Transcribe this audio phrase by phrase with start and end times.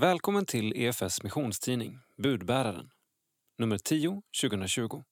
[0.00, 2.90] Välkommen till EFS missionstidning Budbäraren,
[3.56, 5.02] nummer 10 2020.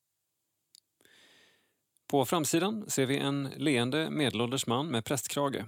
[2.07, 5.65] På framsidan ser vi en leende medelålders man med prästkrage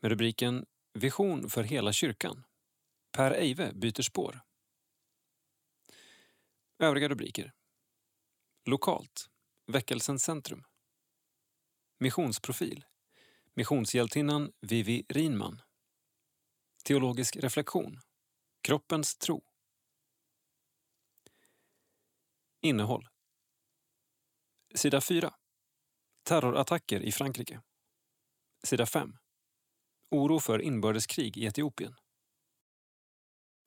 [0.00, 2.44] med rubriken Vision för hela kyrkan.
[3.12, 4.40] Per Eive byter spår.
[6.78, 7.52] Övriga rubriker.
[8.64, 9.30] Lokalt.
[9.66, 10.64] Väckelsens centrum.
[11.98, 12.84] Missionsprofil.
[13.54, 15.62] Missionshjältinnan Vivi Rinman.
[16.84, 18.00] Teologisk reflektion.
[18.62, 19.44] Kroppens tro.
[22.60, 23.08] Innehåll.
[24.74, 25.34] Sida 4.
[26.22, 27.62] Terrorattacker i Frankrike.
[28.64, 29.16] Sida 5.
[30.10, 31.96] Oro för inbördeskrig i Etiopien.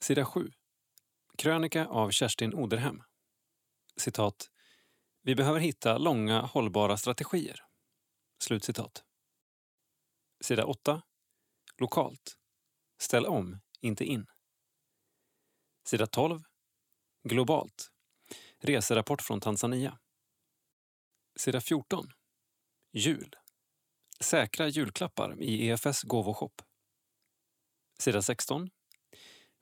[0.01, 0.51] Sida 7.
[1.37, 3.03] Krönika av Kerstin Oderhem.
[3.97, 4.49] Citat.
[5.21, 7.59] Vi behöver hitta långa hållbara strategier.
[8.43, 9.03] Slutcitat.
[10.41, 11.01] Sida 8.
[11.77, 12.37] Lokalt.
[12.97, 14.27] Ställ om, inte in.
[15.87, 16.43] Sida 12.
[17.23, 17.91] Globalt.
[18.59, 19.99] Reserapport från Tanzania.
[21.35, 22.11] Sida 14.
[22.91, 23.35] Jul.
[24.19, 26.61] Säkra julklappar i EFS gåvoshop.
[27.99, 28.69] Sida 16.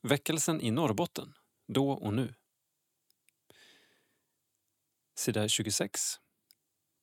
[0.02, 1.34] Väckelsen i Norrbotten,
[1.68, 2.34] då och nu.
[5.16, 6.02] Sida 26.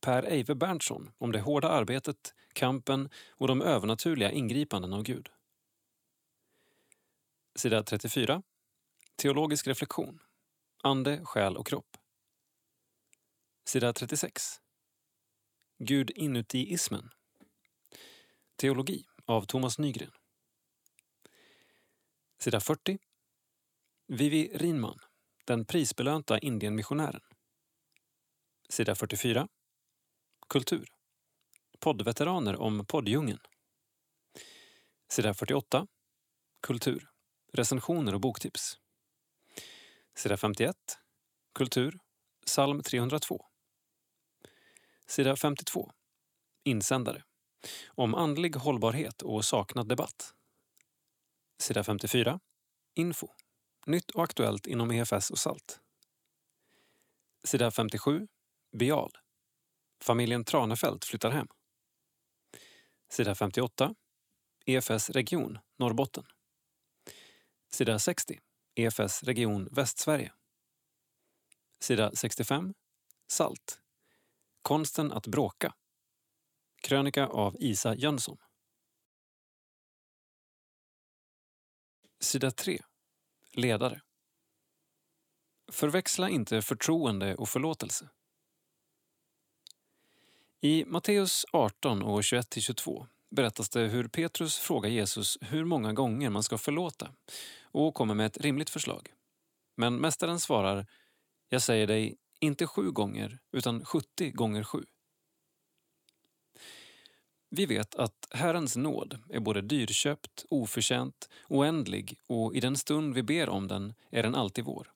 [0.00, 5.28] Per Eive Berntsson om det hårda arbetet, kampen och de övernaturliga ingripanden av Gud.
[7.56, 8.42] Sida 34.
[9.20, 10.18] Teologisk reflektion.
[10.82, 11.96] Ande, själ och kropp.
[13.64, 14.42] Sida 36.
[15.78, 17.10] Gud inuti ismen.
[18.56, 20.10] Teologi av Thomas Nygren.
[22.38, 22.98] Sida 40.
[24.06, 24.98] Vivi Rinman,
[25.44, 27.22] den prisbelönta Indienmissionären.
[28.68, 29.48] Sida 44.
[30.48, 30.88] Kultur.
[31.80, 33.40] Poddveteraner om poddjungeln.
[35.12, 35.86] Sida 48.
[36.62, 37.08] Kultur.
[37.52, 38.80] Recensioner och boktips.
[40.20, 40.76] Sida 51.
[41.54, 41.98] Kultur.
[42.46, 43.46] Psalm 302.
[45.06, 45.92] Sida 52.
[46.64, 47.24] Insändare.
[47.88, 50.34] Om andlig hållbarhet och saknad debatt.
[51.58, 52.40] Sida 54.
[52.94, 53.28] Info.
[53.86, 55.80] Nytt och aktuellt inom EFS och SALT.
[57.44, 58.28] Sida 57.
[58.76, 59.12] Bial.
[60.02, 61.48] Familjen Tranefelt flyttar hem.
[63.08, 63.94] Sida 58.
[64.66, 66.24] EFS region Norrbotten.
[67.70, 68.40] Sida 60.
[68.74, 70.32] EFS region Västsverige.
[71.80, 72.74] Sida 65.
[73.26, 73.80] SALT.
[74.62, 75.74] Konsten att bråka.
[76.82, 78.38] Krönika av Isa Jönsson.
[82.20, 82.82] Sida 3.
[83.52, 84.00] Ledare.
[85.72, 88.08] Förväxla inte förtroende och förlåtelse.
[90.60, 96.42] I Matteus 18 och 21-22 berättas det hur Petrus frågar Jesus hur många gånger man
[96.42, 97.12] ska förlåta
[97.72, 99.08] och kommer med ett rimligt förslag.
[99.76, 100.86] Men mästaren svarar
[101.48, 104.84] Jag säger dig, inte sju gånger, utan 70 gånger sju.
[107.50, 113.22] Vi vet att Herrens nåd är både dyrköpt, oförtjänt, oändlig och i den stund vi
[113.22, 114.92] ber om den är den alltid vår.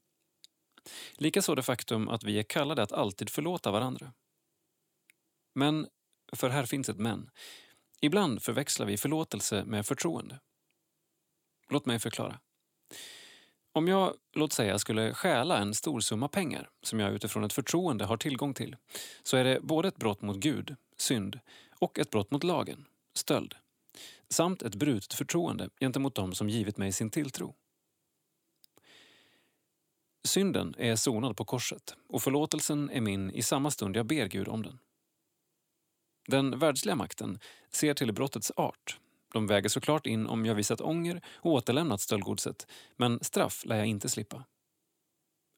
[1.13, 4.13] Likaså det faktum att vi är kallade att alltid förlåta varandra.
[5.55, 5.89] Men,
[6.33, 7.31] för här finns ett men,
[8.01, 10.41] ibland förväxlar vi förlåtelse med förtroende.
[11.69, 12.41] Låt mig förklara.
[13.73, 18.05] Om jag, låt säga, skulle stjäla en stor summa pengar som jag utifrån ett förtroende
[18.05, 18.77] har tillgång till,
[19.23, 21.41] så är det både ett brott mot Gud, synd,
[21.79, 23.55] och ett brott mot lagen, stöld,
[24.29, 27.55] samt ett brutet förtroende gentemot dem som givit mig sin tilltro.
[30.25, 34.49] Synden är sonad på korset och förlåtelsen är min i samma stund jag ber Gud
[34.49, 34.79] om den.
[36.27, 37.39] Den världsliga makten
[37.71, 38.99] ser till brottets art.
[39.35, 43.87] De väger såklart in om jag visat ånger och återlämnat stöldgodset, men straff lär jag
[43.87, 44.45] inte slippa.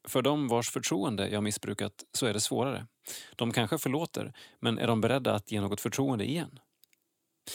[0.08, 2.86] För de vars förtroende jag missbrukat så är det svårare.
[3.36, 6.58] De kanske förlåter, men är de beredda att ge något förtroende igen?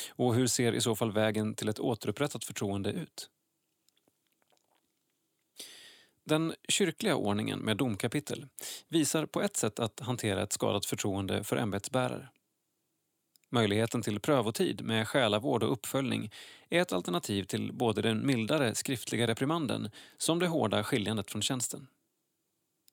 [0.10, 3.30] Och hur ser i så fall vägen till ett återupprättat förtroende ut?
[6.26, 8.48] Den kyrkliga ordningen med domkapitel
[8.88, 12.30] visar på ett sätt att hantera ett skadat förtroende för ämbetsbärare.
[13.54, 16.32] Möjligheten till prövotid med själavård och uppföljning
[16.70, 21.88] är ett alternativ till både den mildare skriftliga reprimanden som det hårda skiljandet från tjänsten.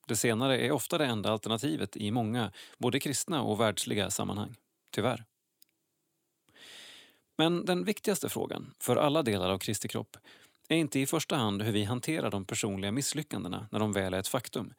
[0.08, 4.56] Det senare är ofta det enda alternativet i många, både kristna och världsliga sammanhang.
[4.90, 5.24] Tyvärr.
[7.36, 10.16] Men den viktigaste frågan, för alla delar av Kristi kropp,
[10.68, 14.18] är inte i första hand hur vi hanterar de personliga misslyckandena när de väl är
[14.18, 14.74] ett faktum,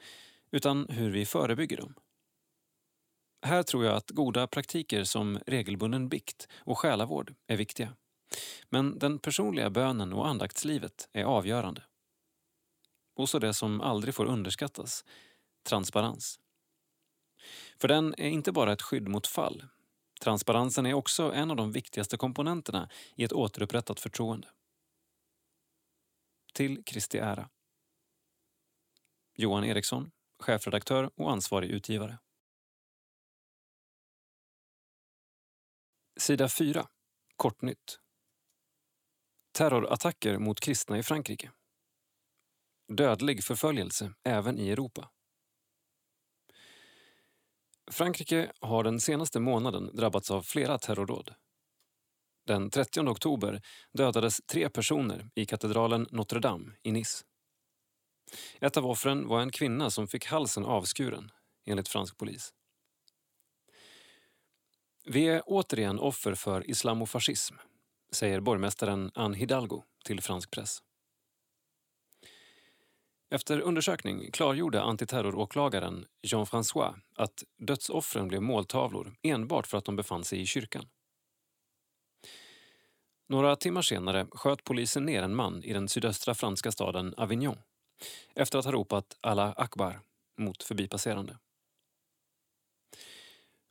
[0.52, 1.94] utan hur vi förebygger dem.
[3.42, 7.96] Här tror jag att goda praktiker som regelbunden bikt och själavård är viktiga.
[8.70, 11.84] Men den personliga bönen och andaktslivet är avgörande.
[13.16, 15.06] och så det som aldrig får underskattas,
[15.64, 16.40] transparens.
[17.78, 19.64] För den är inte bara ett skydd mot fall.
[20.22, 24.48] Transparensen är också en av de viktigaste komponenterna i ett återupprättat förtroende.
[26.54, 27.50] Till Kristi ära.
[29.36, 32.18] Johan Eriksson, chefredaktör och ansvarig utgivare.
[36.19, 36.88] Sida 4.
[37.36, 38.00] Kortnytt.
[39.51, 41.51] Terrorattacker mot kristna i Frankrike.
[42.88, 45.10] Dödlig förföljelse även i Europa.
[47.92, 51.36] Frankrike har den senaste månaden drabbats av flera terrordåd.
[52.45, 53.62] Den 30 oktober
[53.94, 57.25] dödades tre personer i katedralen Notre Dame i Nice.
[58.62, 61.31] Ett av offren var en kvinna som fick halsen avskuren,
[61.66, 62.54] enligt fransk polis.
[65.06, 67.56] Vi är återigen offer för islamofascism,
[68.12, 70.84] säger borgmästaren Anne Hidalgo till fransk press.
[73.31, 80.42] Efter undersökning klargjorde antiterroråklagaren Jean-François att dödsoffren blev måltavlor enbart för att de befann sig
[80.42, 80.86] i kyrkan.
[83.28, 87.57] Några timmar senare sköt polisen ner en man i den sydöstra franska staden Avignon
[88.36, 90.00] efter att ha ropat Allah Akbar
[90.38, 91.38] mot förbipasserande.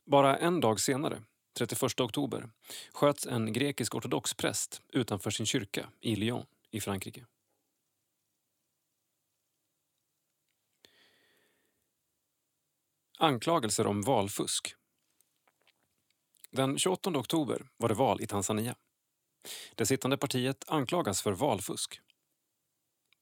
[0.09, 1.23] Bara en dag senare,
[1.57, 2.49] 31 oktober,
[2.93, 7.25] sköts en grekisk-ortodox präst utanför sin kyrka i Lyon i Frankrike.
[13.17, 14.75] Anklagelser om valfusk.
[16.51, 18.75] Den 28 oktober var det val i Tanzania.
[19.75, 22.01] Det sittande partiet anklagas för valfusk.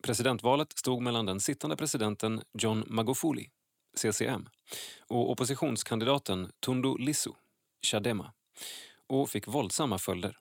[0.04, 3.50] Presidentvalet stod mellan den sittande presidenten John Magufuli,
[3.98, 4.50] CCM,
[5.08, 7.32] och oppositionskandidaten Tundu Lissu,
[7.82, 8.34] Chadema,
[9.08, 10.38] och fick våldsamma följder.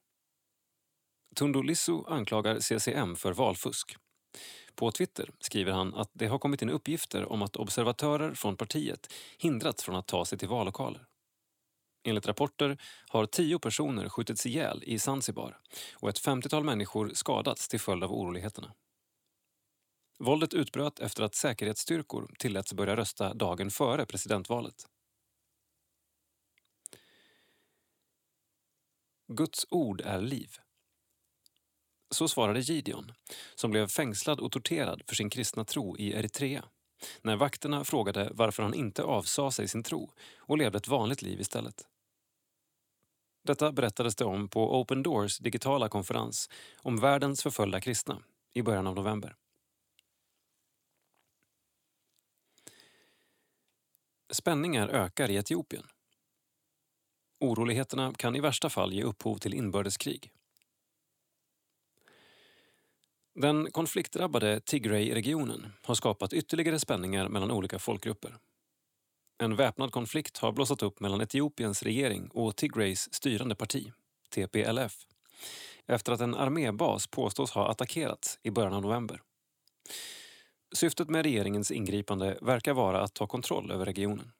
[1.37, 3.97] Tundu Lissu anklagar CCM för valfusk.
[4.75, 9.13] På Twitter skriver han att det har kommit in uppgifter om att observatörer från partiet
[9.39, 11.07] hindrats från att ta sig till vallokaler.
[12.05, 15.59] Enligt rapporter har tio personer skjutits ihjäl i Zanzibar
[15.95, 18.73] och ett 50-tal människor skadats till följd av oroligheterna.
[20.19, 24.87] Våldet utbröt efter att säkerhetsstyrkor tilläts börja rösta dagen före presidentvalet.
[29.29, 30.57] Guds ord är liv.
[32.11, 33.13] Så svarade Gideon,
[33.55, 36.65] som blev fängslad och torterad för sin kristna tro i Eritrea
[37.23, 41.41] när vakterna frågade varför han inte avsade sig sin tro och levde ett vanligt liv
[41.41, 41.87] istället.
[43.45, 48.23] Detta berättades det om på Open Doors digitala konferens om världens förföljda kristna
[48.55, 49.37] i början av november.
[54.31, 55.87] Spänningar ökar i Etiopien.
[57.41, 60.31] Oroligheterna kan i värsta fall ge upphov till inbördeskrig.
[63.35, 68.39] Den konfliktdrabbade Tigray-regionen har skapat ytterligare spänningar mellan olika folkgrupper.
[69.39, 73.93] En väpnad konflikt har blossat upp mellan Etiopiens regering och Tigrays styrande parti,
[74.31, 75.07] TPLF,
[75.87, 79.23] efter att en armébas påstås ha attackerats i början av november.
[80.77, 84.33] Syftet med regeringens ingripande verkar vara att ta kontroll över regionen.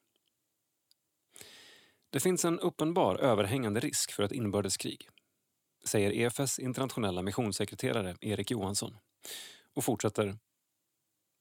[2.09, 5.09] Det finns en uppenbar överhängande risk för ett inbördeskrig
[5.87, 8.97] säger EFS internationella missionssekreterare Erik Johansson
[9.73, 10.37] och fortsätter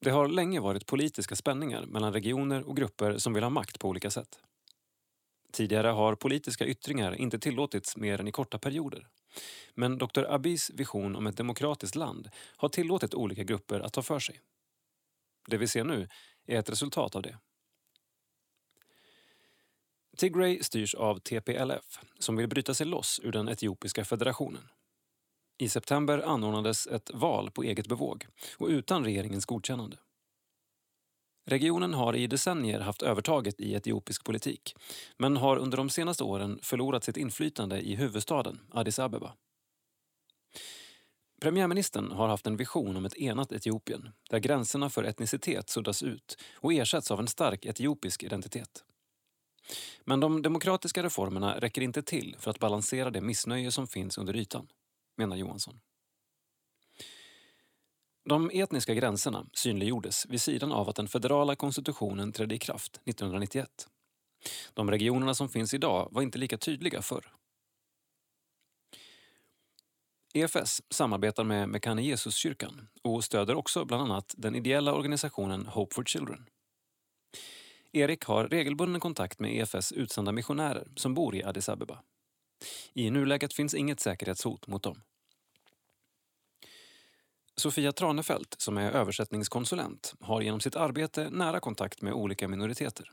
[0.01, 3.89] det har länge varit politiska spänningar mellan regioner och grupper som vill ha makt på
[3.89, 4.39] olika sätt.
[5.53, 9.09] Tidigare har politiska yttringar inte tillåtits mer än i korta perioder.
[9.75, 14.19] Men Dr Abis vision om ett demokratiskt land har tillåtit olika grupper att ta för
[14.19, 14.41] sig.
[15.47, 16.09] Det vi ser nu
[16.47, 17.39] är ett resultat av det.
[20.17, 24.69] Tigray styrs av TPLF som vill bryta sig loss ur den etiopiska federationen.
[25.59, 28.27] I september anordnades ett val på eget bevåg
[28.59, 29.97] och utan regeringens godkännande.
[31.47, 34.75] Regionen har i decennier haft övertaget i etiopisk politik
[35.17, 39.35] men har under de senaste åren förlorat sitt inflytande i huvudstaden Addis Abeba.
[41.41, 46.39] Premiärministern har haft en vision om ett enat Etiopien där gränserna för etnicitet suddas ut
[46.55, 48.85] och ersätts av en stark etiopisk identitet.
[50.05, 54.37] Men de demokratiska reformerna räcker inte till för att balansera det missnöje som finns under
[54.37, 54.69] ytan,
[55.17, 55.81] menar Johansson.
[58.29, 63.89] De etniska gränserna synliggjordes vid sidan av att den federala konstitutionen trädde i kraft 1991.
[64.75, 67.33] De regionerna som finns idag var inte lika tydliga förr.
[70.37, 76.05] EFS samarbetar med Mekane Jesuskyrkan och stöder också bland annat den ideella organisationen Hope for
[76.05, 76.47] Children.
[77.93, 82.03] Erik har regelbunden kontakt med EFS utsända missionärer som bor i Addis Abeba.
[82.95, 85.03] I nuläget finns inget säkerhetshot mot dem.
[87.57, 93.13] Sofia Tranefelt, som är översättningskonsulent, har genom sitt arbete nära kontakt med olika minoriteter.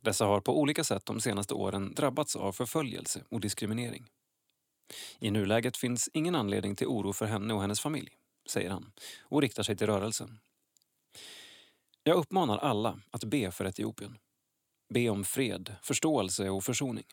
[0.00, 4.06] Dessa har på olika sätt de senaste åren drabbats av förföljelse och diskriminering.
[5.18, 8.10] I nuläget finns ingen anledning till oro för henne och hennes familj,
[8.46, 10.40] säger han och riktar sig till rörelsen.
[12.02, 14.18] Jag uppmanar alla att be för Etiopien.
[14.94, 17.04] Be om fred, förståelse och försoning.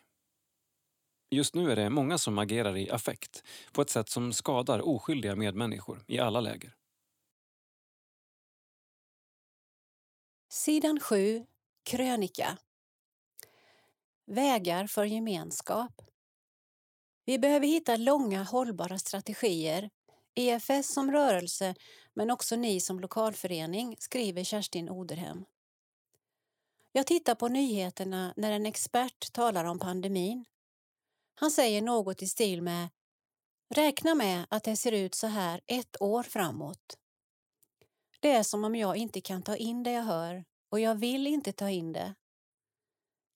[1.30, 5.36] Just nu är det många som agerar i affekt på ett sätt som skadar oskyldiga
[5.36, 6.76] medmänniskor i alla läger.
[10.48, 11.46] Sidan 7,
[11.82, 12.58] krönika.
[14.26, 16.11] Vägar för gemenskap.
[17.24, 19.90] Vi behöver hitta långa hållbara strategier.
[20.34, 21.74] EFS som rörelse,
[22.14, 25.44] men också ni som lokalförening, skriver Kerstin Oderhem.
[26.92, 30.44] Jag tittar på nyheterna när en expert talar om pandemin.
[31.34, 32.88] Han säger något i stil med
[33.74, 36.98] Räkna med att det ser ut så här ett år framåt.
[38.20, 41.26] Det är som om jag inte kan ta in det jag hör och jag vill
[41.26, 42.14] inte ta in det.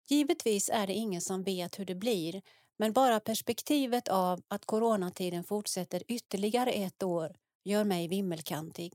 [0.08, 2.42] Givetvis är det ingen som vet hur det blir
[2.76, 8.92] men bara perspektivet av att coronatiden fortsätter ytterligare ett år gör mig vimmelkantig.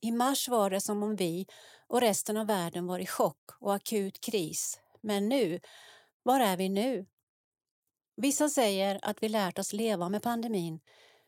[0.00, 1.46] I mars var det som om vi
[1.86, 4.80] och resten av världen var i chock och akut kris.
[5.00, 5.60] Men nu,
[6.22, 7.06] var är vi nu?
[8.16, 10.80] Vissa säger att vi lärt oss leva med pandemin,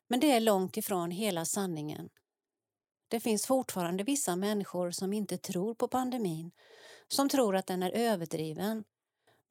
[0.09, 2.09] men det är långt ifrån hela sanningen.
[3.09, 6.51] Det finns fortfarande vissa människor som inte tror på pandemin,
[7.09, 8.85] som tror att den är överdriven,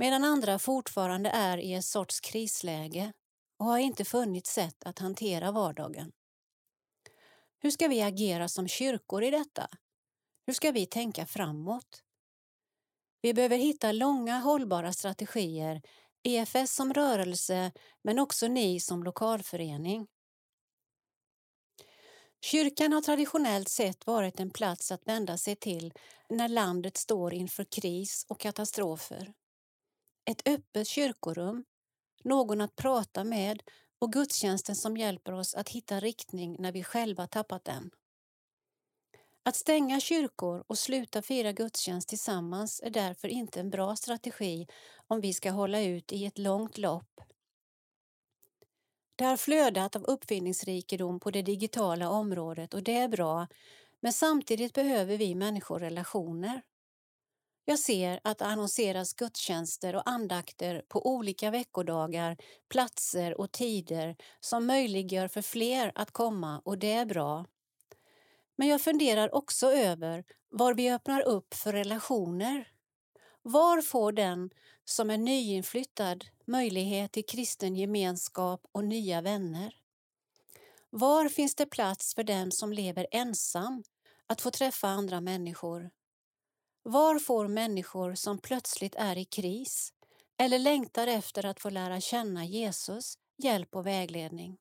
[0.02, 3.14] medan andra fortfarande är i en sorts krisläge
[3.58, 6.12] och har inte funnit sätt att hantera vardagen.
[7.60, 9.68] Hur ska vi agera som kyrkor i detta?
[10.46, 12.04] Hur ska vi tänka framåt?
[13.22, 15.82] Vi behöver hitta långa hållbara strategier
[16.24, 17.72] EFS som rörelse,
[18.04, 20.08] men också ni som lokalförening.
[22.46, 25.94] Kyrkan har traditionellt sett varit en plats att vända sig till
[26.30, 29.34] när landet står inför kris och katastrofer.
[30.26, 31.64] Ett öppet kyrkorum,
[32.24, 33.64] någon att prata med
[34.00, 37.92] och gudstjänsten som hjälper oss att hitta riktning när vi själva tappat den.
[39.44, 44.68] Att stänga kyrkor och sluta fira gudstjänst tillsammans är därför inte en bra strategi
[45.08, 47.22] om vi ska hålla ut i ett långt lopp.
[49.16, 53.48] Det har flödat av uppfinningsrikedom på det digitala området och det är bra,
[54.00, 56.62] men samtidigt behöver vi människor relationer.
[57.72, 62.38] Jag ser att det annonseras gudstjänster och andakter på olika veckodagar,
[62.70, 67.46] platser och tider som möjliggör för fler att komma och det är bra.
[68.56, 72.68] Men jag funderar också över var vi öppnar upp för relationer.
[73.42, 74.50] Var får den
[74.86, 79.76] som är nyinflyttad möjlighet till kristen gemenskap och nya vänner?
[80.90, 83.84] Var finns det plats för den som lever ensam
[84.28, 85.90] att få träffa andra människor?
[86.84, 89.94] Var får människor som plötsligt är i kris
[90.38, 94.58] eller längtar efter att få lära känna Jesus hjälp och vägledning?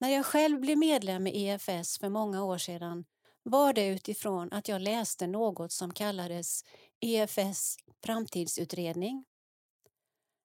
[0.00, 3.04] När jag själv blev medlem i EFS för många år sedan
[3.42, 6.64] var det utifrån att jag läste något som kallades
[7.00, 9.24] EFS framtidsutredning.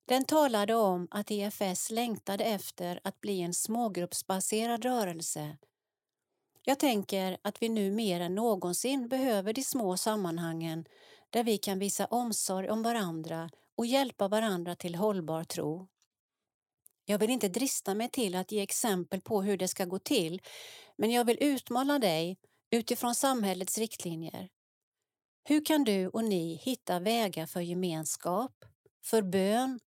[0.07, 5.57] Den talade om att EFS längtade efter att bli en smågruppsbaserad rörelse.
[6.67, 10.85] Jag tänker att vi nu mer än någonsin behöver de små sammanhangen
[11.29, 15.87] där vi kan visa omsorg om varandra och hjälpa varandra till hållbar tro.
[17.05, 20.41] Jag vill inte drista mig till att ge exempel på hur det ska gå till,
[20.97, 22.37] men jag vill utmana dig
[22.71, 24.49] utifrån samhällets riktlinjer.
[25.43, 28.65] Hur kan du och ni hitta vägar för gemenskap,
[29.03, 29.79] för bön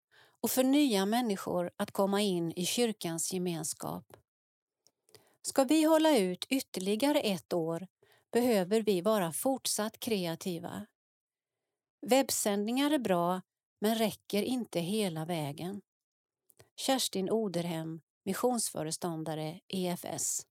[0.42, 4.18] och för nya människor att komma in i kyrkans gemenskap?
[5.48, 7.88] Ska vi hålla ut ytterligare ett år
[8.32, 10.86] behöver vi vara fortsatt kreativa.
[12.02, 13.42] Webbsändningar är bra,
[13.80, 15.82] men räcker inte hela vägen.
[16.76, 20.48] Kerstin Oderhem, missionsföreståndare EFS.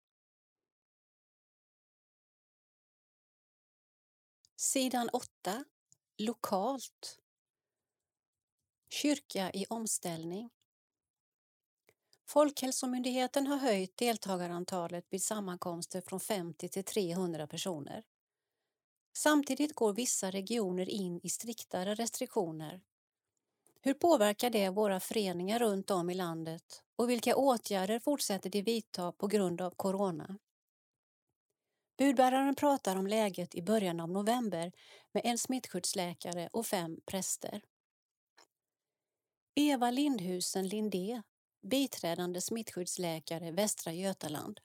[4.57, 5.65] Sidan 8.
[6.19, 7.21] Lokalt.
[8.89, 10.51] Kyrka i omställning.
[12.29, 18.05] Folkhälsomyndigheten har höjt deltagarantalet vid sammankomster från 50 till 300 personer.
[19.17, 22.81] Samtidigt går vissa regioner in i striktare restriktioner
[23.87, 29.13] hur påverkar det våra föreningar runt om i landet och vilka åtgärder fortsätter de vidta
[29.13, 30.39] på grund av corona?
[31.99, 34.73] Budbäraren pratar om läget i början av november
[35.13, 37.63] med en smittskyddsläkare och fem präster.
[39.55, 41.23] Eva Lindhusen Lindé,
[41.67, 44.61] biträdande smittskyddsläkare Västra Götaland.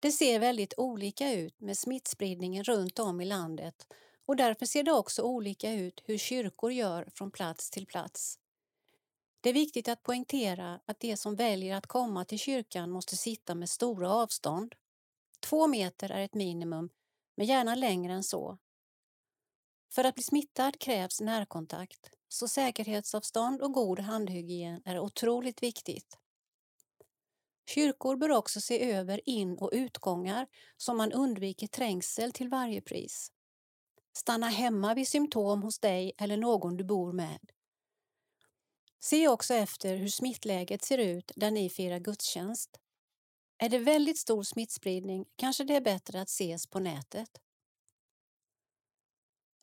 [0.00, 3.86] Det ser väldigt olika ut med smittspridningen runt om i landet
[4.26, 8.38] och därför ser det också olika ut hur kyrkor gör från plats till plats.
[9.40, 13.54] Det är viktigt att poängtera att de som väljer att komma till kyrkan måste sitta
[13.54, 14.74] med stora avstånd.
[15.40, 16.90] Två meter är ett minimum,
[17.36, 18.58] men gärna längre än så.
[19.92, 26.18] För att bli smittad krävs närkontakt, så säkerhetsavstånd och god handhygien är otroligt viktigt.
[27.74, 33.32] Kyrkor bör också se över in och utgångar så man undviker trängsel till varje pris.
[34.16, 37.50] Stanna hemma vid symptom hos dig eller någon du bor med.
[39.00, 42.80] Se också efter hur smittläget ser ut där ni firar gudstjänst.
[43.58, 47.30] Är det väldigt stor smittspridning kanske det är bättre att ses på nätet.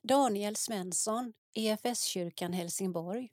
[0.07, 3.29] Daniel Svensson, EFS-kyrkan Helsingborg.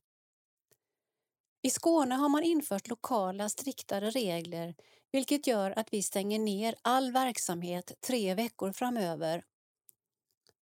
[1.62, 4.75] I Skåne har man infört lokala striktare regler
[5.11, 9.45] vilket gör att vi stänger ner all verksamhet tre veckor framöver.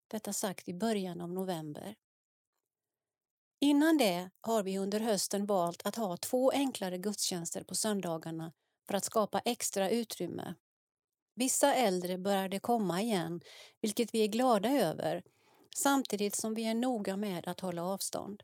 [0.08, 1.96] Detta sagt i början av november.
[3.60, 8.52] Innan det har vi under hösten valt att ha två enklare gudstjänster på söndagarna
[8.88, 10.54] för att skapa extra utrymme.
[11.34, 13.40] Vissa äldre börjar det komma igen,
[13.80, 15.22] vilket vi är glada över,
[15.76, 18.42] samtidigt som vi är noga med att hålla avstånd.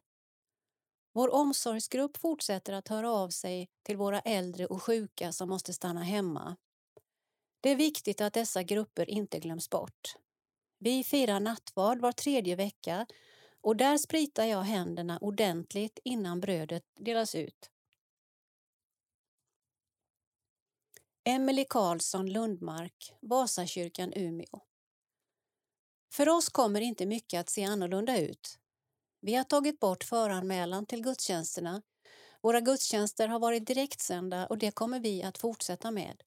[1.12, 6.02] Vår omsorgsgrupp fortsätter att höra av sig till våra äldre och sjuka som måste stanna
[6.02, 6.56] hemma.
[7.60, 10.14] Det är viktigt att dessa grupper inte glöms bort.
[10.78, 13.06] Vi firar nattvard var tredje vecka
[13.60, 17.70] och där spritar jag händerna ordentligt innan brödet delas ut.
[21.24, 24.71] Emelie Karlsson Lundmark, Vasakyrkan Umeå.
[26.12, 28.58] För oss kommer inte mycket att se annorlunda ut.
[29.20, 31.82] Vi har tagit bort föranmälan till gudstjänsterna.
[32.42, 36.22] Våra gudstjänster har varit direktsända och det kommer vi att fortsätta med.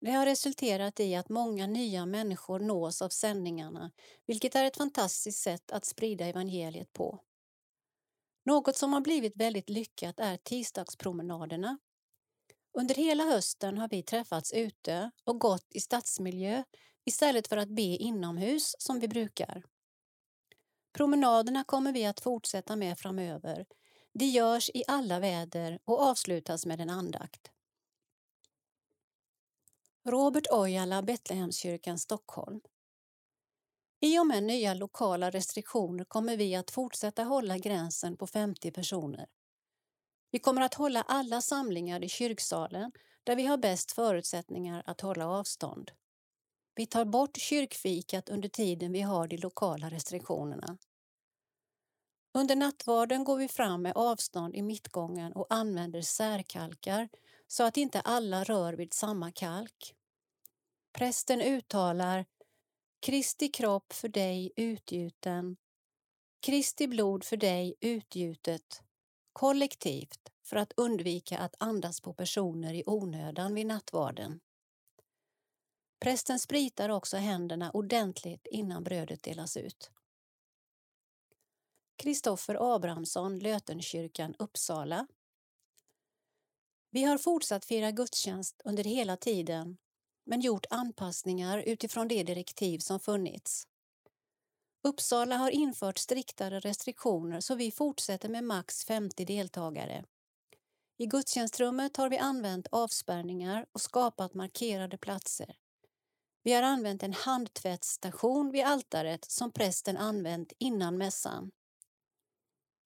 [0.00, 3.90] Det har resulterat i att många nya människor nås av sändningarna,
[4.26, 7.20] vilket är ett fantastiskt sätt att sprida evangeliet på.
[8.44, 11.78] Något som har blivit väldigt lyckat är tisdagspromenaderna.
[12.78, 16.64] Under hela hösten har vi träffats ute och gått i stadsmiljö
[17.04, 19.62] istället för att be inomhus som vi brukar.
[20.92, 23.66] Promenaderna kommer vi att fortsätta med framöver.
[24.12, 27.50] De görs i alla väder och avslutas med en andakt.
[30.06, 32.60] Robert Ojala, Betlehemskyrkan, Stockholm.
[34.00, 39.26] I och med nya lokala restriktioner kommer vi att fortsätta hålla gränsen på 50 personer.
[40.30, 42.92] Vi kommer att hålla alla samlingar i kyrksalen
[43.24, 45.90] där vi har bäst förutsättningar att hålla avstånd.
[46.74, 50.78] Vi tar bort kyrkfikat under tiden vi har de lokala restriktionerna.
[52.34, 57.08] Under nattvarden går vi fram med avstånd i mittgången och använder särkalkar
[57.46, 59.94] så att inte alla rör vid samma kalk.
[60.92, 62.26] Prästen uttalar
[63.00, 65.56] Kristi kropp för dig utgjuten,
[66.40, 68.82] Kristi blod för dig utgjutet,
[69.32, 74.40] kollektivt för att undvika att andas på personer i onödan vid nattvarden.
[76.04, 79.90] Prästen spritar också händerna ordentligt innan brödet delas ut.
[81.96, 85.06] Kristoffer Abrahamsson, Lötenkyrkan, Uppsala.
[86.90, 89.76] Vi har fortsatt fira gudstjänst under hela tiden
[90.24, 93.68] men gjort anpassningar utifrån de direktiv som funnits.
[94.82, 100.04] Uppsala har infört striktare restriktioner så vi fortsätter med max 50 deltagare.
[100.96, 105.56] I gudstjänstrummet har vi använt avspärrningar och skapat markerade platser.
[106.44, 111.50] Vi har använt en handtvättsstation vid altaret som prästen använt innan mässan.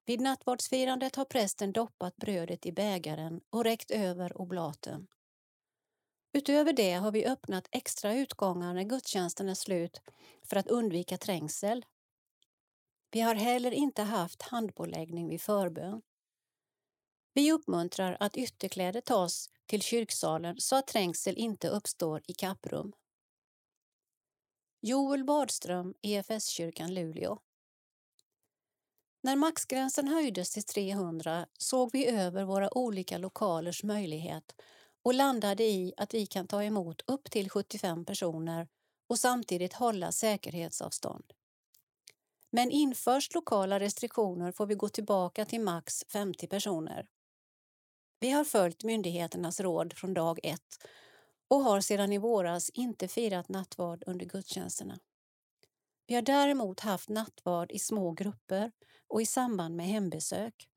[0.07, 5.07] Vid nattvardsfirandet har prästen doppat brödet i bägaren och räckt över oblaten.
[6.33, 10.01] Utöver det har vi öppnat extra utgångar när gudstjänsten är slut
[10.43, 11.87] för att undvika trängsel.
[13.11, 16.03] Vi har heller inte haft handpåläggning vid förbön.
[17.35, 22.93] Vi uppmuntrar att ytterkläder tas till kyrksalen så att trängsel inte uppstår i kapprum.
[24.81, 27.39] Joel Badström, EFS-kyrkan Luleå.
[29.23, 34.55] När maxgränsen höjdes till 300 såg vi över våra olika lokalers möjlighet
[35.03, 38.69] och landade i att vi kan ta emot upp till 75 personer
[39.09, 41.33] och samtidigt hålla säkerhetsavstånd.
[42.51, 47.07] Men införs lokala restriktioner får vi gå tillbaka till max 50 personer.
[48.21, 50.79] Vi har följt myndigheternas råd från dag ett
[51.49, 54.99] och har sedan i våras inte firat nattvard under gudstjänsterna.
[56.07, 58.73] Vi har däremot haft nattvard i små grupper
[59.09, 60.69] och i samband med hembesök.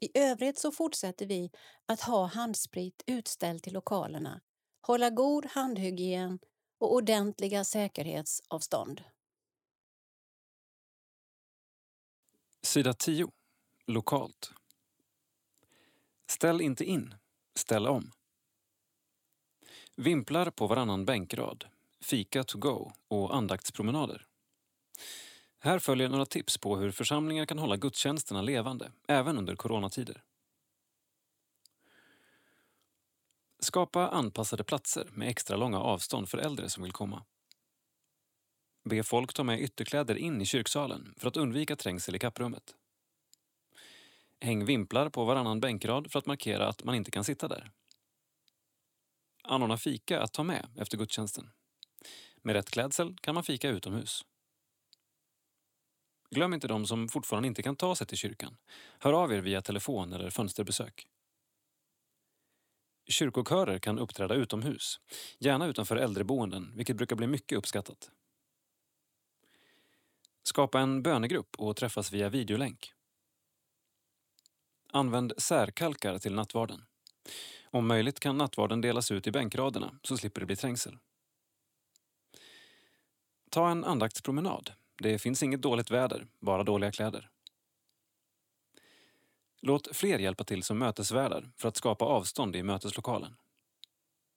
[0.00, 1.50] I övrigt så fortsätter vi
[1.86, 4.40] att ha handsprit utställd till lokalerna,
[4.80, 6.38] hålla god handhygien
[6.78, 9.04] och ordentliga säkerhetsavstånd.
[12.62, 13.28] Sida 10.
[13.86, 14.52] Lokalt.
[16.26, 17.14] Ställ inte in,
[17.54, 18.12] ställ om.
[19.96, 21.64] Vimplar på varannan bänkrad,
[22.00, 24.26] fika to go och andaktspromenader.
[25.58, 30.22] Här följer några tips på hur församlingar kan hålla gudstjänsterna levande, även under coronatider.
[33.58, 37.24] Skapa anpassade platser med extra långa avstånd för äldre som vill komma.
[38.84, 42.74] Be folk ta med ytterkläder in i kyrksalen för att undvika trängsel i kapprummet.
[44.40, 47.70] Häng vimplar på varannan bänkrad för att markera att man inte kan sitta där.
[49.42, 51.50] Anordna fika att ta med efter gudstjänsten.
[52.42, 54.24] Med rätt klädsel kan man fika utomhus.
[56.30, 58.56] Glöm inte de som fortfarande inte kan ta sig till kyrkan.
[58.98, 61.06] Hör av er via telefon eller fönsterbesök.
[63.06, 65.00] Kyrkokörer kan uppträda utomhus,
[65.38, 68.10] gärna utanför äldreboenden, vilket brukar bli mycket uppskattat.
[70.42, 72.92] Skapa en bönegrupp och träffas via videolänk.
[74.88, 76.84] Använd särkalkar till nattvarden.
[77.74, 80.98] Om möjligt kan nattvarden delas ut i bänkraderna så slipper det bli trängsel.
[83.50, 84.72] Ta en andaktspromenad.
[84.98, 87.30] Det finns inget dåligt väder, bara dåliga kläder.
[89.60, 93.36] Låt fler hjälpa till som mötesvärdar för att skapa avstånd i möteslokalen.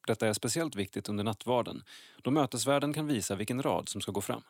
[0.07, 1.83] Detta är speciellt viktigt under nattvarden
[2.23, 4.43] då mötesvärden kan visa vilken rad som ska gå fram.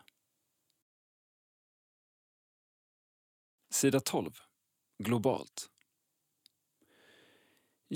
[3.70, 4.40] Sida 12.
[5.04, 5.70] Globalt.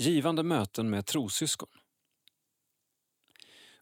[0.00, 1.68] Givande möten med trossyskon.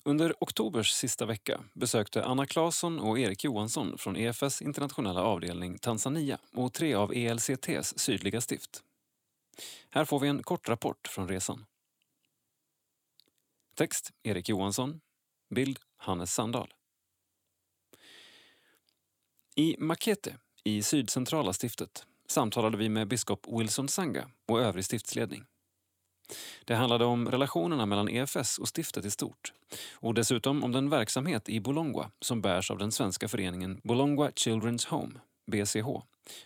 [0.03, 6.39] Under oktobers sista vecka besökte Anna Claesson och Erik Johansson från EFS internationella avdelning Tanzania
[6.53, 8.83] och tre av ELCTs sydliga stift.
[9.91, 11.67] Här får vi en kort rapport från resan.
[13.75, 15.01] Text Erik Johansson.
[15.55, 16.75] Bild Hannes Sandahl.
[19.55, 25.45] I Makete i sydcentrala stiftet samtalade vi med biskop Wilson Sanga och övrig stiftsledning.
[26.65, 29.53] Det handlade om relationerna mellan EFS och stiftet i stort
[29.93, 34.89] och dessutom om den verksamhet i Bolongwa som bärs av den svenska föreningen Bolongwa Children's
[34.89, 36.03] Home, BCH,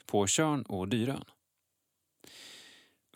[0.07, 1.25] på Tjörn och Dyrön.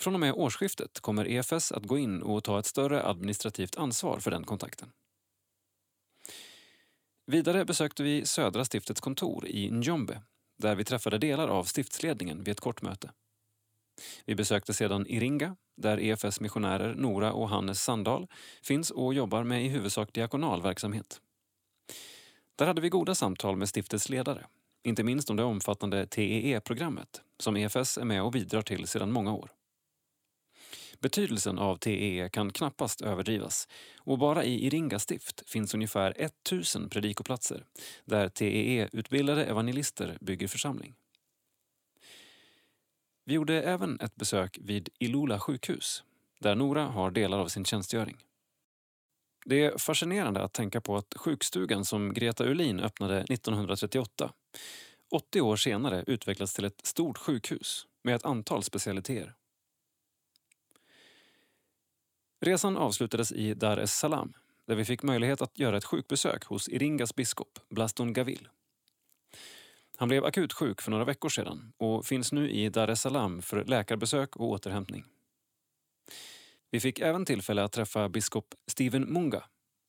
[0.01, 4.19] Från och med årsskiftet kommer EFS att gå in och ta ett större administrativt ansvar
[4.19, 4.93] för den kontakten.
[7.27, 10.23] Vidare besökte vi Södra stiftets kontor i Njombe
[10.59, 13.11] där vi träffade delar av stiftsledningen vid ett kort möte.
[14.25, 18.27] Vi besökte sedan Iringa där EFS missionärer Nora och Hannes Sandahl
[18.63, 21.21] finns och jobbar med i huvudsak diakonal verksamhet.
[22.57, 24.47] Där hade vi goda samtal med stiftets ledare,
[24.83, 29.35] inte minst om det omfattande TEE-programmet som EFS är med och bidrar till sedan många
[29.35, 29.51] år.
[31.01, 37.65] Betydelsen av TEE kan knappast överdrivas och bara i Iringa stift finns ungefär 1000 predikoplatser
[38.05, 40.95] där TEE-utbildade evangelister bygger församling.
[43.29, 46.05] Vi gjorde även ett besök vid Ilula sjukhus
[46.41, 48.17] där Nora har delar av sin tjänstgöring.
[49.45, 54.33] Det är fascinerande att tänka på att sjukstugan som Greta Ulin öppnade 1938
[55.11, 59.35] 80 år senare utvecklats till ett stort sjukhus med ett antal specialiteter.
[62.41, 64.33] Resan avslutades i Dar es Salaam
[64.67, 68.49] där vi fick möjlighet att göra ett sjukbesök hos Iringas biskop Blaston Gavil.
[69.97, 73.43] Han blev akut sjuk för några veckor sedan och finns nu i Dar es Salaam
[73.43, 75.05] för läkarbesök och återhämtning.
[76.71, 79.43] Vi fick även tillfälle att träffa biskop Steven Munga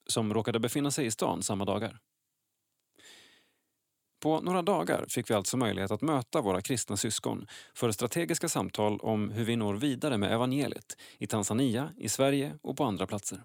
[0.07, 1.99] som råkade befinna sig i stan samma dagar.
[4.19, 8.99] På några dagar fick vi alltså möjlighet att möta våra kristna syskon för strategiska samtal
[8.99, 13.43] om hur vi når vidare med evangeliet i Tanzania, i Sverige och på andra platser.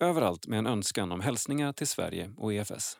[0.00, 2.98] Överallt med en önskan om hälsningar till Sverige och EFS.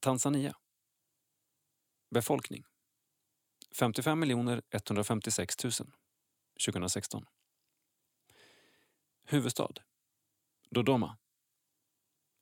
[0.00, 0.54] Tanzania.
[2.10, 2.64] Befolkning
[3.78, 5.72] 55 156 000
[6.66, 7.26] 2016.
[9.24, 9.72] Huvudstad
[10.70, 11.18] Dodoma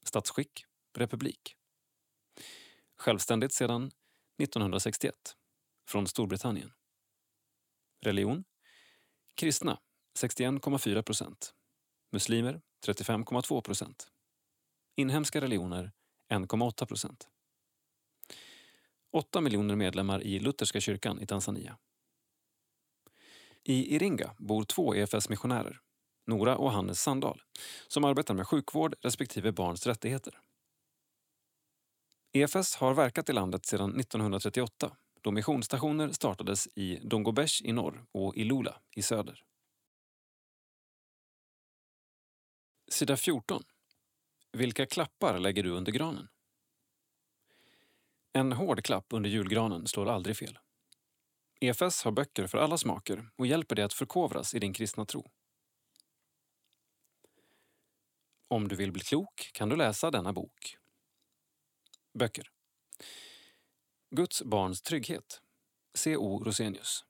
[0.05, 1.57] Statsskick republik.
[2.97, 3.91] Självständigt sedan
[4.43, 5.15] 1961.
[5.89, 6.73] Från Storbritannien.
[8.01, 8.45] Religion
[9.35, 9.81] Kristna
[10.19, 11.55] 61,4 procent.
[12.13, 14.09] Muslimer 35,2 procent.
[14.97, 15.93] Inhemska religioner
[16.29, 17.29] 1,8 procent.
[19.13, 21.79] 8 miljoner medlemmar i Lutherska kyrkan i Tanzania.
[23.65, 25.81] I Iringa bor två EFS-missionärer,
[26.27, 27.43] Nora och Hannes Sandahl,
[27.89, 30.41] som arbetar med sjukvård respektive barns rättigheter.
[32.33, 38.37] EFS har verkat i landet sedan 1938 då missionsstationer startades i Dongobesh i norr och
[38.37, 39.45] Ilula i söder.
[42.91, 43.63] Sida 14.
[44.53, 46.29] Vilka klappar lägger du under granen?
[48.33, 50.59] En hård klapp under julgranen slår aldrig fel.
[51.61, 55.31] EFS har böcker för alla smaker och hjälper dig att förkovras i din kristna tro.
[58.49, 60.77] Om du vill bli klok kan du läsa denna bok.
[62.19, 62.51] Böcker.
[64.11, 65.43] Guds barns trygghet.
[65.95, 66.45] C.O.
[66.45, 67.05] Rosenius.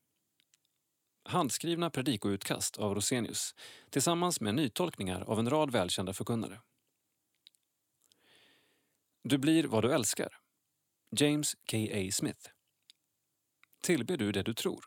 [1.24, 3.54] Handskrivna predikoutkast av Rosenius
[3.90, 6.60] tillsammans med nytolkningar av en rad välkända förkunnare.
[9.22, 10.38] Du blir vad du älskar.
[11.10, 12.10] James K.A.
[12.12, 12.50] Smith.
[13.82, 14.84] Tillber du det du tror?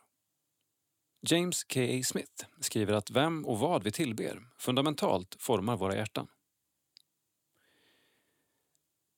[1.22, 2.04] James K.A.
[2.04, 6.28] Smith skriver att vem och vad vi tillber fundamentalt formar våra hjärtan.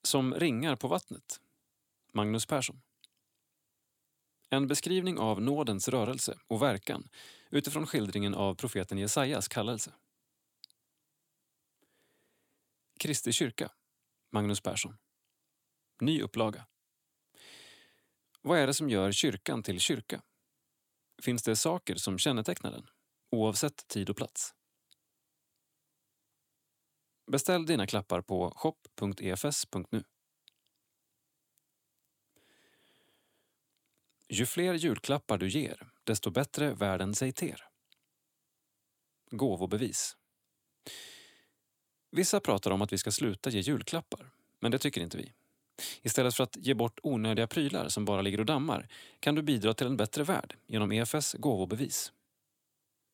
[0.03, 1.41] Som ringar på vattnet.
[2.13, 2.81] Magnus Persson.
[4.49, 7.09] En beskrivning av nådens rörelse och verkan
[7.49, 9.93] utifrån skildringen av profeten Jesajas kallelse.
[12.99, 13.71] Kristi kyrka.
[14.31, 14.97] Magnus Persson.
[16.01, 16.65] Ny upplaga.
[18.45, 20.21] Vad är det som gör kyrkan till kyrka?
[21.21, 22.87] Finns det saker som kännetecknar den,
[23.31, 24.53] oavsett tid och plats?
[27.31, 30.03] Beställ dina klappar på shop.efs.nu.
[34.29, 37.67] Ju fler julklappar du ger, desto bättre världen sig ter.
[39.31, 40.17] Gåvobevis.
[42.11, 45.33] Vissa pratar om att vi ska sluta ge julklappar, men det tycker inte vi.
[46.01, 48.87] Istället för att ge bort onödiga prylar som bara ligger och dammar
[49.19, 52.11] kan du bidra till en bättre värld genom EFS gåvobevis.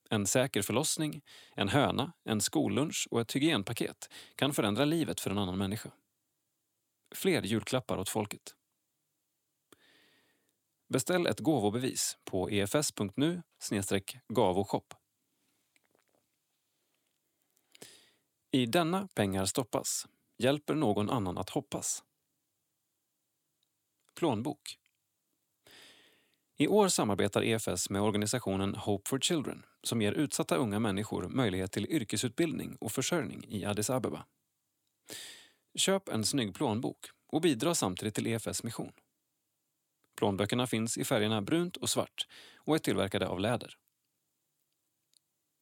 [0.10, 1.22] En säker förlossning,
[1.56, 5.92] en höna, en skollunch och ett hygienpaket kan förändra livet för en annan människa.
[7.16, 8.56] Fler julklappar åt folket.
[10.90, 13.42] Beställ ett gåvobevis på efs.nu
[14.34, 14.94] gavoshop.
[18.52, 22.04] I denna pengar stoppas hjälper någon annan att hoppas.
[24.20, 24.78] Plånbok.
[26.58, 31.72] I år samarbetar EFS med organisationen Hope for Children som ger utsatta unga människor möjlighet
[31.72, 34.26] till yrkesutbildning och försörjning i Addis Abeba.
[35.76, 38.92] Köp en snygg plånbok och bidra samtidigt till EFS mission.
[40.18, 42.28] Plånböckerna finns i färgerna brunt och svart
[42.58, 43.78] och är tillverkade av läder.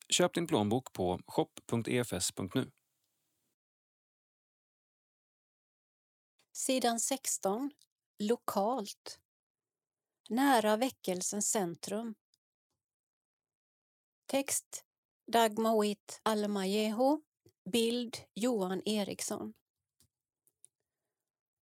[0.09, 2.71] Köp din plånbok på shop.efs.nu.
[6.53, 7.71] Sidan 16.
[8.19, 9.19] Lokalt.
[10.29, 12.15] Nära väckelsens centrum.
[14.25, 14.85] Text
[15.31, 17.21] Dagmawit Almajeho.
[17.71, 19.53] Bild Johan Eriksson.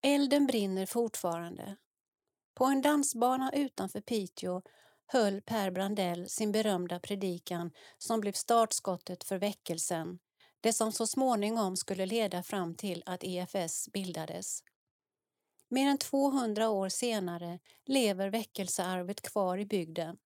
[0.01, 1.77] Elden brinner fortfarande.
[2.53, 4.61] På en dansbana utanför Piteå
[5.05, 10.19] höll Per Brandell sin berömda predikan som blev startskottet för väckelsen,
[10.61, 14.63] det som så småningom skulle leda fram till att EFS bildades.
[15.69, 20.17] Mer än 200 år senare lever väckelsearvet kvar i bygden.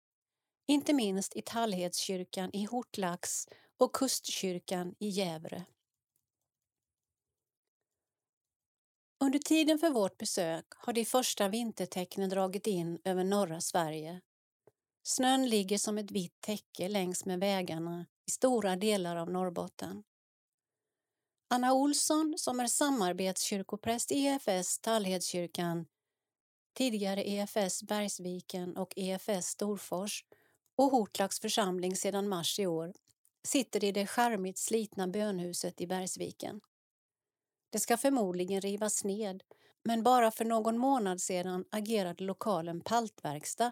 [0.67, 3.47] Inte minst i Tallhedskyrkan i Hortlax
[3.78, 5.65] och Kustkyrkan i Gävre.
[9.23, 14.21] Under tiden för vårt besök har de första vintertecknen dragit in över norra Sverige.
[15.04, 20.04] Snön ligger som ett vitt täcke längs med vägarna i stora delar av Norrbotten.
[21.51, 25.85] Anna Olsson, som är samarbetskyrkopräst i EFS Tallhedskyrkan,
[26.73, 30.25] tidigare EFS Bergsviken och EFS Storfors
[30.75, 32.93] och Hortlax församling sedan mars i år,
[33.43, 36.62] sitter i det charmigt slitna bönhuset i Bergsviken.
[37.69, 39.43] Det ska förmodligen rivas ned,
[39.83, 43.71] men bara för någon månad sedan agerade lokalen paltverkstad.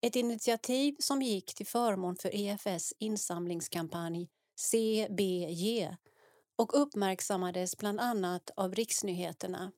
[0.00, 5.96] Ett initiativ som gick till förmån för EFS insamlingskampanj CBG
[6.60, 9.72] och uppmärksammades bland annat av riksnyheterna.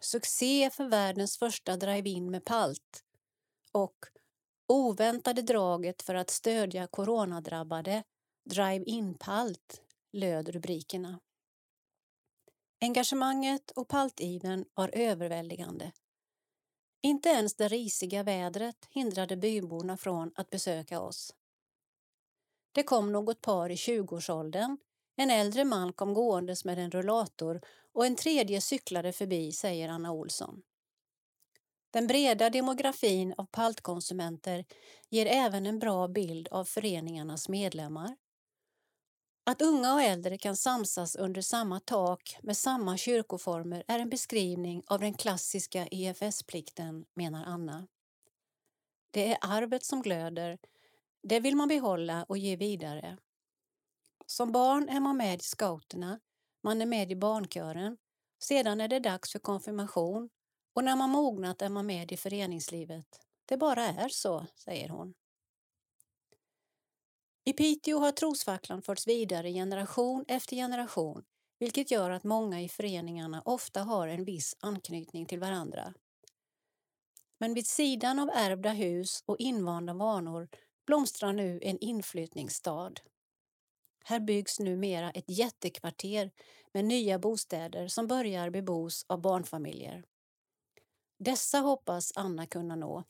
[0.00, 3.04] Succé för världens första drive-in med palt
[3.72, 3.96] och
[4.66, 8.02] Oväntade draget för att stödja coronadrabbade
[8.44, 11.20] Drive-in palt löd rubrikerna.
[12.80, 15.92] Engagemanget och paltiven var överväldigande.
[17.02, 21.34] Inte ens det risiga vädret hindrade byborna från att besöka oss.
[22.72, 24.76] Det kom något par i 20-årsåldern.
[25.16, 27.60] En äldre man kom gåendes med en rullator
[27.92, 30.62] och en tredje cyklade förbi, säger Anna Olsson.
[31.90, 34.64] Den breda demografin av paltkonsumenter
[35.08, 38.16] ger även en bra bild av föreningarnas medlemmar.
[39.44, 44.82] Att unga och äldre kan samsas under samma tak med samma kyrkoformer är en beskrivning
[44.86, 47.86] av den klassiska EFS-plikten, menar Anna.
[49.10, 50.58] Det är arvet som glöder,
[51.22, 53.18] det vill man behålla och ge vidare.
[54.30, 56.20] Som barn är man med i scouterna,
[56.62, 57.96] man är med i barnkören,
[58.42, 60.30] sedan är det dags för konfirmation
[60.74, 63.06] och när man mognat är man med i föreningslivet.
[63.44, 65.14] Det bara är så, säger hon.
[67.44, 71.24] I Piteå har trosfacklan förts vidare generation efter generation
[71.58, 75.94] vilket gör att många i föreningarna ofta har en viss anknytning till varandra.
[77.38, 80.48] Men vid sidan av ärvda hus och invanda vanor
[80.86, 82.92] blomstrar nu en inflyttningsstad.
[84.10, 86.30] Här byggs numera ett jättekvarter
[86.72, 90.04] med nya bostäder som börjar bebos av barnfamiljer.
[91.18, 93.04] Dessa hoppas Anna kunna nå.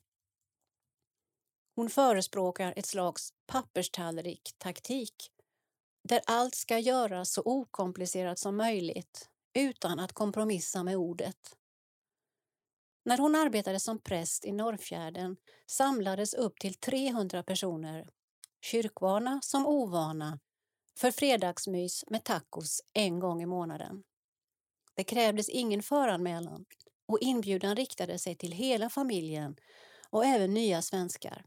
[1.74, 5.14] Hon förespråkar ett slags papperstallrik-taktik
[6.08, 11.56] där allt ska göras så okomplicerat som möjligt utan att kompromissa med ordet.
[13.04, 15.36] När hon arbetade som präst i Norrfjärden
[15.66, 18.08] samlades upp till 300 personer,
[18.60, 20.38] kyrkvana som ovana,
[20.98, 24.02] för fredagsmys med tacos en gång i månaden.
[24.94, 26.64] Det krävdes ingen föranmälan
[27.06, 29.56] och inbjudan riktade sig till hela familjen
[30.10, 31.44] och även nya svenskar.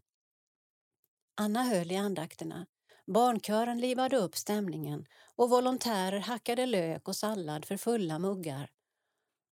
[1.35, 2.65] Anna höll i andakterna,
[3.05, 8.69] barnkören livade upp stämningen och volontärer hackade lök och sallad för fulla muggar.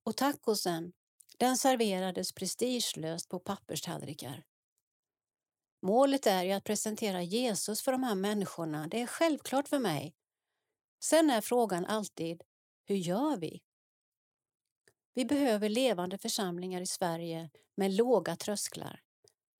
[0.04, 0.94] Och tacosen,
[1.38, 4.44] den serverades prestigelöst på papperstallrikar.
[5.82, 10.16] Målet är ju att presentera Jesus för de här människorna, det är självklart för mig.
[11.04, 12.44] Sen är frågan alltid,
[12.86, 13.62] hur gör vi?
[15.14, 19.02] Vi behöver levande församlingar i Sverige med låga trösklar.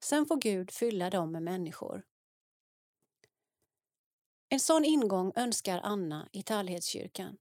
[0.04, 2.04] Sen får Gud fylla dem med människor.
[4.50, 7.38] En sån ingång önskar Anna i Tallhedskyrkan.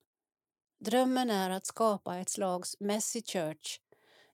[0.85, 3.81] Drömmen är att skapa ett slags messy church,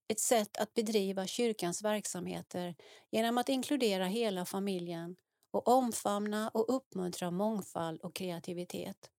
[0.09, 2.75] ett sätt att bedriva kyrkans verksamheter
[3.11, 5.17] genom att inkludera hela familjen
[5.51, 9.11] och omfamna och uppmuntra mångfald och kreativitet.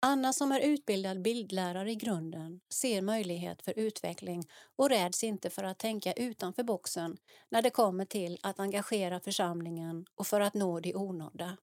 [0.00, 4.42] Anna som är utbildad bildlärare i grunden ser möjlighet för utveckling
[4.76, 7.16] och räds inte för att tänka utanför boxen
[7.48, 11.56] när det kommer till att engagera församlingen och för att nå de onådda.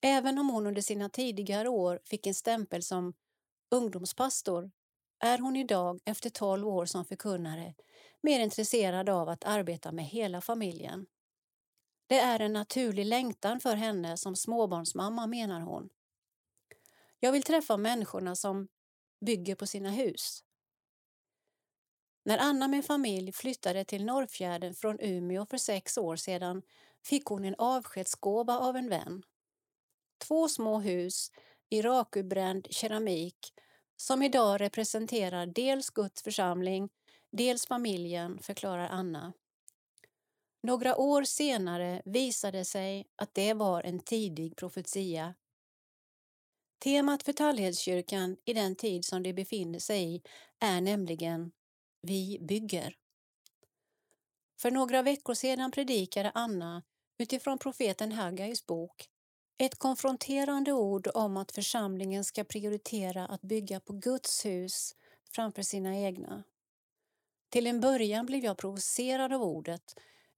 [0.00, 3.14] Även om hon under sina tidigare år fick en stämpel som
[3.70, 4.70] ungdomspastor
[5.24, 7.74] är hon idag, efter 12 år som förkunnare,
[8.20, 11.06] mer intresserad av att arbeta med hela familjen.
[12.06, 15.88] Det är en naturlig längtan för henne som småbarnsmamma, menar hon.
[17.20, 18.68] Jag vill träffa människorna som
[19.26, 20.44] bygger på sina hus.
[22.24, 26.62] När Anna med familj flyttade till Norrfjärden från Umeå för sex år sedan
[27.02, 29.22] fick hon en avskedsgåva av en vän.
[30.18, 31.30] Två små hus
[31.70, 33.54] i rakubränd keramik
[33.96, 36.88] som idag representerar dels Guds församling,
[37.32, 39.32] dels familjen, förklarar Anna.
[40.62, 45.34] Några år senare visade sig att det var en tidig profetia.
[46.78, 50.22] Temat för Tallhedskyrkan i den tid som de befinner sig i
[50.60, 51.52] är nämligen
[52.02, 52.96] Vi bygger.
[54.60, 56.82] För några veckor sedan predikade Anna
[57.18, 59.08] utifrån profeten Haggais bok
[59.58, 64.94] ett konfronterande ord om att församlingen ska prioritera att bygga på Guds hus
[65.30, 66.44] framför sina egna.
[67.48, 69.94] Till en början blev jag provocerad av ordet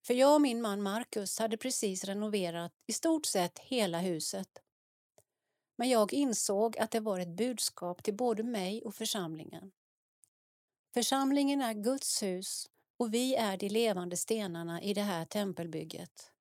[0.06, 4.48] för jag och min man Marcus hade precis renoverat i stort sett hela huset.
[5.76, 9.72] Men jag insåg att det var ett budskap till både mig och församlingen.
[10.94, 16.32] Församlingen är Guds hus och vi är de levande stenarna i det här tempelbygget.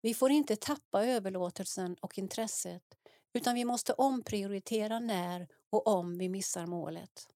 [0.00, 2.82] Vi får inte tappa överlåtelsen och intresset
[3.32, 7.28] utan vi måste omprioritera när och om vi missar målet.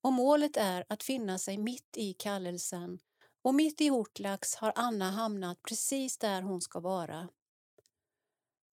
[0.00, 2.98] Och målet är att finna sig mitt i kallelsen
[3.42, 7.28] och mitt i Hortlax har Anna hamnat precis där hon ska vara.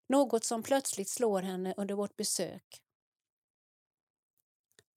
[0.09, 2.83] Något som plötsligt slår henne under vårt besök.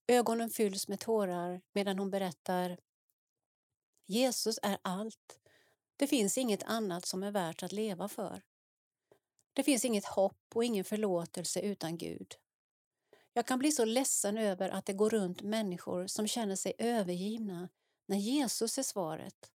[0.06, 2.78] Ögonen fylls med tårar medan hon berättar
[4.06, 5.39] Jesus är allt
[6.00, 8.42] det finns inget annat som är värt att leva för.
[9.52, 12.34] Det finns inget hopp och ingen förlåtelse utan Gud.
[13.32, 17.68] Jag kan bli så ledsen över att det går runt människor som känner sig övergivna
[18.06, 19.52] när Jesus är svaret.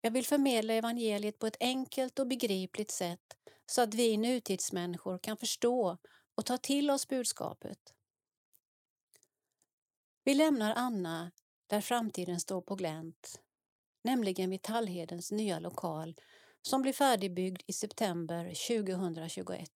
[0.00, 3.36] Jag vill förmedla evangeliet på ett enkelt och begripligt sätt
[3.66, 5.98] så att vi nutidsmänniskor kan förstå
[6.34, 7.94] och ta till oss budskapet.
[10.24, 11.30] Vi lämnar Anna
[11.66, 13.40] där framtiden står på glänt
[14.06, 16.14] nämligen vid Tallhedens nya lokal
[16.62, 19.70] som blir färdigbyggd i september 2021.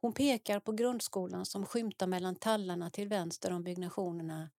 [0.00, 4.50] Hon pekar på grundskolan som skymtar mellan tallarna till vänster om byggnationerna.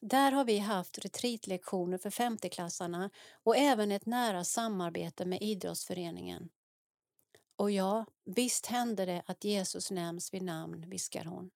[0.00, 3.10] Där har vi haft retreatlektioner för femteklassarna
[3.42, 6.48] och även ett nära samarbete med idrottsföreningen.
[7.56, 11.50] Och ja, visst hände det att Jesus nämns vid namn, viskar hon.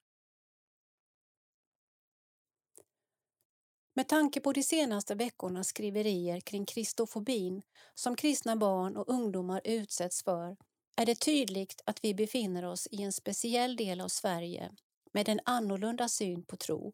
[3.95, 7.63] Med tanke på de senaste veckornas skriverier kring kristofobin
[7.95, 10.57] som kristna barn och ungdomar utsätts för
[10.97, 14.71] är det tydligt att vi befinner oss i en speciell del av Sverige
[15.13, 16.93] med en annorlunda syn på tro.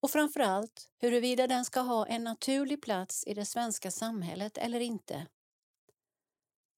[0.00, 5.26] Och framförallt huruvida den ska ha en naturlig plats i det svenska samhället eller inte.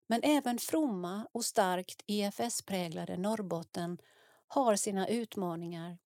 [0.09, 3.99] Men även fromma och starkt EFS-präglade Norrbotten
[4.47, 5.99] har sina utmaningar,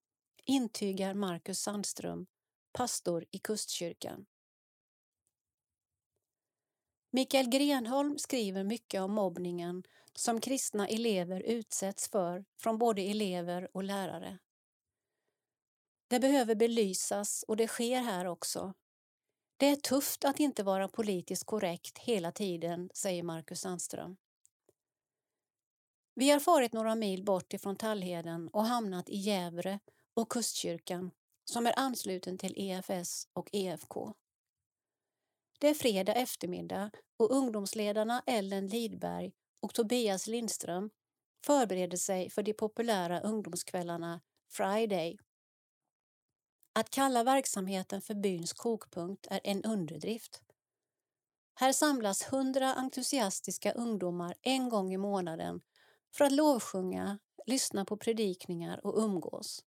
[0.44, 2.26] intygar Marcus Sandström,
[2.72, 4.26] pastor i Kustkyrkan.
[7.10, 9.82] Mikael Grenholm skriver mycket om mobbningen
[10.14, 14.38] som kristna elever utsätts för från både elever och lärare.
[16.08, 18.74] Det behöver belysas och det sker här också.
[19.56, 24.16] Det är tufft att inte vara politiskt korrekt hela tiden, säger Marcus Sandström.
[26.14, 29.80] Vi har farit några mil bort ifrån Tallheden och hamnat i Gävre
[30.14, 31.10] och Kustkyrkan
[31.44, 34.12] som är ansluten till EFS och EFK.
[35.58, 40.90] Det är fredag eftermiddag och ungdomsledarna Ellen Lidberg och Tobias Lindström
[41.46, 44.20] förbereder sig för de populära ungdomskvällarna
[44.50, 45.18] Friday.
[46.74, 50.42] Att kalla verksamheten för byns kokpunkt är en underdrift.
[51.54, 55.60] Här samlas hundra entusiastiska ungdomar en gång i månaden
[56.14, 59.64] för att lovsjunga, lyssna på predikningar och umgås.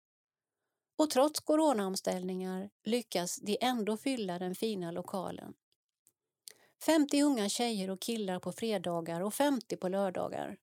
[0.96, 5.54] Och trots coronaomställningar lyckas de ändå fylla den fina lokalen.
[6.82, 10.58] 50 unga tjejer och killar på fredagar och 50 på lördagar.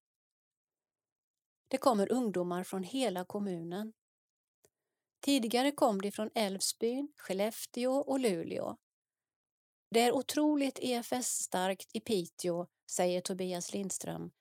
[1.67, 3.93] Det kommer ungdomar från hela kommunen.
[5.19, 8.77] Tidigare kom de från Älvsbyn, Skellefteå och Luleå.
[9.89, 14.31] Det är otroligt EFS-starkt i Piteå, säger Tobias Lindström.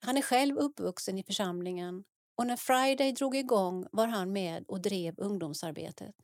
[0.00, 2.04] Han är själv uppvuxen i församlingen
[2.36, 6.14] och när Friday drog igång var han med och drev ungdomsarbetet.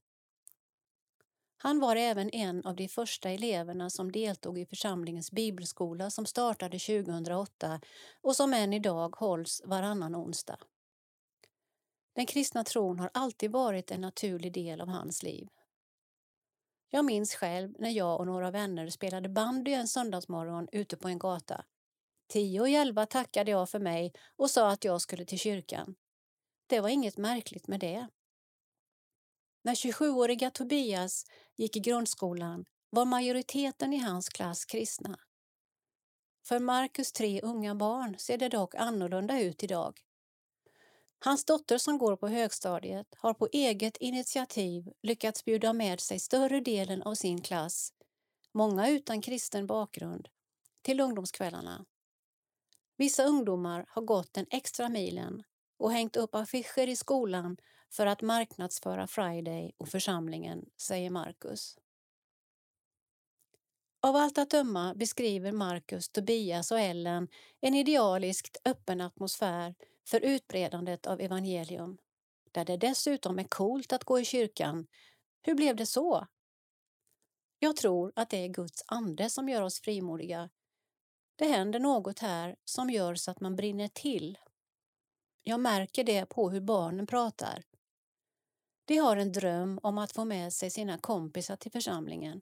[1.57, 6.79] Han var även en av de första eleverna som deltog i församlingens bibelskola som startade
[6.79, 7.81] 2008
[8.21, 10.59] och som än idag hålls varannan onsdag.
[12.13, 15.49] Den kristna tron har alltid varit en naturlig del av hans liv.
[16.91, 21.19] Jag minns själv när jag och några vänner spelade bandy en söndagsmorgon ute på en
[21.19, 21.65] gata.
[22.31, 25.95] Tio och elva tackade jag för mig och sa att jag skulle till kyrkan.
[26.67, 28.09] Det var inget märkligt med det.
[29.63, 31.25] När 27-åriga Tobias
[31.57, 35.19] gick i grundskolan var majoriteten i hans klass kristna.
[36.47, 40.01] För Markus tre unga barn ser det dock annorlunda ut idag.
[41.19, 46.61] Hans dotter som går på högstadiet har på eget initiativ lyckats bjuda med sig större
[46.61, 47.93] delen av sin klass,
[48.53, 50.29] många utan kristen bakgrund,
[50.83, 51.87] till ungdomskvällarna.
[53.01, 55.43] Vissa ungdomar har gått den extra milen
[55.79, 57.57] och hängt upp affischer i skolan
[57.91, 61.79] för att marknadsföra Friday och församlingen, säger Marcus.
[64.01, 67.29] Av allt att döma beskriver Marcus, Tobias och Ellen
[67.61, 69.75] en idealiskt öppen atmosfär
[70.07, 71.99] för utbredandet av evangelium,
[72.53, 74.87] där det dessutom är coolt att gå i kyrkan.
[75.43, 76.27] Hur blev det så?
[77.59, 80.51] Jag tror att det är Guds ande som gör oss frimodiga.
[81.41, 84.39] Det händer något här som gör så att man brinner till.
[85.43, 87.65] Jag märker det på hur barnen pratar.
[88.85, 92.41] De har en dröm om att få med sig sina kompisar till församlingen.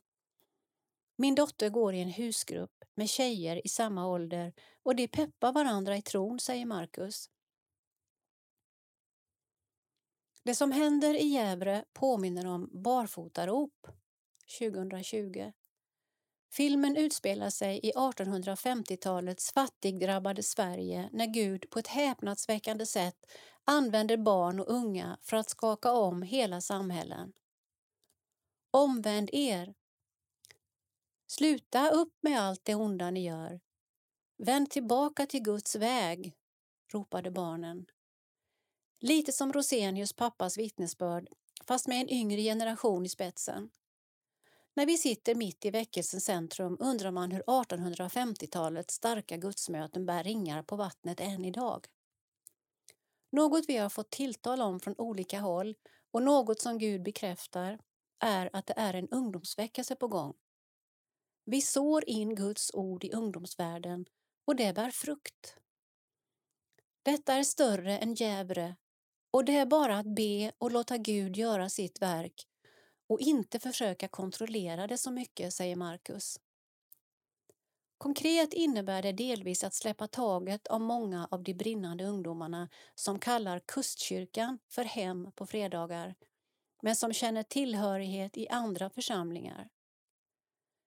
[1.17, 5.97] Min dotter går i en husgrupp med tjejer i samma ålder och de peppar varandra
[5.97, 7.31] i tron, säger Marcus.
[10.43, 13.87] Det som händer i Gävre påminner om Barfotarop
[14.59, 15.53] 2020.
[16.51, 23.27] Filmen utspelar sig i 1850-talets fattigdrabbade Sverige när Gud på ett häpnadsväckande sätt
[23.65, 27.33] använder barn och unga för att skaka om hela samhällen.
[28.71, 29.75] Omvänd er.
[31.27, 33.61] Sluta upp med allt det onda ni gör.
[34.39, 36.35] Vänd tillbaka till Guds väg,
[36.93, 37.87] ropade barnen.
[39.01, 41.29] Lite som Rosenius pappas vittnesbörd,
[41.65, 43.71] fast med en yngre generation i spetsen.
[44.79, 50.63] När vi sitter mitt i väckelsens centrum undrar man hur 1850-talets starka gudsmöten bär ringar
[50.63, 51.87] på vattnet än idag.
[53.33, 55.75] Något vi har fått tilltal om från olika håll
[56.11, 57.79] och något som Gud bekräftar
[58.21, 60.35] är att det är en ungdomsväckelse på gång.
[61.45, 64.07] Vi sår in Guds ord i ungdomsvärlden
[64.45, 65.57] och det bär frukt.
[67.03, 68.77] Detta är större än Jävre
[69.31, 72.48] och det är bara att be och låta Gud göra sitt verk
[73.09, 76.41] och inte försöka kontrollera det så mycket, säger Marcus.
[77.99, 83.61] Konkret innebär det delvis att släppa taget om många av de brinnande ungdomarna som kallar
[83.61, 86.15] Kustkyrkan för hem på fredagar,
[86.83, 89.69] men som känner tillhörighet i andra församlingar.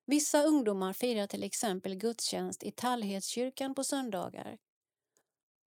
[0.06, 4.58] Vissa ungdomar firar till exempel gudstjänst i Tallhedskyrkan på söndagar.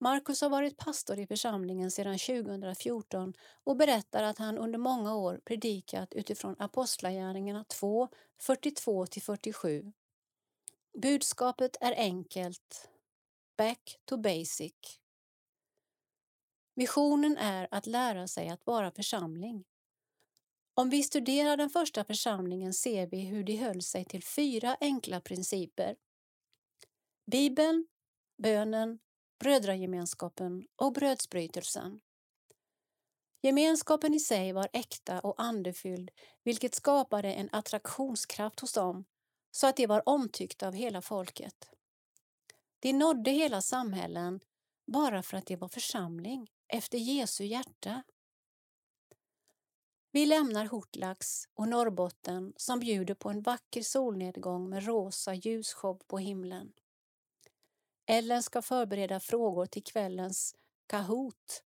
[0.04, 3.34] Markus har varit pastor i församlingen sedan 2014
[3.64, 8.10] och berättar att han under många år predikat utifrån Apostlagärningarna 2,
[8.42, 9.94] 42-47.
[11.02, 12.90] Budskapet är enkelt.
[13.58, 14.74] Back to basic.
[16.76, 19.64] Visionen är att lära sig att vara församling.
[20.74, 25.22] Om vi studerar den första församlingen ser vi hur de höll sig till fyra enkla
[25.22, 25.96] principer.
[27.26, 27.88] Bibeln,
[28.38, 29.00] bönen,
[29.44, 32.00] brödragemenskapen och brödsbrytelsen.
[33.42, 36.12] Gemenskapen i sig var äkta och andefylld
[36.44, 39.06] vilket skapade en attraktionskraft hos dem
[39.52, 41.70] så att de var omtyckta av hela folket.
[42.80, 44.40] De nådde hela samhällen
[44.88, 48.04] bara för att de var församling efter Jesu hjärta.
[50.12, 56.18] Vi lämnar Hortlax och Norrbotten som bjuder på en vacker solnedgång med rosa ljusshow på
[56.18, 56.74] himlen.
[58.06, 60.56] Ellen ska förbereda frågor till kvällens
[60.88, 61.64] Kahoot,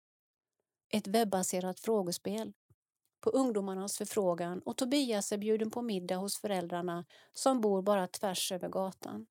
[0.88, 2.52] ett webbaserat frågespel
[3.20, 8.52] på ungdomarnas förfrågan och Tobias är bjuden på middag hos föräldrarna som bor bara tvärs
[8.52, 9.26] över gatan.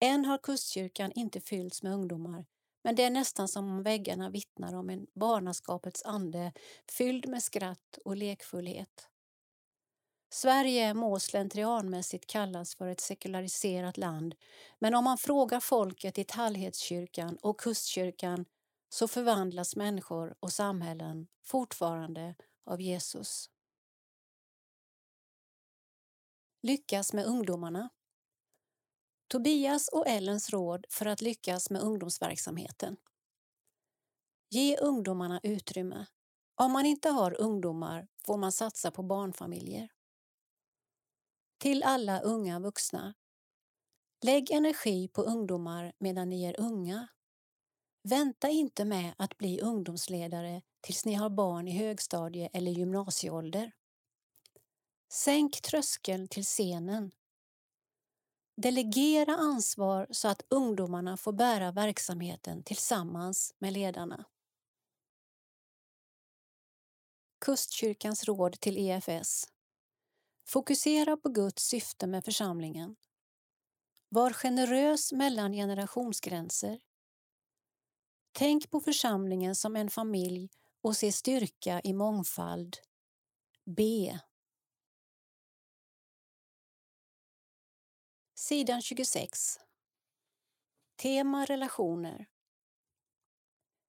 [0.00, 2.46] Än har Kustkyrkan inte fyllts med ungdomar
[2.82, 6.52] men det är nästan som om väggarna vittnar om en barnaskapets ande
[6.90, 9.09] fylld med skratt och lekfullhet.
[10.32, 14.34] Sverige må slentrianmässigt kallas för ett sekulariserat land
[14.78, 18.44] men om man frågar folket i Tallhedskyrkan och Kustkyrkan
[18.88, 23.50] så förvandlas människor och samhällen fortfarande av Jesus.
[26.62, 27.88] Lyckas med ungdomarna.
[29.28, 32.96] Tobias och Ellens råd för att lyckas med ungdomsverksamheten.
[34.50, 36.06] Ge ungdomarna utrymme.
[36.54, 39.88] Om man inte har ungdomar får man satsa på barnfamiljer.
[41.60, 43.14] Till alla unga vuxna.
[44.22, 47.08] Lägg energi på ungdomar medan ni är unga
[48.02, 53.72] Vänta inte med att bli ungdomsledare tills ni har barn i högstadie eller gymnasieålder.
[55.12, 57.10] Sänk tröskeln till scenen.
[58.56, 64.24] Delegera ansvar så att ungdomarna får bära verksamheten tillsammans med ledarna.
[67.44, 69.46] Kustkyrkans råd till EFS
[70.44, 72.96] Fokusera på Guds syfte med församlingen.
[74.08, 76.80] Var generös mellan generationsgränser
[78.32, 80.48] Tänk på församlingen som en familj
[80.82, 82.76] och se styrka i mångfald.
[83.64, 84.12] B.
[88.34, 89.38] Sidan 26.
[90.96, 92.26] Tema relationer.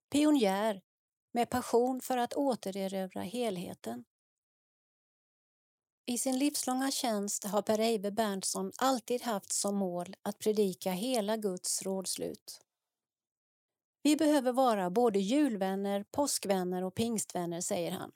[0.09, 0.81] Pionjär
[1.31, 4.05] med passion för att återerövra helheten.
[6.11, 11.81] I sin livslånga tjänst har Per-Eive Berntsson alltid haft som mål att predika hela Guds
[11.81, 12.61] rådslut.
[14.03, 18.11] Vi behöver vara både julvänner, påskvänner och pingstvänner, säger han.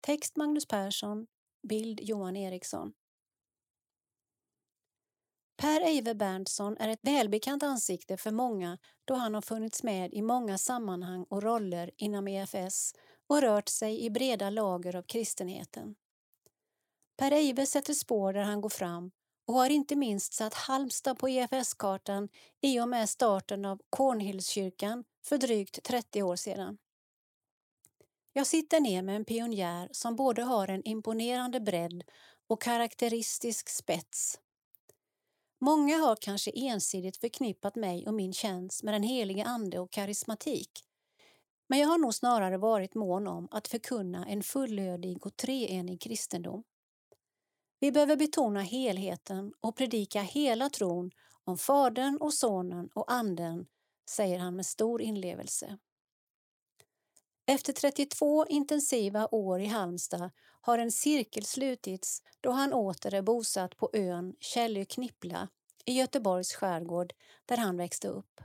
[0.00, 1.26] Text Magnus Persson,
[1.68, 2.92] bild Johan Eriksson.
[5.56, 10.22] Per Eive Berntsson är ett välbekant ansikte för många då han har funnits med i
[10.22, 12.94] många sammanhang och roller inom EFS
[13.26, 15.96] och rört sig i breda lager av kristenheten.
[17.16, 19.10] Per Eive sätter spår där han går fram
[19.46, 22.28] och har inte minst satt Halmstad på EFS-kartan
[22.60, 26.78] i och med starten av Kornhillskyrkan för drygt 30 år sedan.
[28.32, 32.02] Jag sitter ner med en pionjär som både har en imponerande bredd
[32.48, 34.40] och karaktäristisk spets.
[35.60, 40.70] Många har kanske ensidigt förknippat mig och min tjänst med den helige Ande och karismatik.
[41.68, 46.64] Men jag har nog snarare varit mån om att förkunna en fullödig och treenig kristendom.
[47.80, 51.10] Vi behöver betona helheten och predika hela tron
[51.44, 53.66] om Fadern och Sonen och Anden,
[54.10, 55.78] säger han med stor inlevelse.
[57.46, 63.76] Efter 32 intensiva år i Halmstad har en cirkel slutits då han åter är bosatt
[63.76, 65.48] på ön Källö Knippla
[65.84, 67.12] i Göteborgs skärgård
[67.46, 68.40] där han växte upp.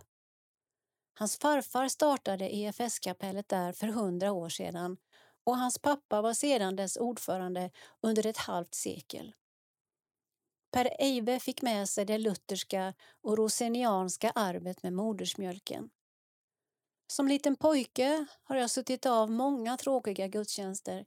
[1.13, 4.97] Hans farfar startade EFS-kapellet där för hundra år sedan
[5.51, 7.69] och hans pappa var sedan dess ordförande
[8.01, 9.33] under ett halvt sekel.
[10.71, 15.89] Per Eive fick med sig det lutherska och rosenianska arvet med modersmjölken.
[17.07, 21.05] Som liten pojke har jag suttit av många tråkiga gudstjänster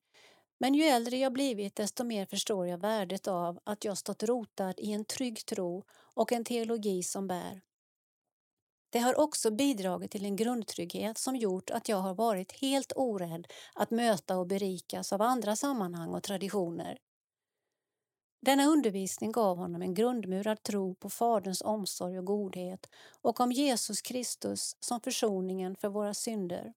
[0.58, 4.74] men ju äldre jag blivit desto mer förstår jag värdet av att jag stått rotad
[4.78, 5.84] i en trygg tro
[6.14, 7.60] och en teologi som bär.
[8.94, 13.46] Det har också bidragit till en grundtrygghet som gjort att jag har varit helt orädd
[13.74, 16.98] att möta och berikas av andra sammanhang och traditioner.
[18.42, 22.90] Denna undervisning gav honom en grundmurad tro på Faderns omsorg och godhet
[23.22, 26.72] och om Jesus Kristus som försoningen för våra synder.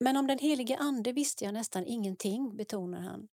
[0.00, 3.28] Men om den helige Ande visste jag nästan ingenting, betonar han.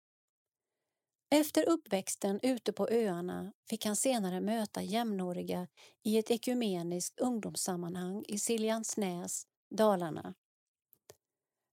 [1.30, 5.68] Efter uppväxten ute på öarna fick han senare möta jämnåriga
[6.02, 10.34] i ett ekumeniskt ungdomssammanhang i Siljansnäs, Dalarna.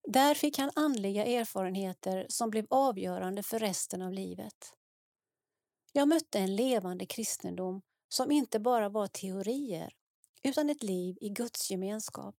[0.08, 4.74] Där fick han andliga erfarenheter som blev avgörande för resten av livet.
[5.92, 9.94] Jag mötte en levande kristendom som inte bara var teorier
[10.44, 12.36] utan ett liv i Guds gemenskap.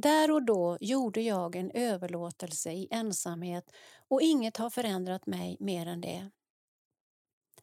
[0.00, 3.72] Där och då gjorde jag en överlåtelse i ensamhet
[4.08, 6.30] och inget har förändrat mig mer än det.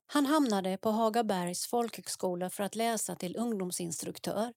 [0.05, 4.53] Han hamnade på Hagabergs folkhögskola för att läsa till ungdomsinstruktör.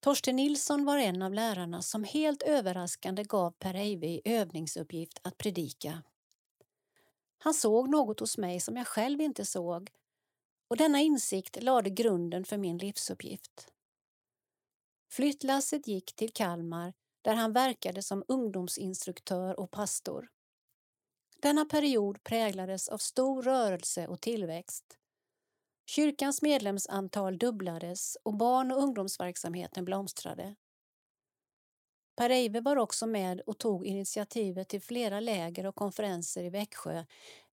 [0.00, 6.02] Torsten Nilsson var en av lärarna som helt överraskande gav Per Eive övningsuppgift att predika.
[7.38, 9.90] Han såg något hos mig som jag själv inte såg
[10.68, 13.69] och denna insikt lade grunden för min livsuppgift.
[15.12, 16.92] Flyttlasset gick till Kalmar
[17.22, 20.28] där han verkade som ungdomsinstruktör och pastor.
[21.42, 24.98] Denna period präglades av stor rörelse och tillväxt.
[25.86, 30.54] Kyrkans medlemsantal dubblades och barn och ungdomsverksamheten blomstrade.
[32.16, 37.04] Per Eive var också med och tog initiativet till flera läger och konferenser i Växjö,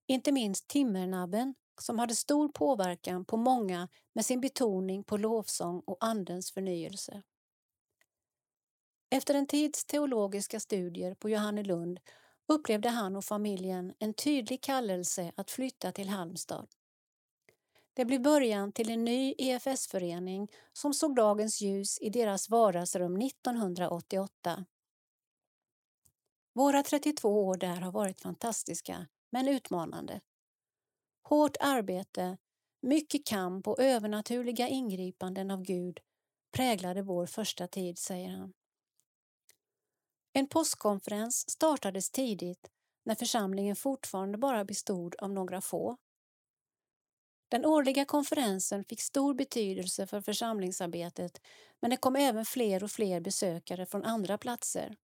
[0.06, 5.96] inte minst Timmernabben som hade stor påverkan på många med sin betoning på lovsång och
[6.00, 7.22] Andens förnyelse.
[9.10, 12.00] Efter en tids teologiska studier på Johannelund
[12.46, 16.66] upplevde han och familjen en tydlig kallelse att flytta till Halmstad.
[17.94, 24.64] Det blev början till en ny EFS-förening som såg dagens ljus i deras vardagsrum 1988.
[26.52, 30.20] Våra 32 år där har varit fantastiska, men utmanande.
[31.22, 32.36] Hårt arbete,
[32.82, 36.00] mycket kamp och övernaturliga ingripanden av Gud
[36.50, 38.52] präglade vår första tid, säger han.
[40.32, 42.70] En påskkonferens startades tidigt
[43.04, 45.96] när församlingen fortfarande bara bestod av några få.
[47.50, 51.40] Den årliga konferensen fick stor betydelse för församlingsarbetet
[51.80, 54.96] men det kom även fler och fler besökare från andra platser.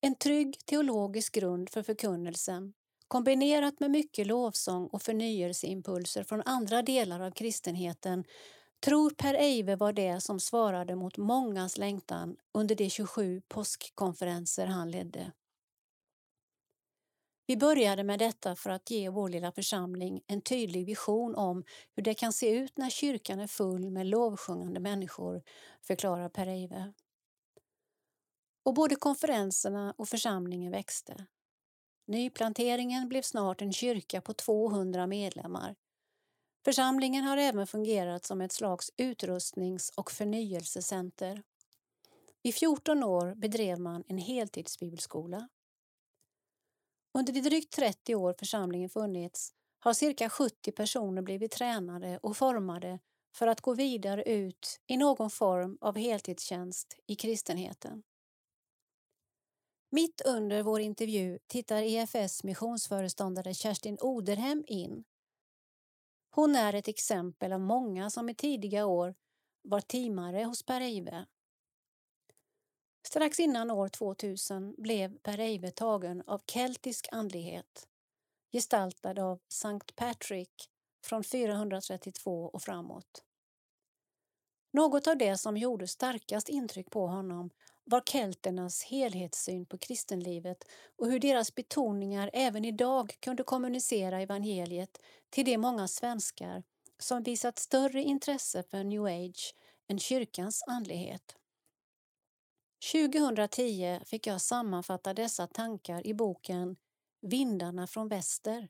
[0.00, 2.72] En trygg teologisk grund för förkunnelsen
[3.08, 8.24] kombinerat med mycket lovsång och förnyelseimpulser från andra delar av kristenheten
[8.80, 14.90] tror Per Eive var det som svarade mot mångas längtan under de 27 påskkonferenser han
[14.90, 15.32] ledde.
[17.46, 21.64] Vi började med detta för att ge vår lilla församling en tydlig vision om
[21.96, 25.42] hur det kan se ut när kyrkan är full med lovsjungande människor,
[25.82, 26.92] förklarar Per Eive.
[28.64, 31.26] Och både konferenserna och församlingen växte.
[32.06, 35.74] Nyplanteringen blev snart en kyrka på 200 medlemmar
[36.68, 41.42] Församlingen har även fungerat som ett slags utrustnings och förnyelsecenter.
[42.42, 45.48] I 14 år bedrev man en heltidsbibelskola.
[47.18, 52.98] Under de drygt 30 år församlingen funnits har cirka 70 personer blivit tränade och formade
[53.34, 58.02] för att gå vidare ut i någon form av heltidstjänst i kristenheten.
[59.90, 65.04] Mitt under vår intervju tittar EFS missionsföreståndare Kerstin Oderhem in
[66.38, 69.14] hon är ett exempel av många som i tidiga år
[69.62, 71.26] var teamare hos Per Eive.
[73.06, 77.88] Strax innan år 2000 blev Per Eive tagen av keltisk andlighet
[78.52, 80.70] gestaltad av Sankt Patrick
[81.04, 83.24] från 432 och framåt.
[84.72, 87.50] Något av det som gjorde starkast intryck på honom
[87.90, 90.64] var kelternas helhetssyn på kristenlivet
[90.96, 94.98] och hur deras betoningar även idag kunde kommunicera evangeliet
[95.30, 96.62] till de många svenskar
[96.98, 99.54] som visat större intresse för new age
[99.88, 101.36] än kyrkans andlighet.
[102.92, 106.76] 2010 fick jag sammanfatta dessa tankar i boken
[107.20, 108.68] Vindarna från väster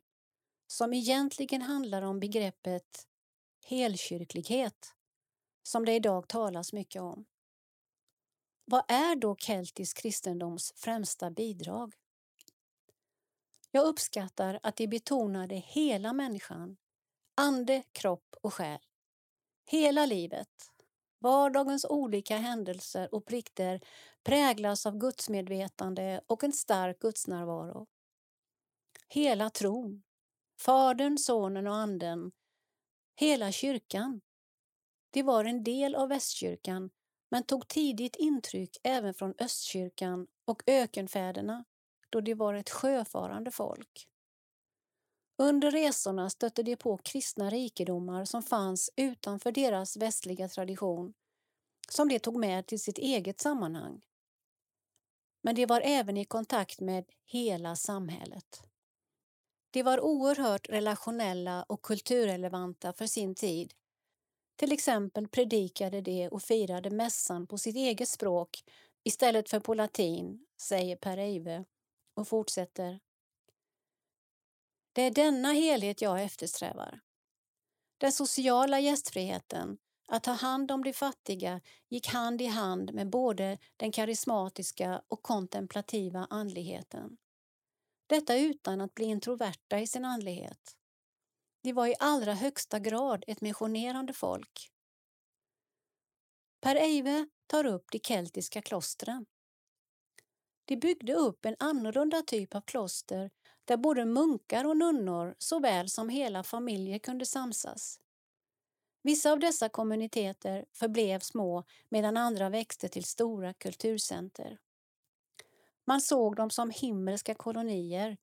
[0.66, 3.06] som egentligen handlar om begreppet
[3.66, 4.94] helkyrklighet
[5.62, 7.24] som det idag talas mycket om.
[8.70, 11.94] Vad är då keltisk kristendoms främsta bidrag?
[13.70, 16.76] Jag uppskattar att de betonade hela människan,
[17.34, 18.78] ande, kropp och själ.
[19.66, 20.48] Hela livet.
[21.18, 23.80] Vardagens olika händelser och plikter
[24.22, 27.86] präglas av gudsmedvetande och en stark gudsnärvaro.
[29.08, 30.02] Hela tron,
[30.60, 32.32] Fadern, Sonen och Anden,
[33.16, 34.20] hela kyrkan.
[35.10, 36.90] De var en del av västkyrkan
[37.28, 41.64] men tog tidigt intryck även från östkyrkan och ökenfäderna
[42.10, 44.08] då de var ett sjöfarande folk.
[45.42, 51.14] Under resorna stötte de på kristna rikedomar som fanns utanför deras västliga tradition,
[51.88, 54.00] som de tog med till sitt eget sammanhang.
[55.42, 58.62] Men de var även i kontakt med hela samhället.
[59.70, 63.74] De var oerhört relationella och kulturrelevanta för sin tid.
[64.58, 68.64] Till exempel predikade de och firade mässan på sitt eget språk
[69.04, 71.64] istället för på latin, säger Per Eive
[72.14, 73.00] och fortsätter.
[74.92, 77.00] Det är denna helhet jag eftersträvar.
[77.98, 79.78] Den sociala gästfriheten,
[80.08, 85.22] att ta hand om de fattiga, gick hand i hand med både den karismatiska och
[85.22, 87.16] kontemplativa andligheten.
[88.06, 90.77] Detta utan att bli introverta i sin andlighet.
[91.62, 94.70] De var i allra högsta grad ett missionerande folk.
[96.60, 99.26] Per Eive tar upp de keltiska klostren.
[100.64, 103.30] De byggde upp en annorlunda typ av kloster
[103.64, 108.00] där både munkar och nunnor såväl som hela familjer kunde samsas.
[109.02, 114.58] Vissa av dessa kommuniteter förblev små medan andra växte till stora kulturcenter.
[115.86, 118.16] Man såg dem som himmelska kolonier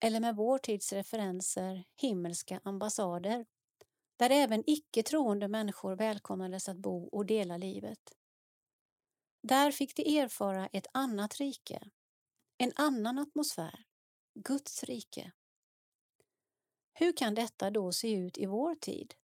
[0.00, 3.46] eller med vår tids referenser himmelska ambassader
[4.16, 8.16] där även icke troende människor välkomnades att bo och dela livet.
[9.42, 11.90] Där fick de erfara ett annat rike,
[12.58, 13.84] en annan atmosfär,
[14.34, 15.32] Guds rike.
[16.92, 19.14] Hur kan detta då se ut i vår tid?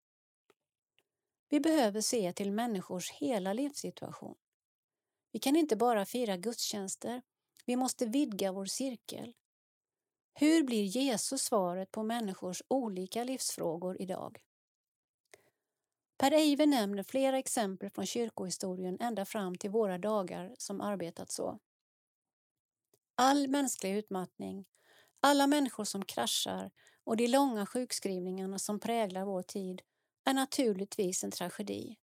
[1.49, 4.37] Vi behöver se till människors hela livssituation.
[5.33, 7.22] Vi kan inte bara fira gudstjänster,
[7.64, 9.35] vi måste vidga vår cirkel.
[10.39, 14.39] Hur blir Jesus svaret på människors olika livsfrågor idag?
[16.16, 21.59] Per Eive nämner flera exempel från kyrkohistorien ända fram till våra dagar som arbetat så.
[23.14, 24.64] All mänsklig utmattning,
[25.20, 26.70] alla människor som kraschar
[27.05, 29.82] och de långa sjukskrivningarna som präglar vår tid
[30.24, 31.97] är naturligtvis en tragedi.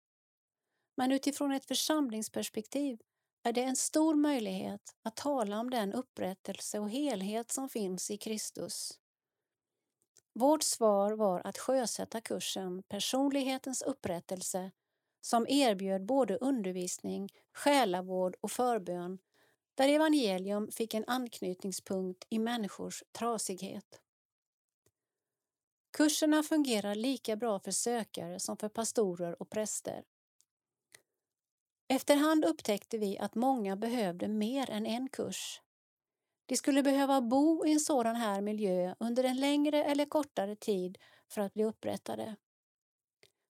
[0.96, 2.98] Men utifrån ett församlingsperspektiv
[3.42, 8.16] är det en stor möjlighet att tala om den upprättelse och helhet som finns i
[8.16, 8.98] Kristus.
[10.34, 14.70] Vårt svar var att sjösätta kursen Personlighetens upprättelse
[15.20, 19.18] som erbjöd både undervisning, själavård och förbön
[19.74, 24.00] där evangelium fick en anknytningspunkt i människors trasighet.
[25.90, 30.04] Kurserna fungerar lika bra för sökare som för pastorer och präster.
[31.92, 35.60] Efterhand upptäckte vi att många behövde mer än en kurs.
[36.46, 40.98] De skulle behöva bo i en sådan här miljö under en längre eller kortare tid
[41.28, 42.36] för att bli upprättade.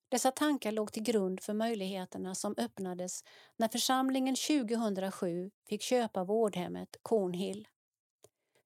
[0.08, 3.24] Dessa tankar låg till grund för möjligheterna som öppnades
[3.56, 7.68] när församlingen 2007 fick köpa vårdhemmet Cornhill.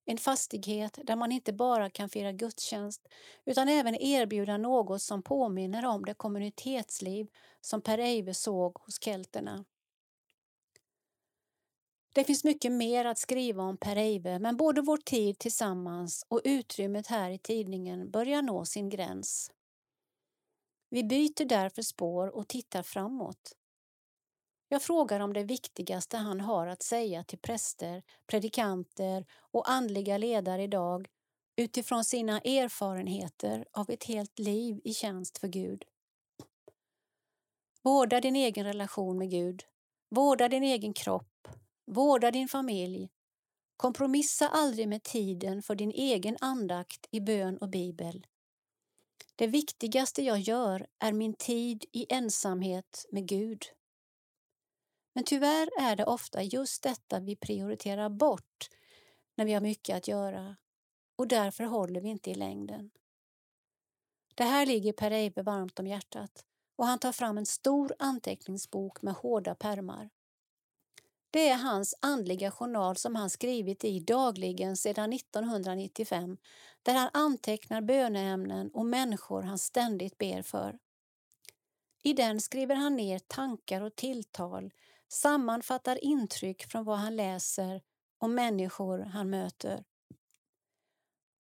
[0.09, 3.09] En fastighet där man inte bara kan fira gudstjänst
[3.45, 7.27] utan även erbjuda något som påminner om det kommunitetsliv
[7.61, 9.65] som Per Eive såg hos kelterna.
[12.15, 16.41] Det finns mycket mer att skriva om Per Eive men både vår tid tillsammans och
[16.45, 19.53] utrymmet här i tidningen börjar nå sin gräns.
[20.91, 23.53] Vi byter därför spår och tittar framåt.
[24.69, 30.63] Jag frågar om det viktigaste han har att säga till präster, predikanter och andliga ledare
[30.63, 31.09] idag
[31.57, 35.85] utifrån sina erfarenheter av ett helt liv i tjänst för Gud.
[37.83, 39.65] Vårda din egen relation med Gud.
[40.11, 41.49] Vårda din egen kropp.
[41.87, 43.11] Vårda din familj.
[43.77, 48.27] Kompromissa aldrig med tiden för din egen andakt i bön och bibel.
[49.37, 53.76] Det viktigaste jag gör är min tid i ensamhet med Gud.
[55.17, 58.69] Men tyvärr är det ofta just detta vi prioriterar bort
[59.35, 60.57] när vi har mycket att göra
[61.19, 62.91] och därför håller vi inte i längden.
[64.35, 66.45] Det här ligger Per Eibe varmt om hjärtat
[66.77, 70.11] och han tar fram en stor anteckningsbok med hårda pärmar.
[71.31, 76.37] Det är hans andliga journal som han skrivit i dagligen sedan 1995
[76.83, 80.79] där han antecknar böneämnen och människor han ständigt ber för.
[82.03, 84.73] I den skriver han ner tankar och tilltal,
[85.09, 87.83] sammanfattar intryck från vad han läser
[88.19, 89.85] och människor han möter.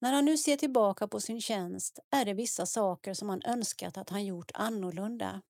[0.01, 3.99] När han nu ser tillbaka på sin tjänst är det vissa saker som han önskat
[3.99, 5.43] att han gjort annorlunda.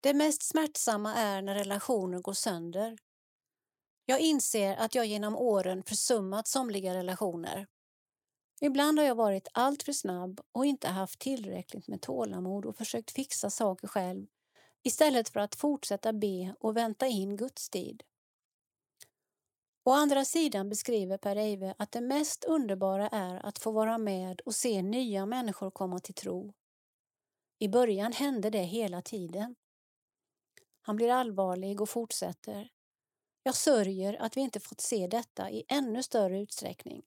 [0.00, 2.98] Det mest smärtsamma är när relationer går sönder.
[4.06, 7.66] Jag inser att jag genom åren försummat somliga relationer.
[8.60, 13.50] Ibland har jag varit alltför snabb och inte haft tillräckligt med tålamod och försökt fixa
[13.50, 14.26] saker själv
[14.84, 18.02] istället för att fortsätta be och vänta in Guds tid.
[19.84, 24.40] Å andra sidan beskriver Per Eive att det mest underbara är att få vara med
[24.40, 26.52] och se nya människor komma till tro.
[27.58, 29.54] I början hände det hela tiden.
[30.82, 32.70] Han blir allvarlig och fortsätter.
[33.42, 37.02] Jag sörjer att vi inte fått se detta i ännu större utsträckning.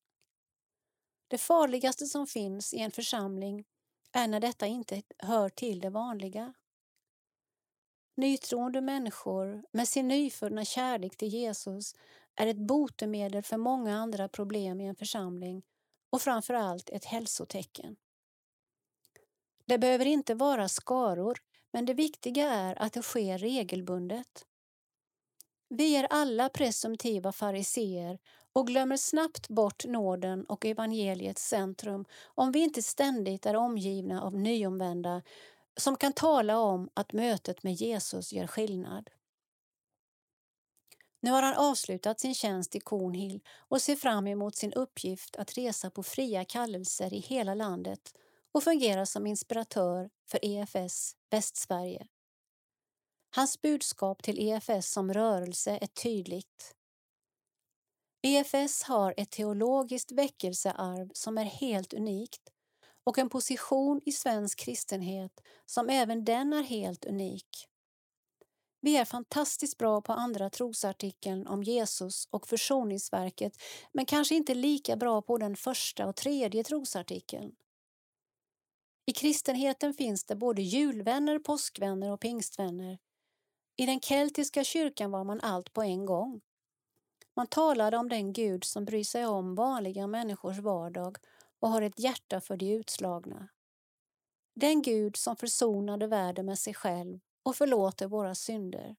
[1.27, 3.65] Det farligaste som finns i en församling
[4.11, 6.53] är när detta inte hör till det vanliga.
[8.17, 11.95] Nytroende människor med sin nyfunna kärlek till Jesus
[12.35, 15.63] är ett botemedel för många andra problem i en församling
[16.09, 17.95] och framför allt ett hälsotecken.
[19.65, 21.37] Det behöver inte vara skaror,
[21.71, 24.45] men det viktiga är att det sker regelbundet.
[25.69, 28.19] Vi är alla presumtiva fariseer
[28.53, 32.05] och glömmer snabbt bort nåden och evangeliets centrum
[32.35, 35.21] om vi inte ständigt är omgivna av nyomvända
[35.77, 39.09] som kan tala om att mötet med Jesus gör skillnad.
[41.19, 45.57] Nu har han avslutat sin tjänst i Cornhill och ser fram emot sin uppgift att
[45.57, 48.13] resa på fria kallelser i hela landet
[48.51, 52.07] och fungera som inspiratör för EFS Västsverige.
[53.35, 56.75] Hans budskap till EFS som rörelse är tydligt.
[58.21, 62.49] EFS har ett teologiskt väckelsearv som är helt unikt
[63.07, 67.67] och en position i svensk kristenhet som även den är helt unik.
[68.81, 73.53] Vi är fantastiskt bra på andra trosartikeln om Jesus och försoningsverket
[73.91, 77.51] men kanske inte lika bra på den första och tredje trosartikeln.
[79.05, 82.97] I kristenheten finns det både julvänner, påskvänner och pingstvänner.
[83.75, 86.41] I den keltiska kyrkan var man allt på en gång.
[87.35, 91.17] Man talade om den Gud som bryr sig om vanliga människors vardag
[91.67, 93.47] och har ett hjärta för de utslagna.
[94.55, 98.95] Den Gud som försonade världen med sig själv och förlåter våra synder.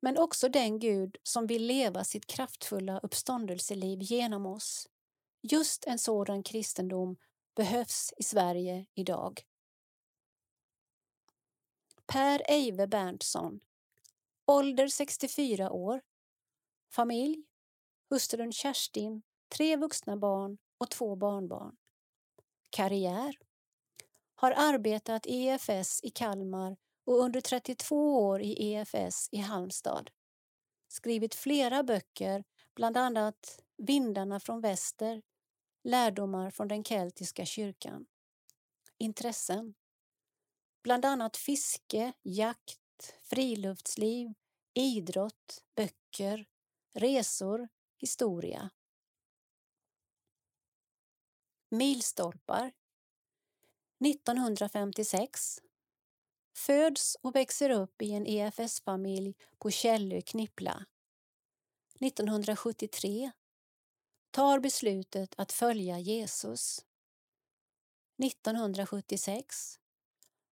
[0.00, 4.88] Men också den Gud som vill leva sitt kraftfulla uppståndelseliv genom oss.
[5.42, 7.16] Just en sådan kristendom
[7.56, 9.46] behövs i Sverige idag.
[12.06, 13.60] Per Eive Berntsson
[14.46, 16.00] Ålder 64 år
[16.90, 17.44] Familj
[18.10, 21.76] Hustrun Kerstin, tre vuxna barn och två barnbarn.
[22.70, 23.38] Karriär
[24.34, 30.10] Har arbetat i EFS i Kalmar och under 32 år i EFS i Halmstad.
[30.88, 32.44] Skrivit flera böcker,
[32.74, 35.22] bland annat Vindarna från väster,
[35.84, 38.06] Lärdomar från den keltiska kyrkan.
[38.98, 39.74] Intressen
[40.82, 44.34] Bland annat fiske, jakt, friluftsliv,
[44.74, 46.46] idrott, böcker,
[46.94, 48.70] resor, historia.
[51.76, 52.72] Milstolpar
[54.06, 55.60] 1956
[56.56, 60.84] Föds och växer upp i en EFS-familj på Källö, Knippla.
[62.00, 63.30] 1973
[64.30, 66.84] tar beslutet att följa Jesus.
[68.24, 69.80] 1976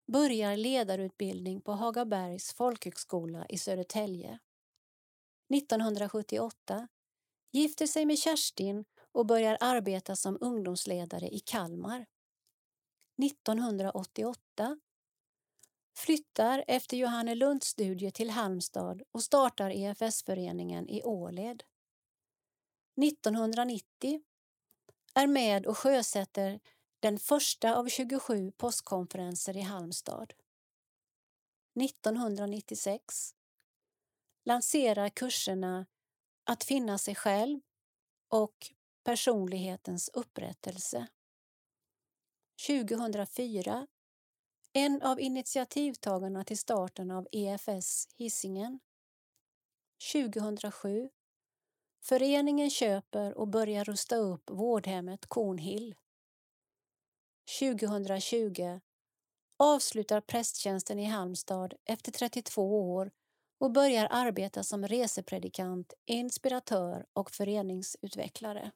[0.07, 4.39] börjar ledarutbildning på Hagabergs folkhögskola i Södertälje.
[5.55, 6.88] 1978
[7.51, 8.86] gifter sig med Kerstin
[9.20, 12.05] och börjar arbeta som ungdomsledare i Kalmar.
[13.24, 14.80] 1988
[15.97, 21.63] flyttar efter Johannelunds studier till Halmstad och startar EFS-föreningen i Åled.
[23.03, 24.22] 1990
[25.13, 26.59] är med och sjösätter
[26.99, 30.34] den första av 27 postkonferenser i Halmstad.
[31.82, 33.36] 1996
[34.45, 35.86] lanserar kurserna
[36.43, 37.59] Att finna sig själv
[38.30, 38.74] och
[39.04, 41.08] Personlighetens upprättelse.
[42.68, 43.88] 2004
[44.74, 48.80] en av initiativtagarna till starten av EFS Hisingen.
[50.14, 51.10] 2007
[52.02, 55.95] Föreningen köper och börjar rusta upp vårdhemmet Cornhill.
[57.60, 58.80] 2020
[59.58, 63.12] avslutar prästtjänsten i Halmstad efter 32 år
[63.58, 68.72] och börjar arbeta som resepredikant, inspiratör och föreningsutvecklare.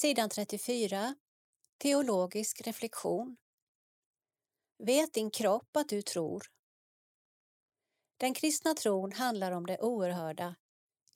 [0.00, 1.14] Sidan 34.
[1.78, 3.36] Teologisk reflektion.
[4.78, 6.42] Vet din kropp att du tror?
[8.16, 10.56] Den kristna tron handlar om det oerhörda,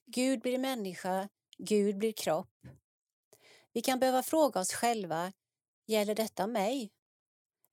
[0.07, 1.29] Gud blir människa,
[1.59, 2.67] Gud blir kropp.
[3.73, 5.33] Vi kan behöva fråga oss själva,
[5.87, 6.93] gäller detta mig?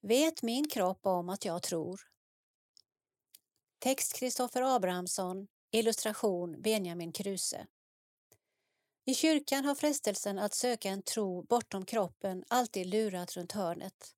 [0.02, 2.02] Vet min kropp om att jag tror?
[3.80, 7.68] Text Kristoffer Abrahamsson, illustration Benjamin Kruse.
[9.06, 14.16] I kyrkan har frestelsen att söka en tro bortom kroppen alltid lurat runt hörnet.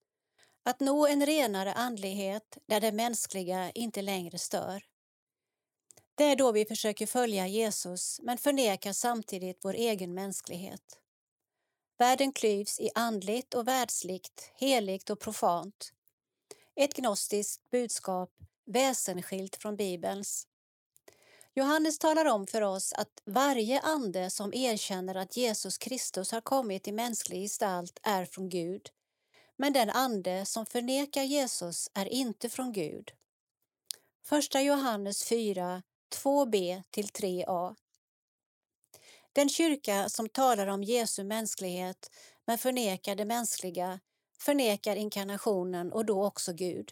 [0.63, 4.83] Att nå en renare andlighet där det mänskliga inte längre stör.
[6.15, 10.99] Det är då vi försöker följa Jesus men förnekar samtidigt vår egen mänsklighet.
[11.97, 15.93] Världen klyvs i andligt och världsligt, heligt och profant.
[16.75, 18.31] Ett gnostiskt budskap
[18.65, 20.47] väsensskilt från Bibelns.
[21.55, 26.87] Johannes talar om för oss att varje ande som erkänner att Jesus Kristus har kommit
[26.87, 28.89] i mänsklig gestalt är från Gud.
[29.57, 33.11] Men den ande som förnekar Jesus är inte från Gud.
[34.25, 35.83] Första Johannes 4,
[36.15, 37.75] 2b 3a.
[39.33, 42.11] Den kyrka som talar om Jesu mänsklighet
[42.45, 43.99] men förnekar det mänskliga
[44.39, 46.91] förnekar inkarnationen och då också Gud.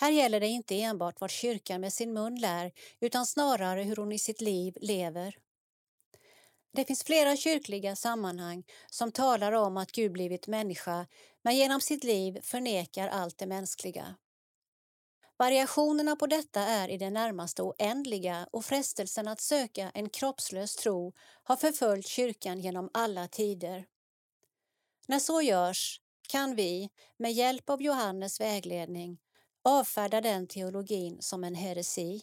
[0.00, 4.12] Här gäller det inte enbart vad kyrkan med sin mun lär utan snarare hur hon
[4.12, 5.36] i sitt liv lever.
[6.72, 11.06] Det finns flera kyrkliga sammanhang som talar om att Gud blivit människa
[11.42, 14.14] men genom sitt liv förnekar allt det mänskliga.
[15.36, 21.12] Variationerna på detta är i det närmaste oändliga och frestelsen att söka en kroppslös tro
[21.42, 23.86] har förföljt kyrkan genom alla tider.
[25.06, 29.18] När så görs kan vi, med hjälp av Johannes vägledning,
[29.62, 32.22] avfärdar den teologin som en heresi.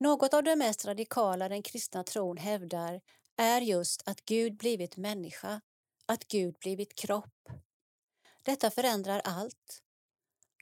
[0.00, 3.00] Något av det mest radikala den kristna tron hävdar
[3.36, 5.60] är just att Gud blivit människa,
[6.06, 7.48] att Gud blivit kropp.
[8.42, 9.82] Detta förändrar allt.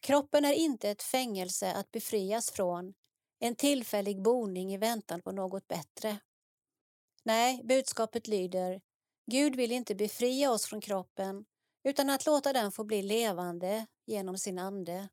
[0.03, 2.95] Kroppen är inte ett fängelse att befrias från,
[3.39, 6.19] en tillfällig boning i väntan på något bättre.
[7.23, 8.81] Nej, budskapet lyder
[9.27, 11.45] Gud vill inte befria oss från kroppen
[11.87, 15.09] utan att låta den få bli levande genom sin ande.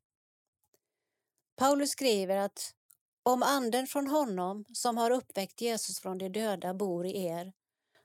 [1.56, 2.74] Paulus skriver att
[3.22, 7.52] om anden från honom som har uppväckt Jesus från de döda bor i er,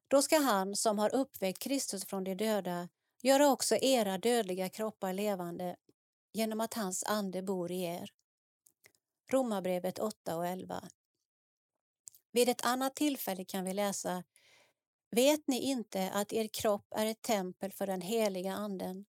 [0.07, 2.89] då ska han som har uppväckt Kristus från de döda
[3.21, 5.75] göra också era dödliga kroppar levande
[6.33, 8.13] genom att hans ande bor i er.
[9.31, 10.83] Romarbrevet 8 och 11.
[12.31, 14.23] Vid ett annat tillfälle kan vi läsa
[15.11, 19.05] Vet ni inte att er kropp är ett tempel för den heliga anden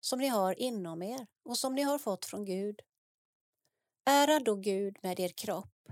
[0.00, 2.80] som ni har inom er och som ni har fått från Gud?
[4.04, 5.88] Ära då Gud med er kropp.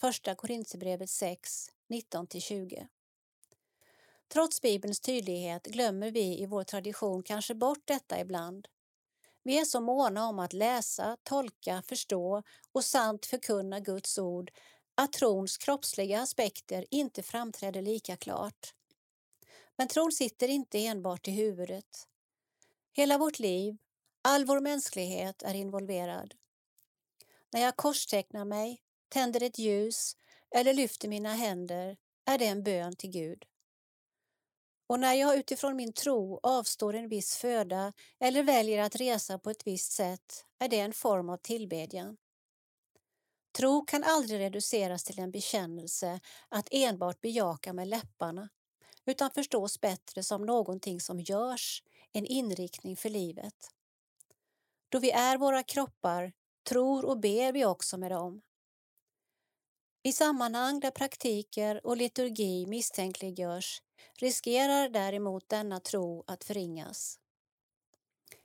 [0.00, 2.86] Första Korinthierbrevet 6, 19-20.
[4.28, 8.68] Trots Bibelns tydlighet glömmer vi i vår tradition kanske bort detta ibland.
[9.42, 12.42] Vi är så måna om att läsa, tolka, förstå
[12.72, 14.50] och sant förkunna Guds ord
[15.00, 18.74] att trons kroppsliga aspekter inte framträder lika klart.
[19.76, 22.08] Men tron sitter inte enbart i huvudet.
[22.92, 23.76] Hela vårt liv,
[24.22, 26.34] all vår mänsklighet är involverad.
[27.52, 30.16] När jag korstecknar mig, tänder ett ljus
[30.50, 33.44] eller lyfter mina händer är det en bön till Gud.
[34.86, 39.50] Och när jag utifrån min tro avstår en viss föda eller väljer att resa på
[39.50, 42.16] ett visst sätt är det en form av tillbedjan.
[43.58, 48.48] Tro kan aldrig reduceras till en bekännelse att enbart bejaka med läpparna
[49.04, 51.82] utan förstås bättre som någonting som görs,
[52.12, 53.54] en inriktning för livet.
[54.88, 56.32] Då vi är våra kroppar
[56.68, 58.40] tror och ber vi också med dem.
[60.02, 63.82] I sammanhang där praktiker och liturgi misstänkliggörs
[64.18, 67.18] riskerar däremot denna tro att förringas.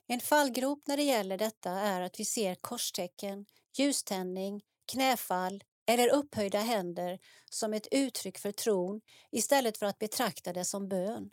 [0.08, 3.46] En fallgrop när det gäller detta är att vi ser korstecken,
[3.78, 7.20] ljuständning, knäfall eller upphöjda händer
[7.50, 11.30] som ett uttryck för tron istället för att betrakta det som bön.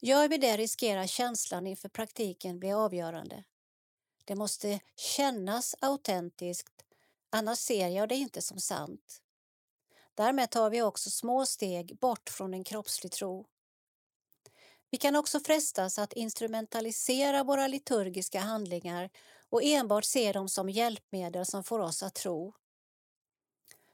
[0.00, 3.44] Gör vi det riskerar känslan inför praktiken bli avgörande.
[4.24, 6.84] Det måste kännas autentiskt,
[7.30, 9.22] annars ser jag det inte som sant.
[10.14, 13.46] Därmed tar vi också små steg bort från en kroppslig tro.
[14.90, 19.10] Vi kan också frestas att instrumentalisera våra liturgiska handlingar
[19.52, 22.54] och enbart se dem som hjälpmedel som får oss att tro.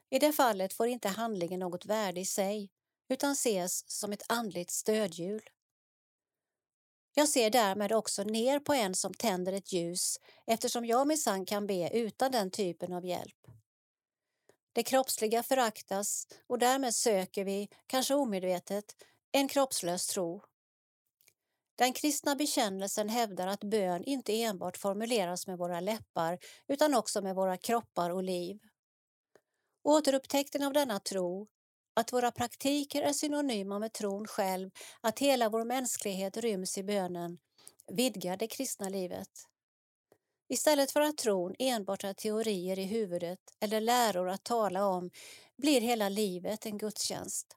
[0.09, 2.69] I det fallet får inte handlingen något värde i sig
[3.09, 5.49] utan ses som ett andligt stödhjul.
[7.13, 11.67] Jag ser därmed också ner på en som tänder ett ljus eftersom jag minsann kan
[11.67, 13.47] be utan den typen av hjälp.
[14.73, 18.95] Det kroppsliga föraktas och därmed söker vi, kanske omedvetet,
[19.31, 20.48] en kroppslös tro.
[21.79, 27.35] Den kristna bekännelsen hävdar att bön inte enbart formuleras med våra läppar utan också med
[27.35, 28.59] våra kroppar och liv.
[29.83, 31.47] Återupptäckten av denna tro,
[31.93, 34.71] att våra praktiker är synonyma med tron själv,
[35.01, 37.37] att hela vår mänsklighet ryms i bönen,
[37.91, 39.29] vidgar det kristna livet.
[40.49, 45.09] Istället för att tron enbart är teorier i huvudet eller läror att tala om
[45.57, 47.55] blir hela livet en gudstjänst.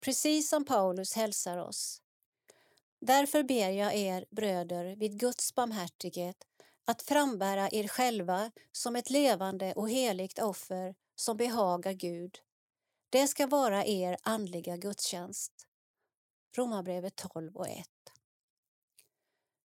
[0.00, 2.02] Precis som Paulus hälsar oss.
[3.06, 6.36] Därför ber jag er bröder vid Guds barmhärtighet
[6.84, 12.38] att frambära er själva som ett levande och heligt offer som behagar Gud.
[13.10, 15.52] Det ska vara er andliga gudstjänst.
[16.56, 17.86] Romarbrevet 12 och 1.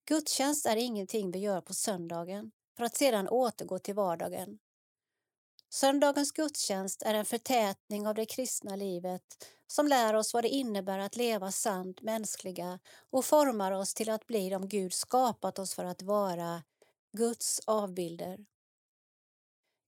[0.06, 4.60] Gudstjänst är ingenting vi gör på söndagen för att sedan återgå till vardagen.
[5.74, 9.24] Söndagens gudstjänst är en förtätning av det kristna livet
[9.68, 14.28] som lär oss vad det innebär att leva sant mänskliga och formar oss till att
[14.28, 16.64] bli de Gud skapat oss för att vara,
[17.18, 18.46] Guds avbilder.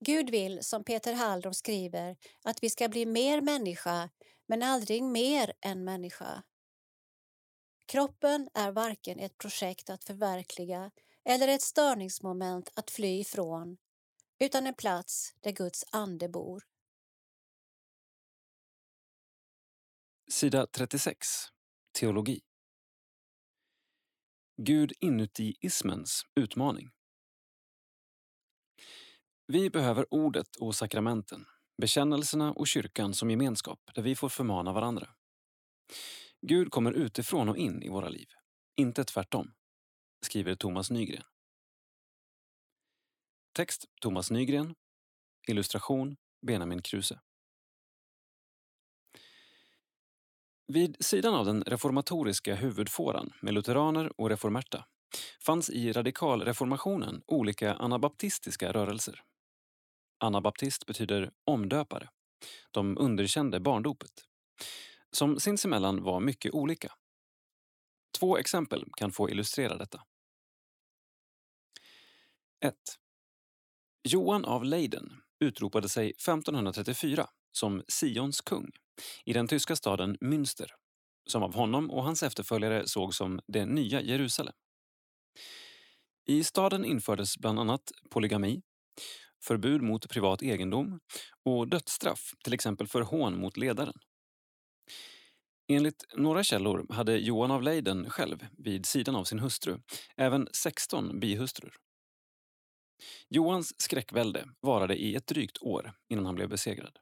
[0.04, 4.10] Gud vill, som Peter Halldorf skriver, att vi ska bli mer människa,
[4.46, 6.42] men aldrig mer än människa.
[7.86, 10.90] Kroppen är varken ett projekt att förverkliga
[11.24, 13.76] eller ett störningsmoment att fly ifrån,
[14.38, 16.64] utan en plats där Guds ande bor.
[20.30, 21.26] Sida 36.
[21.98, 22.40] Teologi.
[24.62, 26.90] Gud inuti ismens utmaning.
[29.46, 31.46] Vi behöver ordet och sakramenten,
[31.82, 35.08] bekännelserna och kyrkan som gemenskap där vi får förmana varandra.
[36.46, 38.28] Gud kommer utifrån och in i våra liv,
[38.76, 39.54] inte tvärtom,
[40.26, 41.24] skriver Thomas Nygren.
[43.56, 44.74] Text Thomas Nygren.
[45.48, 47.20] Illustration Benjamin Kruse.
[50.66, 54.86] Vid sidan av den reformatoriska huvudfåran med lutheraner och reformerta
[55.46, 59.22] fanns i radikalreformationen olika anabaptistiska rörelser.
[60.18, 62.08] Anabaptist betyder omdöpare.
[62.70, 64.24] De underkände barndopet
[65.10, 66.92] som sinsemellan var mycket olika.
[68.18, 70.02] Två exempel kan få illustrera detta.
[72.60, 72.74] 1.
[74.08, 78.70] Johan av Leiden utropade sig 1534 som Sions kung
[79.24, 80.68] i den tyska staden Münster
[81.26, 84.54] som av honom och hans efterföljare såg som det nya Jerusalem.
[86.26, 88.62] I staden infördes bland annat polygami,
[89.42, 91.00] förbud mot privat egendom
[91.44, 93.94] och dödsstraff, till exempel för hån mot ledaren.
[95.68, 99.78] Enligt några källor hade Johan av Leiden själv, vid sidan av sin hustru,
[100.16, 101.83] även 16 bihustrur.
[103.28, 106.98] Johans skräckvälde varade i ett drygt år innan han blev besegrad.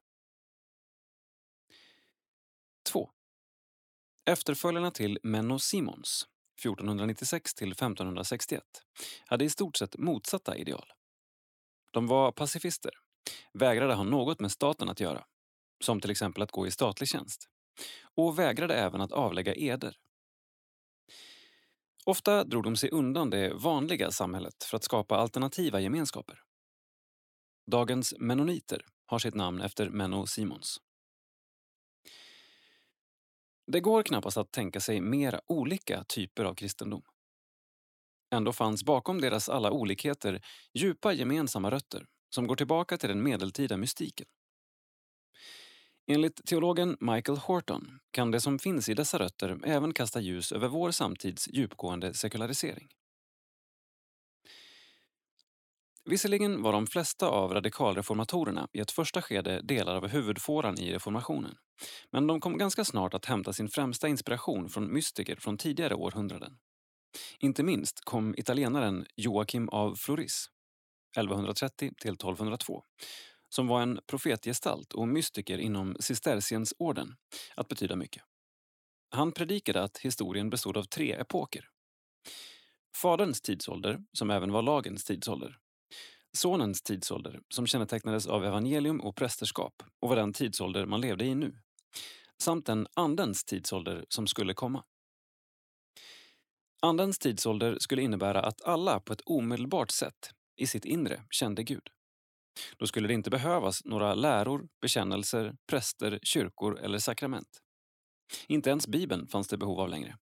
[2.90, 3.10] 2.
[4.24, 6.26] Efterföljarna till Menno Simons
[6.60, 8.62] 1496 till 1561
[9.26, 10.92] hade i stort sett motsatta ideal.
[11.90, 12.90] De var pacifister,
[13.52, 15.24] vägrade ha något med staten att göra,
[15.84, 17.48] som till exempel att gå i statlig tjänst,
[18.14, 19.96] och vägrade även att avlägga eder.
[22.06, 26.42] Ofta drog de sig undan det vanliga samhället för att skapa alternativa gemenskaper.
[27.70, 30.80] Dagens menoniter har sitt namn efter Menno Simons.
[33.66, 37.02] Det går knappast att tänka sig mera olika typer av kristendom.
[38.34, 40.42] Ändå fanns bakom deras alla olikheter
[40.74, 44.26] djupa gemensamma rötter som går tillbaka till den medeltida mystiken.
[46.06, 50.68] Enligt teologen Michael Horton kan det som finns i dessa rötter även kasta ljus över
[50.68, 52.88] vår samtids djupgående sekularisering.
[56.04, 61.54] Visserligen var de flesta av radikalreformatorerna i ett första skede delar av huvudfåran i reformationen.
[62.10, 66.58] Men de kom ganska snart att hämta sin främsta inspiration från mystiker från tidigare århundraden.
[67.38, 70.46] Inte minst kom italienaren Joakim av Floris
[71.16, 72.82] 1130 till 1202
[73.54, 77.16] som var en profetgestalt och mystiker inom cisterciensorden,
[77.56, 78.22] att betyda mycket.
[79.10, 81.68] Han predikade att historien bestod av tre epoker.
[82.96, 85.58] Faderns tidsålder, som även var lagens tidsålder.
[86.36, 91.34] Sonens tidsålder, som kännetecknades av evangelium och prästerskap och var den tidsålder man levde i
[91.34, 91.58] nu.
[92.42, 94.84] Samt den Andens tidsålder som skulle komma.
[96.82, 101.88] Andens tidsålder skulle innebära att alla på ett omedelbart sätt i sitt inre kände Gud.
[102.76, 107.48] Då skulle det inte behövas några läror, bekännelser, präster, kyrkor eller sakrament.
[108.46, 110.16] Inte ens Bibeln fanns det behov av längre.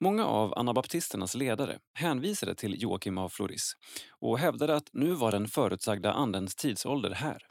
[0.00, 3.72] Många av anabaptisternas ledare hänvisade till Joakim av Floris
[4.20, 7.46] och hävdade att nu var den förutsagda andens tidsålder här.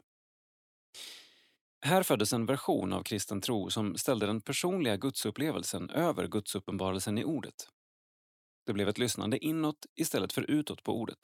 [1.84, 7.24] Här föddes en version av kristen tro som ställde den personliga gudsupplevelsen över gudsuppenbarelsen i
[7.24, 7.54] ordet.
[8.66, 11.18] Det blev ett lyssnande inåt istället för utåt på ordet.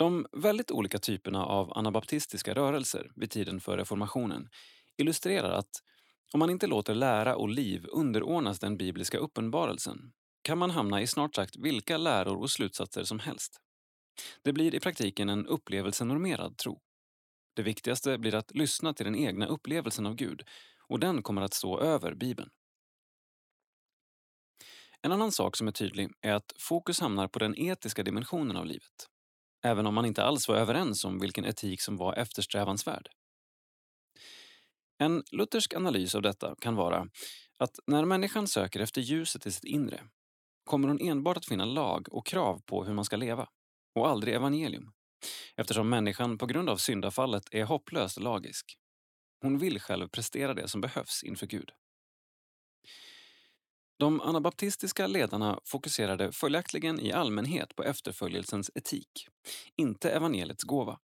[0.00, 4.48] De väldigt olika typerna av anabaptistiska rörelser vid tiden för reformationen
[4.96, 5.70] illustrerar att
[6.32, 10.12] om man inte låter lära och liv underordnas den bibliska uppenbarelsen
[10.42, 13.60] kan man hamna i snart sagt vilka läror och slutsatser som helst.
[14.42, 16.80] Det blir i praktiken en upplevelsenormerad tro.
[17.54, 20.42] Det viktigaste blir att lyssna till den egna upplevelsen av Gud
[20.88, 22.50] och den kommer att stå över Bibeln.
[25.02, 28.66] En annan sak som är tydlig är att fokus hamnar på den etiska dimensionen av
[28.66, 29.10] livet.
[29.62, 33.08] Även om man inte alls var överens om vilken etik som var eftersträvansvärd.
[34.98, 37.08] En luthersk analys av detta kan vara
[37.58, 40.00] att när människan söker efter ljuset i sitt inre
[40.64, 43.48] kommer hon enbart att finna lag och krav på hur man ska leva
[43.94, 44.92] och aldrig evangelium
[45.56, 48.76] eftersom människan på grund av syndafallet är hopplöst lagisk.
[49.42, 51.70] Hon vill själv prestera det som behövs inför Gud.
[54.00, 59.28] De anabaptistiska ledarna fokuserade följaktligen i allmänhet på efterföljelsens etik,
[59.76, 60.98] inte evangeliets gåva.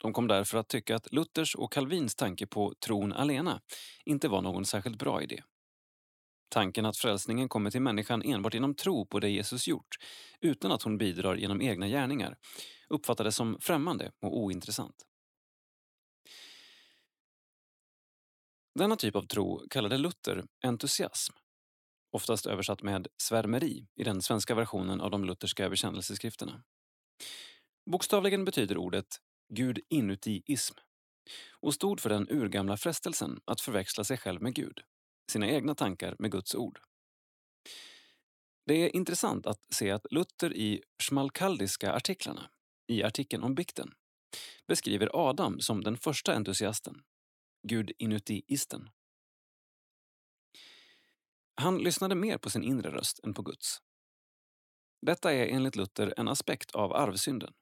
[0.00, 3.60] De kom därför att tycka att Luthers och Calvins tanke på tron alena
[4.04, 5.42] inte var någon särskilt bra idé.
[6.48, 9.96] Tanken att frälsningen kommer till människan enbart genom tro på det Jesus gjort,
[10.40, 12.36] utan att hon bidrar genom egna gärningar,
[12.88, 15.06] uppfattades som främmande och ointressant.
[18.74, 21.34] Denna typ av tro kallade Luther entusiasm,
[22.16, 26.62] oftast översatt med svärmeri i den svenska versionen av de lutherska bekännelseskrifterna.
[27.90, 29.06] Bokstavligen betyder ordet
[29.54, 30.74] Gud inuti-ism
[31.60, 34.80] och stod för den urgamla frestelsen att förväxla sig själv med Gud,
[35.32, 36.80] sina egna tankar med Guds ord.
[38.66, 42.50] Det är intressant att se att Luther i schmalkaldiska artiklarna,
[42.86, 43.92] i artikeln om bikten,
[44.68, 47.02] beskriver Adam som den första entusiasten,
[47.68, 48.88] Gud inuti-isten.
[51.56, 53.78] Han lyssnade mer på sin inre röst än på Guds.
[55.02, 57.52] Detta är enligt Luther en aspekt av arvsynden.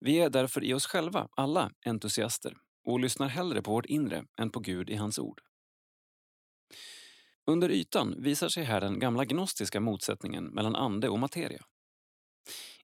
[0.00, 4.50] Vi är därför i oss själva alla entusiaster och lyssnar hellre på vårt inre än
[4.50, 5.40] på Gud i hans ord.
[7.46, 11.64] Under ytan visar sig här den gamla gnostiska motsättningen mellan ande och materia.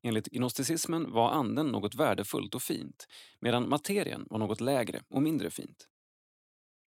[0.03, 3.07] Enligt gnosticismen var anden något värdefullt och fint
[3.41, 5.89] medan materien var något lägre och mindre fint.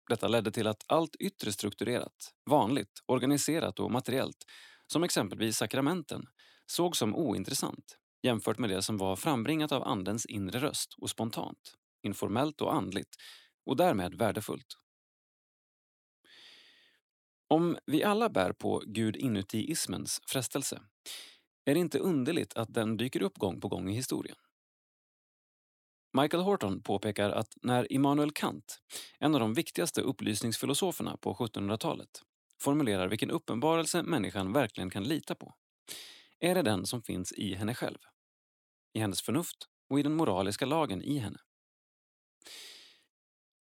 [0.10, 4.46] Detta ledde till att allt yttre strukturerat, vanligt, organiserat och materiellt,
[4.88, 6.26] som exempelvis sakramenten,
[6.66, 11.76] sågs som ointressant jämfört med det som var frambringat av Andens inre röst och spontant,
[12.04, 13.16] informellt och andligt
[13.66, 14.78] och därmed värdefullt.
[17.48, 20.82] Om vi alla bär på Gud inuti-ismens frestelse
[21.66, 24.38] är det inte underligt att den dyker upp gång på gång i historien.
[26.14, 28.80] Michael Horton påpekar att när Immanuel Kant,
[29.20, 32.22] en av de viktigaste upplysningsfilosoferna på 1700-talet,
[32.62, 35.54] formulerar vilken uppenbarelse människan verkligen kan lita på,
[36.40, 37.98] är det den som finns i henne själv,
[38.94, 41.40] i hennes förnuft och i den moraliska lagen i henne.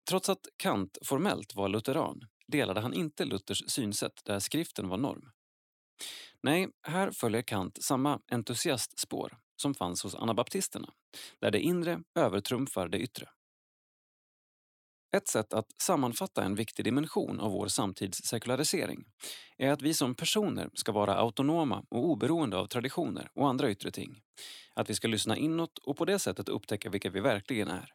[0.09, 5.31] Trots att Kant formellt var lutheran delade han inte Luthers synsätt där skriften var norm.
[6.41, 10.93] Nej, här följer Kant samma entusiastspår som fanns hos anabaptisterna,
[11.39, 13.29] där det inre övertrumfar det yttre.
[15.11, 19.05] Ett sätt att sammanfatta en viktig dimension av vår samtids sekularisering
[19.57, 23.91] är att vi som personer ska vara autonoma och oberoende av traditioner och andra yttre
[23.91, 24.21] ting.
[24.73, 27.93] Att vi ska lyssna inåt och på det sättet upptäcka vilka vi verkligen är.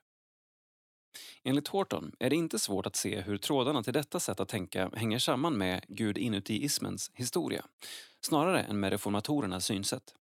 [1.42, 4.90] Enligt Horton är det inte svårt att se hur trådarna till detta sätt att tänka
[4.94, 7.64] hänger samman med Gud inuti-ismens historia,
[8.20, 10.14] snarare än med reformatorernas synsätt,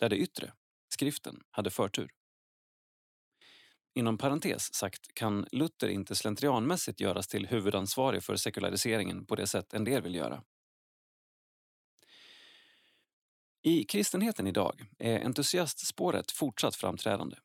[0.00, 0.52] där det yttre,
[0.94, 2.10] skriften, hade förtur.
[3.94, 9.74] Inom parentes sagt kan Luther inte slentrianmässigt göras till huvudansvarig för sekulariseringen på det sätt
[9.74, 10.42] en del vill göra.
[13.62, 17.36] I kristenheten idag är entusiastspåret fortsatt framträdande.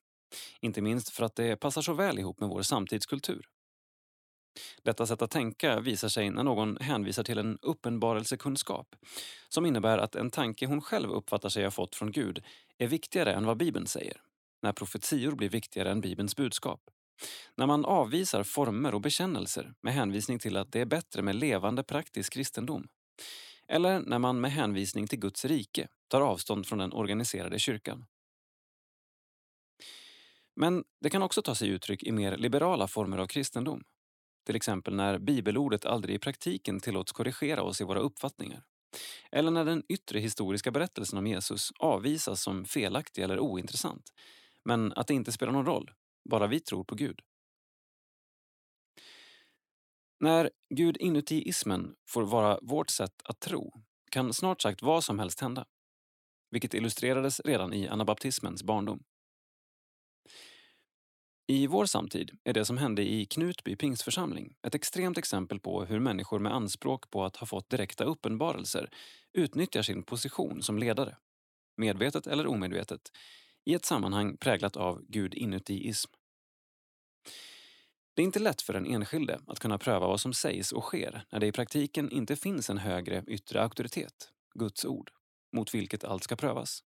[0.62, 3.46] Inte minst för att det passar så väl ihop med vår samtidskultur.
[4.84, 8.96] Detta sätt att tänka visar sig när någon hänvisar till en uppenbarelsekunskap
[9.50, 12.44] som innebär att en tanke hon själv uppfattar sig ha fått från Gud
[12.78, 14.22] är viktigare än vad Bibeln säger,
[14.62, 16.82] när profetior blir viktigare än Bibelns budskap.
[17.56, 21.84] När man avvisar former och bekännelser med hänvisning till att det är bättre med levande
[21.84, 22.88] praktisk kristendom.
[23.68, 28.06] Eller när man med hänvisning till Guds rike tar avstånd från den organiserade kyrkan.
[30.56, 33.84] Men det kan också ta sig uttryck i mer liberala former av kristendom.
[34.50, 38.64] Till exempel när bibelordet aldrig i praktiken tillåts korrigera oss i våra uppfattningar.
[39.32, 44.14] Eller när den yttre historiska berättelsen om Jesus avvisas som felaktig eller ointressant.
[44.66, 45.92] Men att det inte spelar någon roll,
[46.30, 47.20] bara vi tror på Gud.
[50.20, 53.74] När Gud inuti-ismen får vara vårt sätt att tro
[54.12, 55.66] kan snart sagt vad som helst hända.
[56.52, 59.04] Vilket illustrerades redan i anabaptismens barndom.
[61.52, 66.00] I vår samtid är det som hände i Knutby pingstförsamling ett extremt exempel på hur
[66.00, 68.90] människor med anspråk på att ha fått direkta uppenbarelser
[69.34, 71.18] utnyttjar sin position som ledare,
[71.78, 73.02] medvetet eller omedvetet,
[73.66, 76.12] i ett sammanhang präglat av Gud inuti-ism.
[78.14, 81.26] Det är inte lätt för den enskilde att kunna pröva vad som sägs och sker
[81.32, 85.12] när det i praktiken inte finns en högre yttre auktoritet, Guds ord,
[85.56, 86.84] mot vilket allt ska prövas.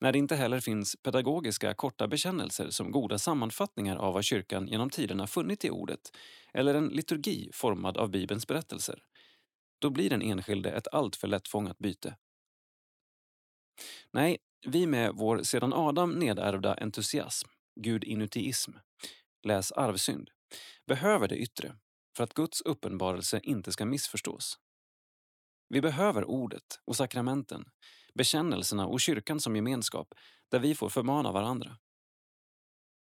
[0.00, 4.90] När det inte heller finns pedagogiska korta bekännelser som goda sammanfattningar av vad kyrkan genom
[4.90, 6.00] tiderna funnit i ordet
[6.52, 9.02] eller en liturgi formad av Bibelns berättelser,
[9.78, 12.16] då blir den enskilde ett alltför lättfångat byte.
[14.12, 17.48] Nej, vi med vår sedan Adam nedärvda entusiasm,
[17.80, 18.72] gudinutiism,
[19.42, 20.30] läs arvsynd,
[20.86, 21.76] behöver det yttre
[22.16, 24.58] för att Guds uppenbarelse inte ska missförstås.
[25.68, 27.64] Vi behöver ordet och sakramenten,
[28.14, 30.14] bekännelserna och kyrkan som gemenskap
[30.50, 31.78] där vi får förmana varandra.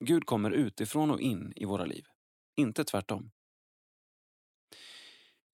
[0.05, 2.05] Gud kommer utifrån och in i våra liv,
[2.55, 3.31] inte tvärtom.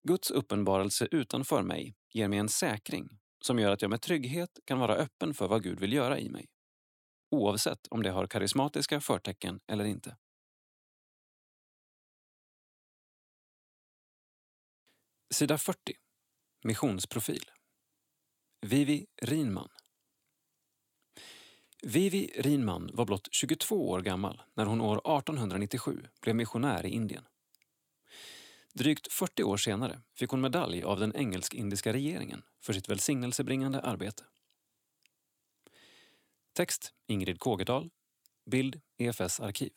[0.03, 3.09] Guds uppenbarelse utanför mig ger mig en säkring
[3.41, 6.29] som gör att jag med trygghet kan vara öppen för vad Gud vill göra i
[6.29, 6.47] mig.
[7.31, 10.17] Oavsett om det har karismatiska förtecken eller inte.
[15.33, 15.93] Sida 40.
[16.63, 17.51] Missionsprofil.
[18.61, 19.69] Vivi Rinman.
[21.83, 27.23] Vivi Rinman var blott 22 år gammal när hon år 1897 blev missionär i Indien.
[28.73, 34.23] Drygt 40 år senare fick hon medalj av den engelsk-indiska regeringen för sitt välsignelsebringande arbete.
[36.53, 37.89] Text Ingrid Kågedal.
[38.45, 39.71] Bild EFS arkiv.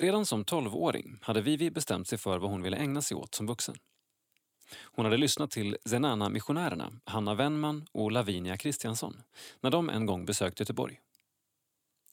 [0.00, 3.46] Redan som tolvåring hade Vivi bestämt sig för vad hon ville ägna sig åt som
[3.46, 3.76] vuxen.
[4.82, 9.22] Hon hade lyssnat till Zenana-missionärerna Hanna Wennman och Lavinia Kristiansson
[9.60, 11.00] när de en gång besökte Göteborg.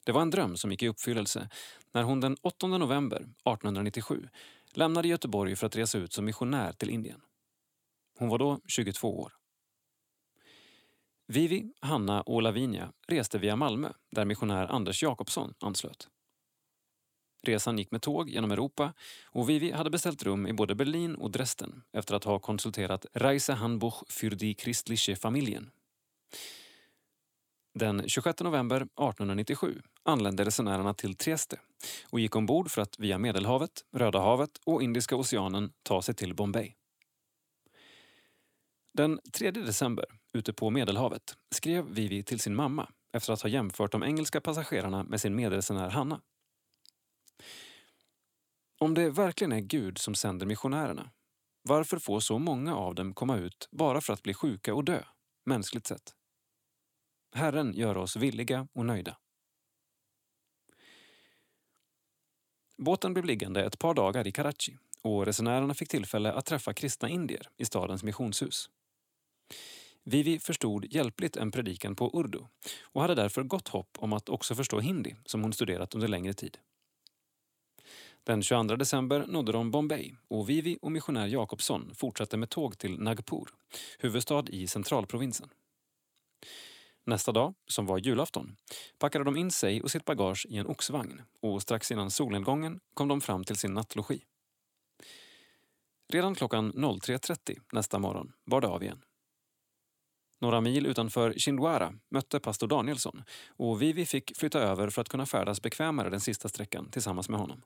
[0.05, 1.49] Det var en dröm som gick i uppfyllelse
[1.91, 4.29] när hon den 8 november 1897
[4.71, 7.21] lämnade Göteborg för att resa ut som missionär till Indien.
[8.19, 9.33] Hon var då 22 år.
[11.27, 16.09] Vivi, Hanna och Lavinia reste via Malmö där missionär Anders Jakobsson anslöt.
[17.45, 18.93] Resan gick med tåg genom Europa
[19.25, 24.03] och Vivi hade beställt rum i både Berlin och Dresden efter att ha konsulterat Reisehandbuch
[24.09, 25.71] für die christliche Familien.
[27.73, 31.59] Den 26 november 1897 anlände resenärerna till Trieste
[32.09, 36.35] och gick ombord för att via Medelhavet, Röda havet och Indiska oceanen ta sig till
[36.35, 36.73] Bombay.
[38.93, 43.91] Den 3 december, ute på Medelhavet, skrev Vivi till sin mamma efter att ha jämfört
[43.91, 46.21] de engelska passagerarna med sin medresenär Hanna.
[48.85, 51.11] Om det verkligen är Gud som sänder missionärerna,
[51.61, 55.03] varför får så många av dem komma ut bara för att bli sjuka och dö,
[55.45, 56.13] mänskligt sett?
[57.35, 59.17] Herren gör oss villiga och nöjda.
[62.77, 67.09] Båten blev liggande ett par dagar i Karachi och resenärerna fick tillfälle att träffa kristna
[67.09, 68.69] indier i stadens missionshus.
[70.03, 72.39] Vivi förstod hjälpligt en predikan på urdu
[72.83, 76.33] och hade därför gott hopp om att också förstå hindi som hon studerat under längre
[76.33, 76.57] tid.
[78.25, 82.99] Den 22 december nådde de Bombay och Vivi och missionär Jakobsson fortsatte med tåg till
[82.99, 83.47] Nagpur,
[83.99, 85.49] huvudstad i centralprovinsen.
[87.03, 88.55] Nästa dag, som var julafton,
[88.99, 93.07] packade de in sig och sitt bagage i en oxvagn och strax innan solnedgången kom
[93.07, 94.21] de fram till sin nattlogi.
[96.13, 99.01] Redan klockan 03.30 nästa morgon bar det av igen.
[100.39, 105.25] Några mil utanför Chindwara mötte pastor Danielsson och Vivi fick flytta över för att kunna
[105.25, 107.61] färdas bekvämare den sista sträckan tillsammans med honom.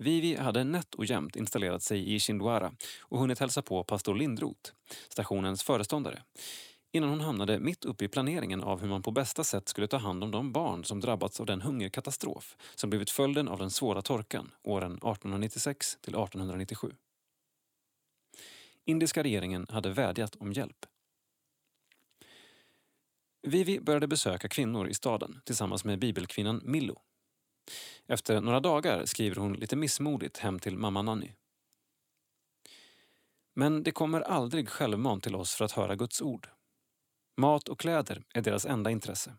[0.00, 4.72] Vivi hade nätt och jämnt installerat sig i Chindwara och hunnit hälsa på pastor Lindroth,
[5.08, 6.22] stationens föreståndare,
[6.92, 9.96] innan hon hamnade mitt uppe i planeringen av hur man på bästa sätt skulle ta
[9.96, 14.02] hand om de barn som drabbats av den hungerkatastrof som blivit följden av den svåra
[14.02, 16.92] torkan åren 1896 till 1897.
[18.84, 20.86] Indiska regeringen hade vädjat om hjälp.
[23.42, 27.02] Vivi började besöka kvinnor i staden tillsammans med bibelkvinnan Millo.
[28.06, 31.32] Efter några dagar skriver hon lite missmodigt hem till mamma Nanny.
[33.54, 36.48] Men det kommer aldrig självmant till oss för att höra Guds ord.
[37.36, 39.36] Mat och kläder är deras enda intresse.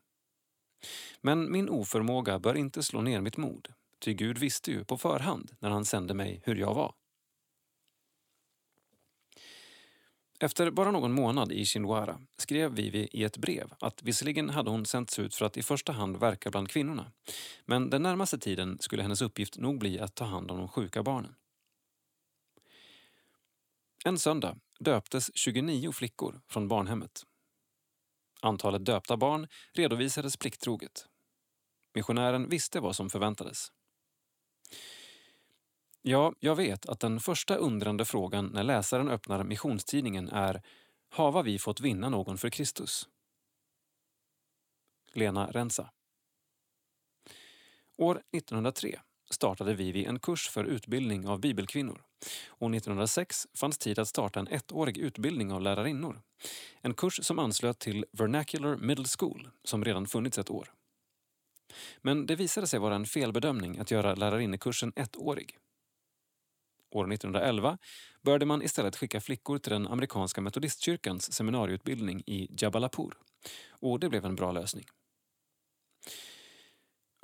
[1.21, 5.51] Men min oförmåga bör inte slå ner mitt mod, ty Gud visste ju på förhand
[5.59, 6.93] när han sände mig hur jag var.
[10.43, 14.85] Efter bara någon månad i Chindwara skrev Vivi i ett brev att visserligen hade hon
[14.85, 17.11] sänts ut för att i första hand verka bland kvinnorna,
[17.65, 21.03] men den närmaste tiden skulle hennes uppgift nog bli att ta hand om de sjuka
[21.03, 21.35] barnen.
[24.05, 27.26] En söndag döptes 29 flickor från barnhemmet
[28.41, 31.07] Antalet döpta barn redovisades plikttroget.
[31.93, 33.72] Missionären visste vad som förväntades.
[36.03, 40.61] Ja, jag vet att den första undrande frågan när läsaren öppnar missionstidningen är
[41.09, 43.09] Hava vi fått vinna någon för Kristus?
[45.13, 45.91] Lena Rensa.
[47.97, 48.99] År 1903
[49.29, 52.03] startade Vivi en kurs för utbildning av bibelkvinnor.
[52.47, 56.21] Och 1906 fanns tid att starta en ettårig utbildning av lärarinnor.
[56.81, 60.73] En kurs som anslöt till Vernacular Middle School, som redan funnits ett år.
[62.01, 65.57] Men det visade sig vara en felbedömning att göra lärarinnekursen ettårig.
[66.91, 67.77] År 1911
[68.22, 73.13] började man istället skicka flickor till den amerikanska metodistkyrkans seminarieutbildning i Jabalapur.
[73.69, 74.85] Och det blev en bra lösning.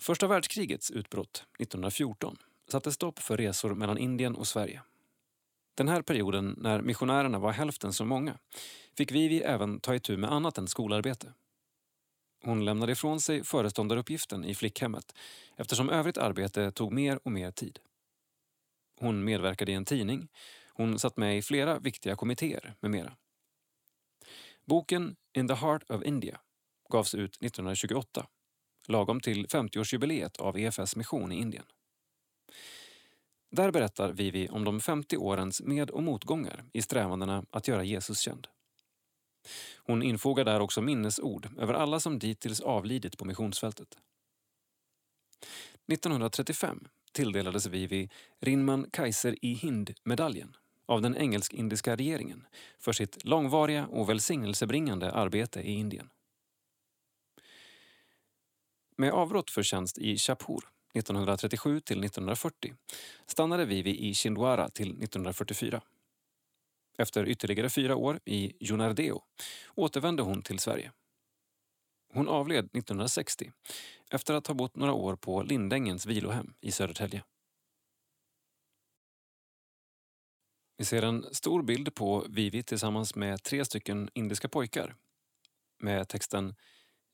[0.02, 2.38] Första världskrigets utbrott 1914
[2.72, 4.82] satte stopp för resor mellan Indien och Sverige.
[5.76, 8.38] Den här perioden, när missionärerna var hälften så många,
[8.98, 11.34] fick Vivi även ta itu med annat än skolarbete.
[12.44, 15.16] Hon lämnade ifrån sig föreståndaruppgiften i flickhemmet
[15.56, 17.80] eftersom övrigt arbete tog mer och mer tid.
[19.00, 20.28] Hon medverkade i en tidning,
[20.74, 23.18] hon satt med i flera viktiga kommittéer med mera.
[24.66, 26.40] Boken In the Heart of India
[26.90, 28.28] gavs ut 1928
[28.88, 31.66] lagom till 50-årsjubileet av EFS mission i Indien.
[33.52, 38.20] Där berättar Vivi om de 50 årens med och motgångar i strävandena att göra Jesus
[38.20, 38.48] känd.
[39.78, 43.98] Hon infogar där också minnesord över alla som dittills avlidit på missionsfältet.
[45.92, 46.88] 1935
[47.18, 48.10] tilldelades Vivi
[48.42, 52.46] Rinman Kaiser i Hind-medaljen av den engelsk-indiska regeringen
[52.80, 56.10] för sitt långvariga och välsignelsebringande arbete i Indien.
[58.98, 60.60] Med avbrott för tjänst i Chaphur
[60.94, 62.74] 1937 till 1940
[63.26, 65.82] stannade Vivi i Chindwara till 1944.
[66.98, 69.24] Efter ytterligare fyra år i Junardeo
[69.76, 70.92] återvände hon till Sverige.
[72.14, 73.52] Hon avled 1960
[74.12, 77.24] efter att ha bott några år på Lindängens vilohem i Södertälje.
[80.78, 84.96] Vi ser en stor bild på Vivi tillsammans med tre stycken indiska pojkar
[85.80, 86.56] med texten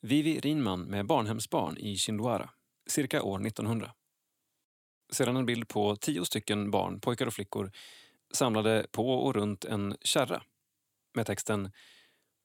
[0.02, 2.50] Vivi Rinman med barnhemsbarn i Chindwara,
[2.90, 3.94] cirka år 1900.
[5.12, 7.72] Sedan en bild på tio stycken barn, pojkar och flickor,
[8.34, 10.44] samlade på och runt en kärra
[11.14, 11.72] med texten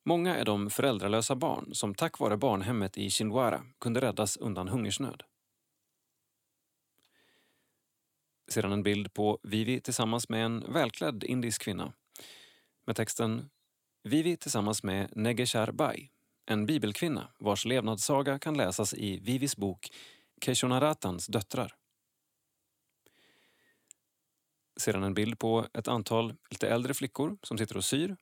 [0.08, 5.22] Många är de föräldralösa barn som tack vare barnhemmet i Chindwara kunde räddas undan hungersnöd.
[8.50, 11.92] Sedan en bild på Vivi tillsammans med en välklädd indisk kvinna
[12.86, 13.50] med texten
[14.02, 16.10] Vivi tillsammans med Negeshar Bai
[16.46, 19.88] en bibelkvinna vars levnadssaga kan läsas i Vivis bok
[20.44, 21.74] Keshonaratans döttrar.
[24.80, 28.16] Sedan en bild på ett antal lite äldre flickor som sitter och syr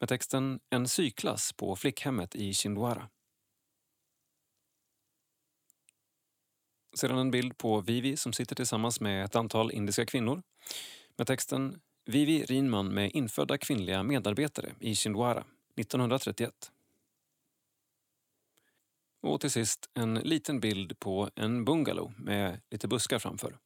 [0.00, 3.08] med texten En syklass på flickhemmet i Chindwara.
[6.96, 10.42] Sedan en bild på Vivi som sitter tillsammans med ett antal indiska kvinnor
[11.16, 15.44] med texten Vivi Rinman med infödda kvinnliga medarbetare i Chindwara
[15.76, 16.72] 1931.
[19.20, 23.58] Och till sist en liten bild på en bungalow med lite buskar framför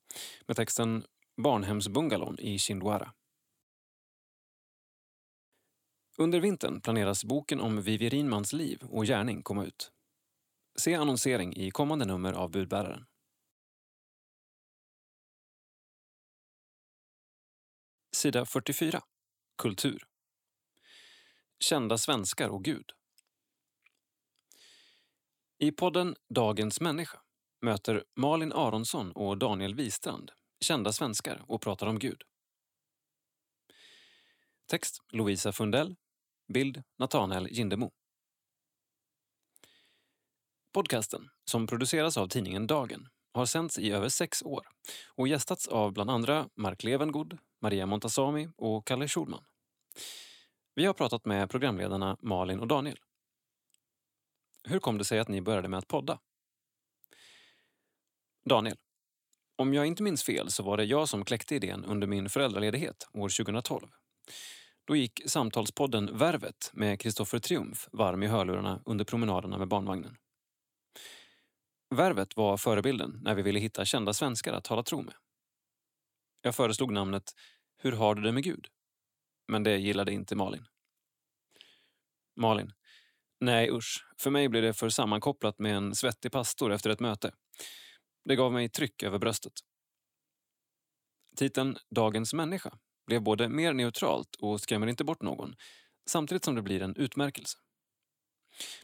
[0.47, 1.05] med texten
[1.37, 3.13] Barnhemsbungalon i Chindwara.
[6.23, 9.93] Under vintern planeras boken om Vivi Rinmans liv och gärning komma ut.
[10.79, 13.07] Se annonsering i kommande nummer av Budbäraren.
[18.17, 19.03] Sida 44.
[19.63, 20.07] Kultur.
[21.61, 22.93] Kända svenskar och Gud.
[25.59, 27.21] I podden Dagens människa
[27.61, 32.23] möter Malin Aronsson och Daniel Wistrand kända svenskar och pratar om Gud.
[34.67, 35.97] Text Lovisa Fundell.
[36.53, 37.91] Bild Nathanael Gindemo.
[40.73, 44.67] Podcasten, som produceras av tidningen Dagen, har sänts i över sex år
[45.15, 49.45] och gästats av bland andra Mark Levengood, Maria Montazami och Kalle Schulman.
[50.75, 52.99] Vi har pratat med programledarna Malin och Daniel.
[54.65, 56.19] Hur kom det sig att ni började med att podda?
[58.45, 58.77] Daniel,
[59.57, 63.09] om jag inte minns fel så var det jag som kläckte idén under min föräldraledighet
[63.13, 63.89] år 2012.
[64.85, 70.17] Då gick samtalspodden Värvet med Kristoffer Triumf varm i hörlurarna under promenaderna med barnvagnen.
[71.95, 75.15] Värvet var förebilden när vi ville hitta kända svenskar att tala tro med.
[76.43, 77.35] Jag föreslog namnet
[77.79, 78.67] Hur har du det med Gud?
[79.49, 80.67] Men det gillade inte Malin.
[82.37, 82.73] Malin,
[83.41, 87.35] Nej usch, för mig blir det för sammankopplat med en svettig pastor efter ett möte.
[88.25, 89.53] Det gav mig tryck över bröstet.
[91.37, 95.57] Titeln Dagens människa blev både mer neutralt och skrämmer inte bort någon
[96.07, 97.59] samtidigt som det blir en utmärkelse.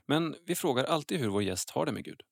[0.07, 2.23] Men vi frågar alltid hur vår gäst har det med Gud.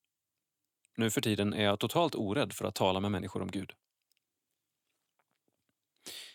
[0.97, 3.73] Nu för tiden är jag totalt orädd för att tala med människor om Gud.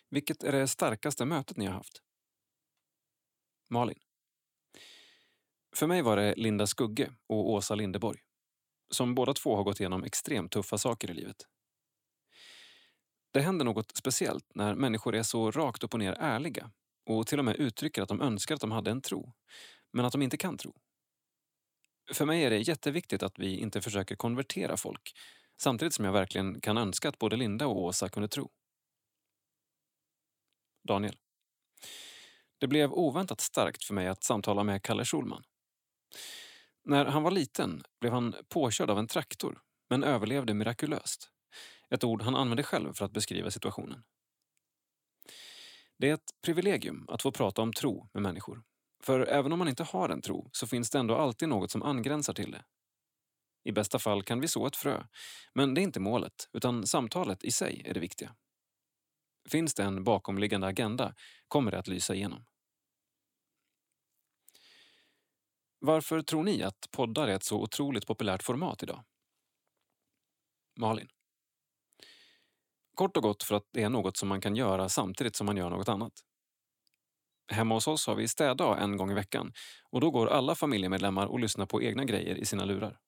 [0.09, 2.01] Vilket är det starkaste mötet ni har haft?
[3.69, 3.99] Malin.
[5.75, 8.19] För mig var det Linda Skugge och Åsa Lindeborg
[8.93, 11.47] som båda två har gått igenom extremt tuffa saker i livet.
[13.31, 16.71] Det händer något speciellt när människor är så rakt upp och ner ärliga
[17.05, 19.33] och till och med uttrycker att de önskar att de hade en tro,
[19.93, 20.75] men att de inte kan tro.
[22.13, 25.13] För mig är det jätteviktigt att vi inte försöker konvertera folk
[25.61, 28.51] samtidigt som jag verkligen kan önska att både Linda och Åsa kunde tro.
[30.87, 31.17] Daniel.
[32.57, 35.43] Det blev oväntat starkt för mig att samtala med Kalle Schulman.
[36.83, 41.31] När han var liten blev han påkörd av en traktor, men överlevde mirakulöst.
[41.93, 44.03] Ett ord han använde själv för att beskriva situationen.
[45.97, 48.63] Det är ett privilegium att få prata om tro med människor.
[49.03, 51.83] För även om man inte har en tro så finns det ändå alltid något som
[51.83, 52.63] angränsar till det.
[53.63, 55.03] I bästa fall kan vi så ett frö,
[55.53, 58.35] men det är inte målet, utan samtalet i sig är det viktiga.
[59.49, 61.15] Finns det en bakomliggande agenda
[61.47, 62.45] kommer det att lysa igenom.
[65.79, 69.03] Varför tror ni att poddar är ett så otroligt populärt format idag?
[70.79, 71.07] Malin.
[73.01, 75.57] Kort och gott för att det är något som man kan göra samtidigt som man
[75.57, 76.13] gör något annat.
[77.51, 79.53] Hemma hos oss har vi städdag en gång i veckan
[79.89, 82.99] och då går alla familjemedlemmar och lyssnar på egna grejer i sina lurar.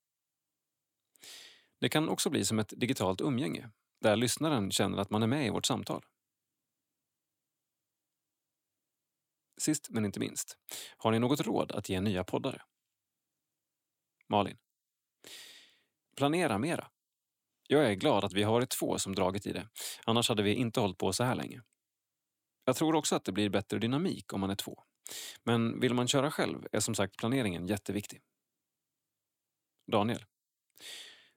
[1.80, 3.70] Det kan också bli som ett digitalt umgänge
[4.02, 6.06] där lyssnaren känner att man är med i vårt samtal.
[9.58, 10.58] Sist men inte minst,
[10.98, 12.62] har ni något råd att ge nya poddare?
[14.28, 14.58] Malin.
[16.16, 16.90] Planera mera.
[17.74, 19.68] Jag är glad att vi har varit två som dragit i det,
[20.06, 21.62] annars hade vi inte hållit på så här länge.
[22.66, 24.84] Jag tror också att det blir bättre dynamik om man är två.
[25.44, 28.22] Men vill man köra själv är som sagt planeringen jätteviktig.
[29.92, 30.26] Daniel.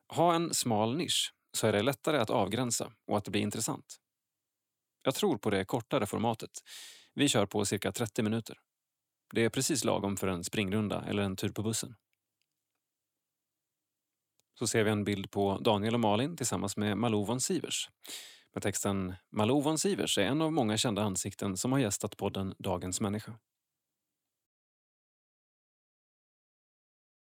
[0.09, 3.97] Ha en smal nisch så är det lättare att avgränsa och att det blir intressant.
[5.03, 6.51] Jag tror på det kortare formatet.
[7.15, 8.59] Vi kör på cirka 30 minuter.
[9.35, 11.97] Det är precis lagom för en springrunda eller en tur på bussen.
[14.59, 17.91] Så ser vi en bild på Daniel och Malin tillsammans med Malou von Sivers.
[18.53, 22.55] Med texten Malou von Sivers är en av många kända ansikten som har gästat podden
[22.59, 23.39] Dagens människa.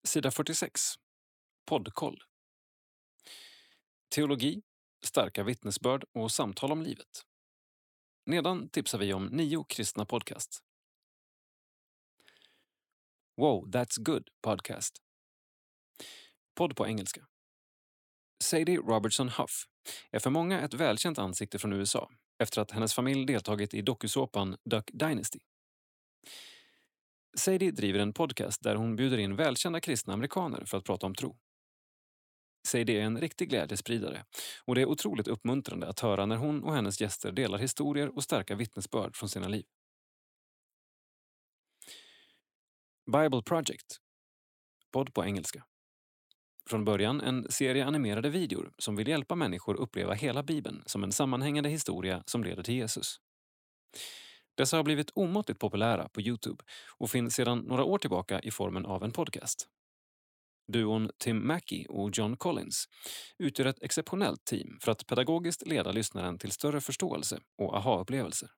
[0.04, 0.80] Sida 46.
[1.66, 2.22] Poddkoll.
[4.14, 4.62] Teologi,
[5.04, 7.24] starka vittnesbörd och samtal om livet.
[8.26, 10.62] Nedan tipsar vi om nio kristna podcasts.
[13.36, 15.07] Wow, that's good podcast.
[16.58, 17.26] Podd på engelska.
[18.42, 19.64] Sadie Robertson Huff
[20.10, 24.56] är för många ett välkänt ansikte från USA efter att hennes familj deltagit i dokusåpan
[24.64, 25.38] Duck Dynasty.
[27.36, 31.14] Sadie driver en podcast där hon bjuder in välkända kristna amerikaner för att prata om
[31.14, 31.38] tro.
[32.66, 34.24] Sadie är en riktig glädjespridare
[34.64, 38.24] och det är otroligt uppmuntrande att höra när hon och hennes gäster delar historier och
[38.24, 39.64] starka vittnesbörd från sina liv.
[43.12, 43.96] Bible Project.
[44.92, 45.64] Podd på engelska.
[46.68, 51.12] Från början en serie animerade videor som vill hjälpa människor uppleva hela Bibeln som en
[51.12, 53.20] sammanhängande historia som leder till Jesus.
[54.54, 56.64] Dessa har blivit omåttligt populära på Youtube
[56.98, 59.68] och finns sedan några år tillbaka i formen av en podcast.
[60.72, 62.88] Duon Tim Mackey och John Collins
[63.38, 68.48] utgör ett exceptionellt team för att pedagogiskt leda lyssnaren till större förståelse och aha-upplevelser.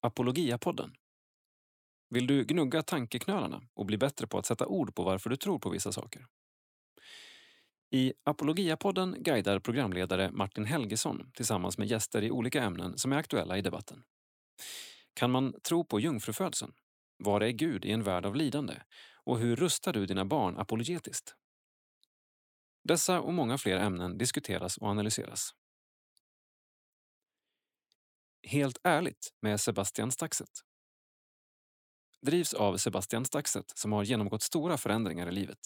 [0.00, 0.92] Apologiapodden
[2.10, 5.58] vill du gnugga tankeknölarna och bli bättre på att sätta ord på varför du tror
[5.58, 6.26] på vissa saker?
[7.90, 13.58] I Apologiapodden guidar programledare Martin Helgesson tillsammans med gäster i olika ämnen som är aktuella
[13.58, 14.02] i debatten.
[15.14, 16.72] Kan man tro på jungfrufödseln?
[17.18, 18.74] Var är Gud i en värld av lidande?
[19.24, 21.34] Och hur rustar du dina barn apologetiskt?
[22.84, 25.50] Dessa och många fler ämnen diskuteras och analyseras.
[28.42, 30.65] Helt ärligt med Sebastian Staxet
[32.22, 35.58] drivs av Sebastian Staxet som har genomgått stora förändringar i livet.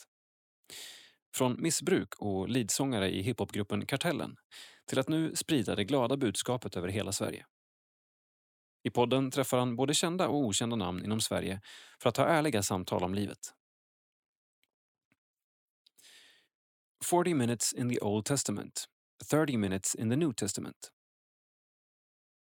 [1.35, 4.37] Från missbruk och lidsångare i hiphopgruppen Kartellen
[4.87, 7.47] till att nu sprida det glada budskapet över hela Sverige.
[8.83, 11.61] I podden träffar han både kända och okända namn inom Sverige
[12.03, 13.55] för att ha ärliga samtal om livet.
[17.05, 18.85] 40 minutes in the Old Testament,
[19.31, 20.93] 30 minutes in the New Testament.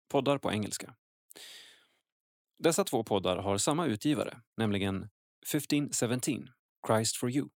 [0.10, 0.96] Poddar på engelska.
[2.64, 5.10] Dessa två poddar har samma utgivare, nämligen
[5.54, 6.50] 1517,
[6.88, 7.50] Christ for you.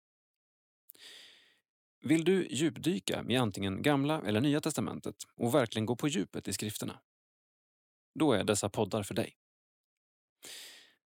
[2.03, 6.53] Vill du djupdyka i antingen Gamla eller Nya testamentet och verkligen gå på djupet i
[6.53, 7.01] skrifterna?
[8.19, 9.37] Då är dessa poddar för dig.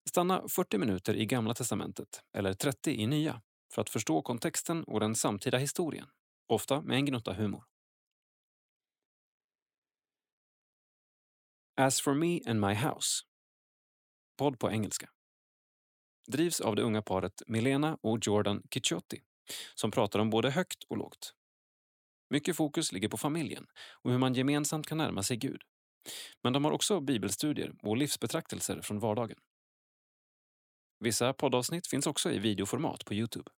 [0.09, 3.41] Stanna 40 minuter i Gamla testamentet, eller 30 i Nya,
[3.73, 6.07] för att förstå kontexten och den samtida historien,
[6.47, 7.63] ofta med en gnutta humor.
[11.77, 13.25] As for me and my house.
[14.37, 15.09] Podd på engelska.
[16.27, 19.21] Drivs av det unga paret Milena och Jordan Kicciotti
[19.75, 21.33] som pratar om både högt och lågt.
[22.29, 23.67] Mycket fokus ligger på familjen
[24.03, 25.61] och hur man gemensamt kan närma sig Gud.
[26.41, 29.37] Men de har också bibelstudier och livsbetraktelser från vardagen.
[30.99, 33.51] Vissa poddavsnitt finns också i videoformat på Youtube.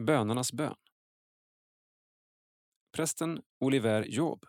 [0.00, 0.76] Bönernas bön.
[2.92, 4.46] Prästen Oliver Job,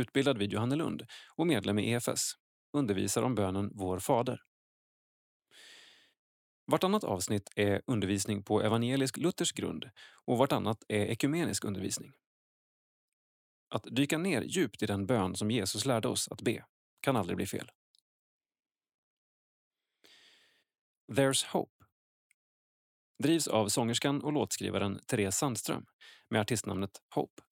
[0.00, 1.06] utbildad vid Johannelund
[1.36, 2.32] och medlem i EFS,
[2.72, 4.42] undervisar om bönen Vår Fader.
[6.66, 9.90] Vartannat avsnitt är undervisning på evangelisk-luthersk grund
[10.24, 12.12] och vartannat är ekumenisk undervisning.
[13.68, 16.64] Att dyka ner djupt i den bön som Jesus lärde oss att be
[17.00, 17.70] kan aldrig bli fel.
[21.12, 21.84] There's Hope
[23.22, 25.86] drivs av sångerskan och låtskrivaren Therese Sandström
[26.28, 27.42] med artistnamnet Hope.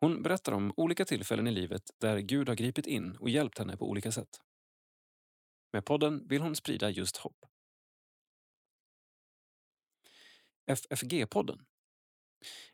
[0.00, 3.76] Hon berättar om olika tillfällen i livet där Gud har gripit in och hjälpt henne
[3.76, 4.40] på olika sätt.
[5.72, 7.36] Med podden vill hon sprida just hopp.
[10.70, 11.58] FFG-podden.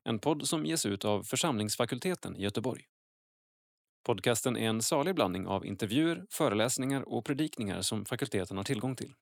[0.02, 2.84] En podd som ges ut av Församlingsfakulteten i Göteborg.
[4.06, 9.14] Podcasten är en salig blandning av intervjuer, föreläsningar och predikningar som fakulteten har tillgång till.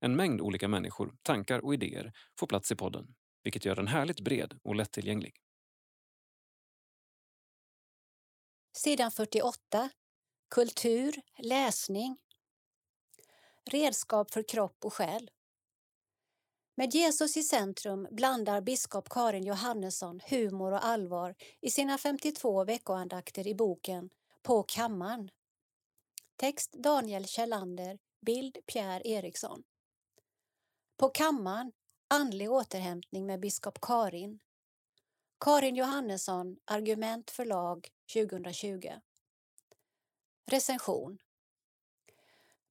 [0.00, 4.20] En mängd olika människor, tankar och idéer får plats i podden, vilket gör den härligt
[4.20, 5.34] bred och lättillgänglig.
[8.72, 9.90] Sidan 48.
[10.50, 12.16] Kultur, läsning.
[13.64, 15.30] Redskap för kropp och själ.
[16.74, 23.46] Med Jesus i centrum blandar biskop Karin Johannesson humor och allvar i sina 52 veckoandakter
[23.46, 24.10] i boken
[24.42, 25.30] På kammaren.
[26.36, 29.62] Text Daniel Kjellander, bild Pierre Eriksson.
[30.96, 31.72] På kammaren
[32.08, 34.38] Andlig återhämtning med biskop Karin.
[35.40, 38.90] Karin Johannesson, Argument förlag 2020.
[40.46, 41.18] Recension.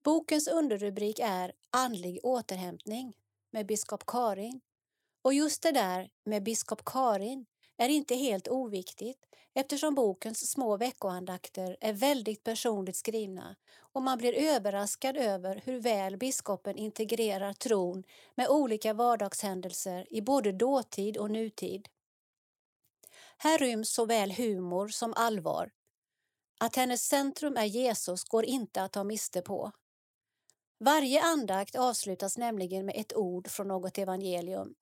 [0.04, 3.14] Bokens underrubrik är Andlig återhämtning
[3.52, 4.62] med biskop Karin.
[5.22, 7.46] Och just det där med biskop Karin
[7.78, 14.34] är inte helt oviktigt eftersom bokens små veckoandakter är väldigt personligt skrivna och man blir
[14.34, 18.04] överraskad över hur väl biskopen integrerar tron
[18.36, 21.88] med olika vardagshändelser i både dåtid och nutid.
[23.42, 25.72] Här ryms såväl humor som allvar.
[26.60, 29.72] Att hennes centrum är Jesus går inte att ta miste på.
[30.80, 34.74] Varje andakt avslutas nämligen med ett ord från något evangelium.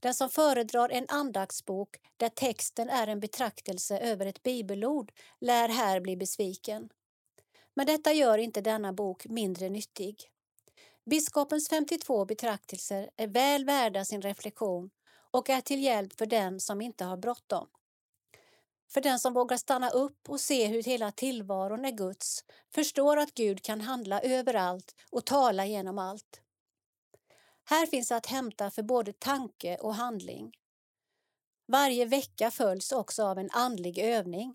[0.00, 6.00] Den som föredrar en andaktsbok där texten är en betraktelse över ett bibelord lär här
[6.00, 6.88] bli besviken.
[7.74, 10.30] Men detta gör inte denna bok mindre nyttig.
[11.10, 14.90] Biskopens 52 betraktelser är väl värda sin reflektion
[15.34, 17.66] och är till hjälp för den som inte har bråttom.
[18.88, 22.44] För den som vågar stanna upp och se hur hela tillvaron är Guds,
[22.74, 26.40] förstår att Gud kan handla överallt och tala genom allt.
[27.64, 30.52] Här finns att hämta för både tanke och handling.
[31.66, 34.54] Varje vecka följs också av en andlig övning.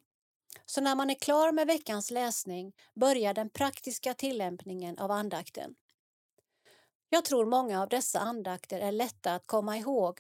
[0.65, 5.76] Så när man är klar med veckans läsning börjar den praktiska tillämpningen av andakten.
[7.10, 10.19] Jag tror många av dessa andakter är lätta att komma ihåg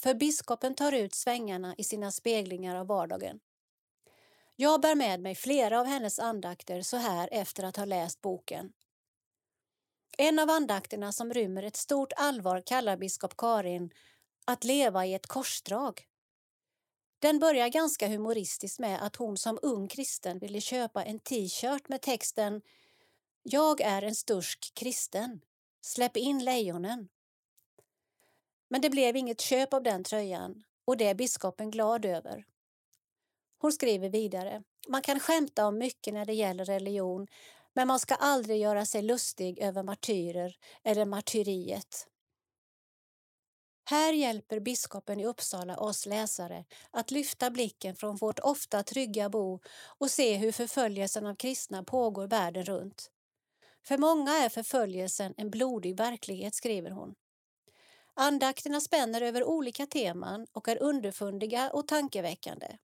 [0.00, 3.40] för biskopen tar ut svängarna i sina speglingar av vardagen.
[4.56, 8.72] Jag bär med mig flera av hennes andakter så här efter att ha läst boken.
[10.18, 13.90] En av andakterna som rymmer ett stort allvar kallar biskop Karin
[14.44, 16.06] att leva i ett korsdrag.
[17.18, 22.02] Den börjar ganska humoristiskt med att hon som ung kristen ville köpa en t-shirt med
[22.02, 22.62] texten
[23.42, 25.40] Jag är en stursk kristen.
[25.80, 27.08] Släpp in lejonen.
[28.68, 32.44] Men det blev inget köp av den tröjan och det är biskopen glad över.
[33.58, 34.62] Hon skriver vidare.
[34.88, 37.26] Man kan skämta om mycket när det gäller religion
[37.74, 42.06] men man ska aldrig göra sig lustig över martyrer eller martyriet.
[43.86, 49.60] Här hjälper biskopen i Uppsala oss läsare att lyfta blicken från vårt ofta trygga bo
[49.98, 53.10] och se hur förföljelsen av kristna pågår världen runt.
[53.86, 57.14] För många är förföljelsen en blodig verklighet, skriver hon.
[58.16, 62.76] Andakterna spänner över olika teman och är underfundiga och tankeväckande.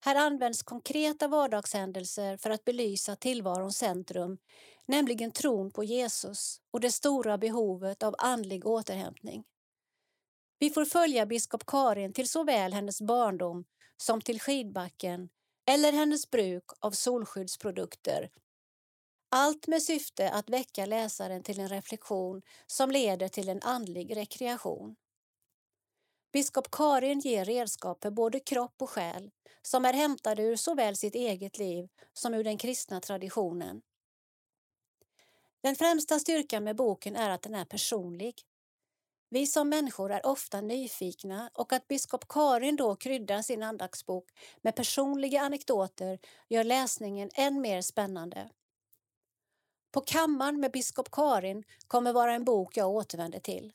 [0.00, 4.38] Här används konkreta vardagshändelser för att belysa tillvarons centrum,
[4.86, 9.44] nämligen tron på Jesus och det stora behovet av andlig återhämtning.
[10.58, 13.64] Vi får följa biskop Karin till såväl hennes barndom
[13.96, 15.28] som till skidbacken
[15.66, 18.30] eller hennes bruk av solskyddsprodukter
[19.36, 24.96] allt med syfte att väcka läsaren till en reflektion som leder till en andlig rekreation.
[26.32, 29.30] Biskop Karin ger redskap för både kropp och själ
[29.62, 33.82] som är hämtade ur såväl sitt eget liv som ur den kristna traditionen.
[35.62, 38.34] Den främsta styrkan med boken är att den är personlig.
[39.30, 44.30] Vi som människor är ofta nyfikna och att biskop Karin då kryddar sin andaktsbok
[44.62, 48.50] med personliga anekdoter gör läsningen än mer spännande.
[49.94, 53.72] På kammaren med biskop Karin kommer vara en bok jag återvänder till.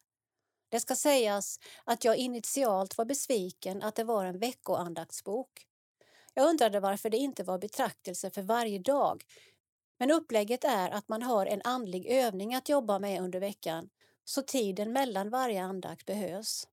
[0.69, 5.65] Det ska sägas att jag initialt var besviken att det var en veckoandaktsbok.
[6.33, 9.23] Jag undrade varför det inte var betraktelse för varje dag.
[9.99, 13.89] Men upplägget är att man har en andlig övning att jobba med under veckan
[14.23, 16.67] så tiden mellan varje andakt behövs.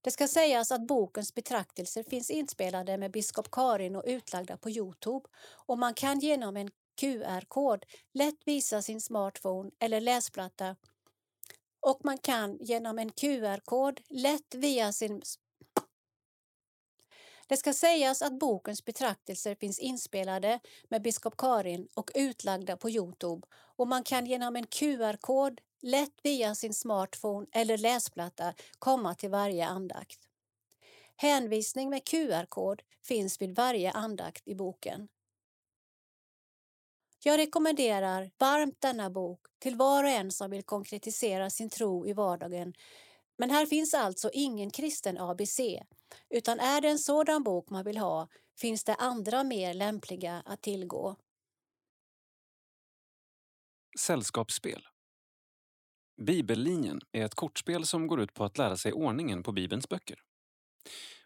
[0.00, 5.28] Det ska sägas att bokens betraktelser finns inspelade med biskop Karin och utlagda på Youtube
[5.66, 10.76] och man kan genom en QR-kod lätt visa sin smartphone eller läsplatta
[11.80, 15.22] och man kan genom en QR-kod lätt via sin
[17.46, 23.46] det ska sägas att bokens betraktelser finns inspelade med biskop Karin och utlagda på Youtube
[23.52, 29.66] och man kan genom en QR-kod lätt via sin smartphone eller läsplatta komma till varje
[29.66, 30.18] andakt.
[31.16, 35.08] Hänvisning med QR-kod finns vid varje andakt i boken.
[37.26, 42.12] Jag rekommenderar varmt denna bok till var och en som vill konkretisera sin tro i
[42.12, 42.74] vardagen.
[43.38, 45.60] Men här finns alltså ingen kristen ABC,
[46.30, 48.28] utan är det en sådan bok man vill ha
[48.60, 51.16] finns det andra mer lämpliga att tillgå.
[54.00, 54.86] Sällskapsspel
[56.22, 60.18] Bibellinjen är ett kortspel som går ut på att lära sig ordningen på Bibelns böcker.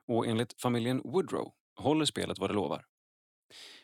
[0.06, 2.84] Och enligt familjen Woodrow håller spelet vad det lovar.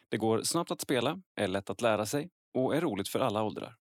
[0.09, 3.43] Det går snabbt att spela, är lätt att lära sig och är roligt för alla
[3.43, 3.77] åldrar.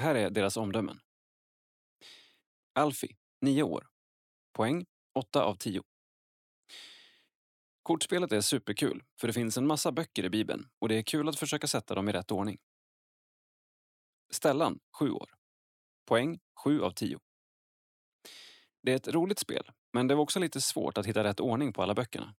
[0.00, 1.00] Här är deras omdömen.
[2.74, 3.88] Alfie, 9 år.
[4.52, 5.82] Poäng 8 av 10.
[7.82, 11.28] Kortspelet är superkul, för det finns en massa böcker i Bibeln och det är kul
[11.28, 12.58] att försöka sätta dem i rätt ordning.
[14.30, 15.34] Stellan, 7 år.
[16.06, 17.18] Poäng 7 av 10.
[18.82, 21.72] Det är ett roligt spel, men det var också lite svårt att hitta rätt ordning
[21.72, 22.34] på alla böckerna.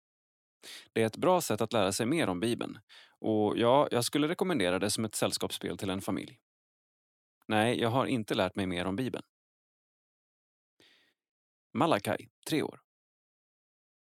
[0.93, 2.79] Det är ett bra sätt att lära sig mer om Bibeln
[3.19, 6.39] och ja, jag skulle rekommendera det som ett sällskapsspel till en familj.
[7.47, 9.23] Nej, jag har inte lärt mig mer om Bibeln.
[11.73, 12.81] Malakai, 3 år.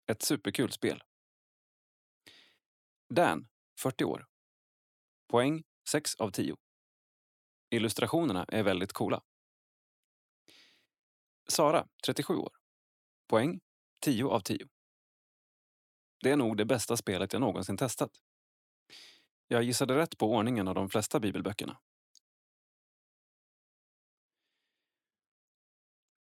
[0.05, 1.03] Ett superkul spel.
[3.09, 3.47] Dan,
[3.79, 4.25] 40 år.
[5.27, 6.55] Poäng 6 av 10.
[7.69, 9.21] Illustrationerna är väldigt coola.
[11.47, 12.51] Sara, 37 år.
[13.27, 13.59] Poäng
[14.01, 14.67] 10 av 10.
[16.21, 18.11] Det är nog det bästa spelet jag någonsin testat.
[19.47, 21.79] Jag gissade rätt på ordningen av de flesta bibelböckerna.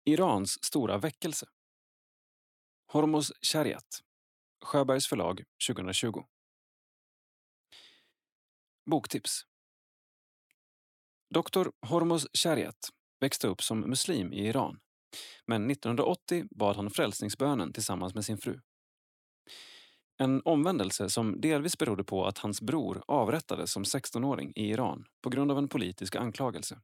[0.06, 1.46] Irans stora väckelse.
[2.88, 4.04] Hormos Shariat.
[4.62, 6.24] Sjöbergs förlag 2020.
[8.86, 9.46] Boktips.
[11.30, 12.90] Doktor Hormos Shariat
[13.20, 14.80] växte upp som muslim i Iran.
[15.46, 18.60] Men 1980 bad han frälsningsbönen tillsammans med sin fru.
[20.18, 25.30] En omvändelse som delvis berodde på att hans bror avrättades som 16-åring i Iran på
[25.30, 26.80] grund av en politisk anklagelse.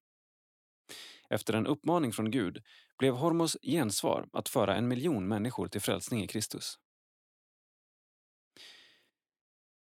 [1.30, 2.64] Efter en uppmaning från Gud
[2.98, 6.80] blev Hormos gensvar att föra en miljon människor till frälsning i Kristus.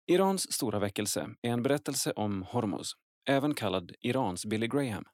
[0.07, 2.95] Irans stora väckelse är en berättelse om Hormos,
[3.29, 5.05] även kallad Irans Billy Graham.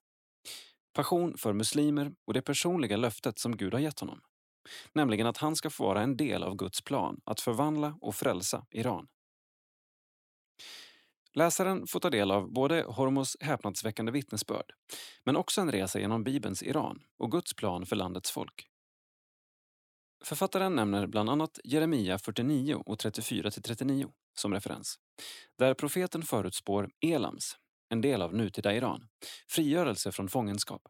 [0.94, 4.22] Passion för muslimer och det personliga löftet som Gud har gett honom.
[4.94, 8.65] Nämligen att han ska få vara en del av Guds plan att förvandla och frälsa
[8.72, 9.07] Iran.
[11.34, 14.72] Läsaren får ta del av både Hormos häpnadsväckande vittnesbörd
[15.26, 18.68] men också en resa genom Bibelns Iran och Guds plan för landets folk.
[20.23, 24.99] Författaren nämner bland annat Jeremia 49 och 34-39 som referens,
[25.57, 27.56] där profeten förutspår Elams,
[27.89, 29.07] en del av nutida Iran,
[29.48, 30.81] frigörelse från fångenskap.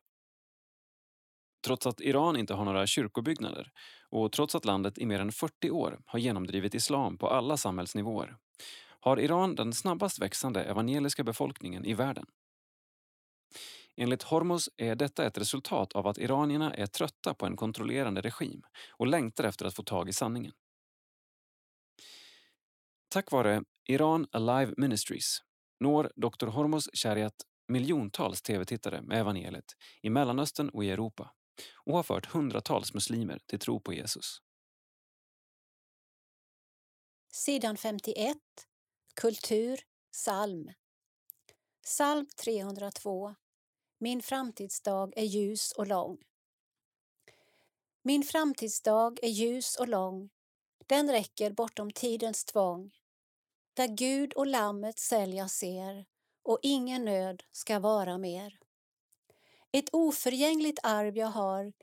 [1.67, 3.71] Trots att Iran inte har några kyrkobyggnader
[4.09, 8.37] och trots att landet i mer än 40 år har genomdrivit islam på alla samhällsnivåer
[8.99, 12.25] har Iran den snabbast växande evangeliska befolkningen i världen.
[13.95, 18.63] Enligt Hormos är detta ett resultat av att iranierna är trötta på en kontrollerande regim
[18.91, 20.53] och längtar efter att få tag i sanningen.
[23.09, 25.39] Tack vare Iran Alive Ministries
[25.79, 26.47] når Dr.
[26.47, 27.35] Hormos Shariat
[27.67, 31.31] miljontals tv-tittare med evangeliet i Mellanöstern och i Europa
[31.73, 34.41] och har fört hundratals muslimer till tro på Jesus.
[37.31, 38.37] Sidan 51
[39.13, 39.79] Kultur,
[40.11, 40.71] psalm.
[41.83, 43.35] Psalm 302
[43.97, 46.17] Min framtidsdag är ljus och lång.
[48.01, 50.29] Min framtidsdag är ljus och lång,
[50.87, 52.91] den räcker bortom tidens tvång.
[53.73, 56.05] Där Gud och Lammet sälja ser
[56.43, 58.59] och ingen nöd ska vara mer.
[59.71, 61.73] Ett oförgängligt arv jag har,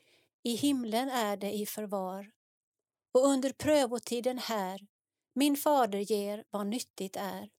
[0.43, 2.31] i himlen är det i förvar.
[3.13, 4.87] Och under prövotiden här,
[5.35, 7.51] min fader ger vad nyttigt är.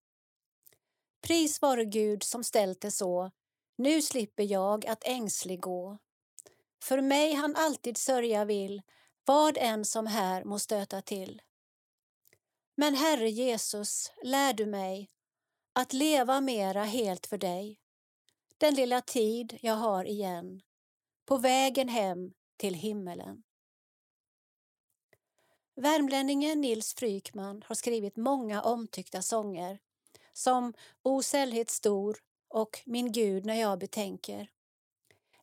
[1.22, 3.31] Pris vare Gud som ställt det så,
[3.77, 5.97] nu slipper jag att ängslig gå.
[6.84, 8.81] För mig han alltid sörja vill,
[9.26, 11.41] vad än som här må stöta till.
[12.76, 15.10] Men Herre Jesus, lär du mig
[15.73, 17.80] att leva mera helt för dig,
[18.65, 20.61] den lilla tid jag har igen,
[21.25, 23.43] på vägen hem till himmelen.
[25.75, 29.79] Värmlänningen Nils Frykman har skrivit många omtyckta sånger
[30.33, 30.73] som
[31.03, 32.17] O sällhet stor
[32.47, 34.49] och Min Gud när jag betänker.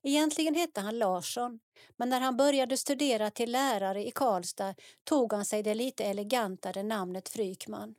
[0.03, 1.61] Egentligen hette han Larsson,
[1.97, 4.75] men när han började studera till lärare i Karlstad
[5.05, 7.95] tog han sig det lite elegantare namnet Frykman.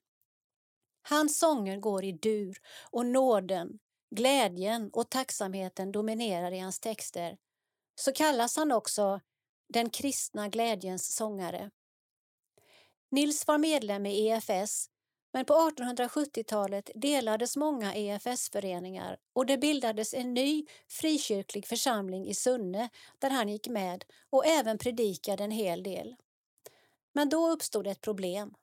[1.02, 2.58] Hans sånger går i dur
[2.92, 3.80] och nåden,
[4.16, 7.38] glädjen och tacksamheten dominerar i hans texter.
[7.96, 9.22] Så kallas han också
[9.70, 11.72] den kristna glädjens sångare.
[13.12, 14.90] Nils var medlem i EFS
[15.34, 22.90] men på 1870-talet delades många EFS-föreningar och det bildades en ny frikyrklig församling i Sunne
[23.20, 26.16] där han gick med och även predikade en hel del.
[27.14, 28.54] Men då uppstod ett problem.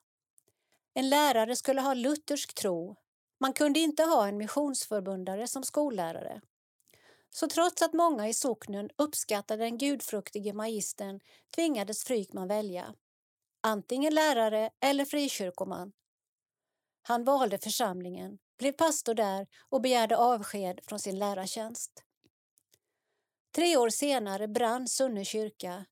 [0.94, 2.96] En lärare skulle ha luthersk tro.
[3.40, 6.40] Man kunde inte ha en missionsförbundare som skollärare.
[7.30, 11.20] Så trots att många i socknen uppskattade den gudfruktige magistern
[11.54, 12.94] tvingades Frykman välja.
[13.62, 15.92] Antingen lärare eller frikyrkoman
[17.02, 22.04] han valde församlingen, blev pastor där och begärde avsked från sin lärartjänst.
[23.54, 25.84] Tre år senare brann Sunne kyrka.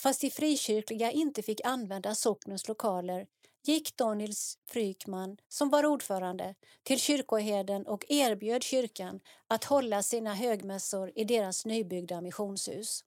[0.00, 3.26] Fast de frikyrkliga inte fick använda socknens lokaler
[3.68, 10.34] gick då Nils Frykman, som var ordförande, till kyrkoherden och erbjöd kyrkan att hålla sina
[10.34, 13.04] högmässor i deras nybyggda missionshus.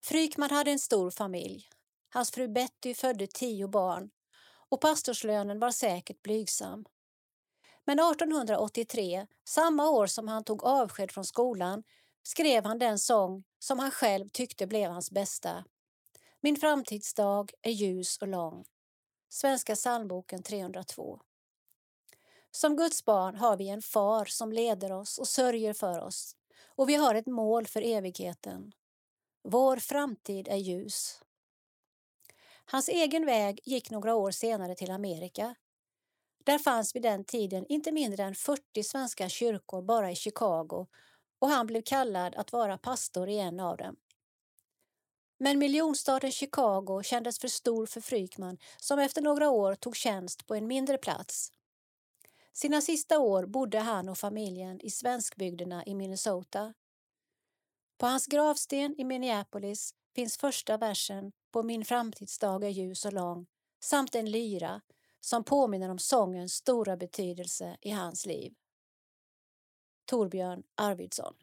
[0.00, 1.68] Frykman hade en stor familj.
[2.08, 4.10] Hans fru Betty födde tio barn
[4.68, 6.84] och pastorslönen var säkert blygsam.
[7.84, 11.82] Men 1883, samma år som han tog avsked från skolan,
[12.22, 15.64] skrev han den sång som han själv tyckte blev hans bästa.
[16.46, 18.64] Min framtidsdag är ljus och lång.
[19.28, 21.20] Svenska psalmboken 302.
[22.50, 26.36] Som Guds barn har vi en far som leder oss och sörjer för oss
[26.66, 28.72] och vi har ett mål för evigheten.
[29.42, 31.20] Vår framtid är ljus.
[32.64, 35.54] Hans egen väg gick några år senare till Amerika.
[36.44, 40.86] Där fanns vid den tiden inte mindre än 40 svenska kyrkor bara i Chicago
[41.38, 43.96] och han blev kallad att vara pastor i en av dem.
[45.38, 50.54] Men miljonstaden Chicago kändes för stor för Frykman som efter några år tog tjänst på
[50.54, 51.52] en mindre plats.
[52.52, 56.74] Sina sista år bodde han och familjen i svenskbygderna i Minnesota.
[57.98, 63.46] På hans gravsten i Minneapolis finns första versen på Min framtidsdag är ljus och lång
[63.80, 64.80] samt en lyra
[65.20, 68.54] som påminner om sångens stora betydelse i hans liv.
[70.04, 71.34] Torbjörn Arvidsson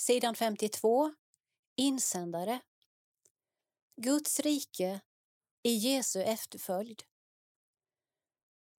[0.00, 1.14] Sidan 52
[1.76, 2.60] Insändare
[3.96, 5.00] Guds rike
[5.62, 7.02] i Jesu efterföljd.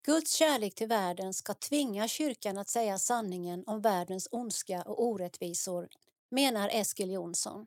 [0.03, 5.89] Guds kärlek till världen ska tvinga kyrkan att säga sanningen om världens ondska och orättvisor
[6.29, 7.67] menar Eskil Jonsson.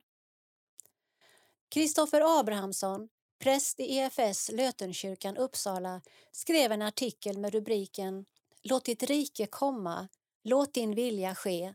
[1.69, 3.09] Kristoffer Abrahamsson,
[3.39, 6.01] präst i EFS Lötenkyrkan Uppsala,
[6.31, 8.25] skrev en artikel med rubriken
[8.63, 10.07] Låt ditt rike komma,
[10.43, 11.73] låt din vilja ske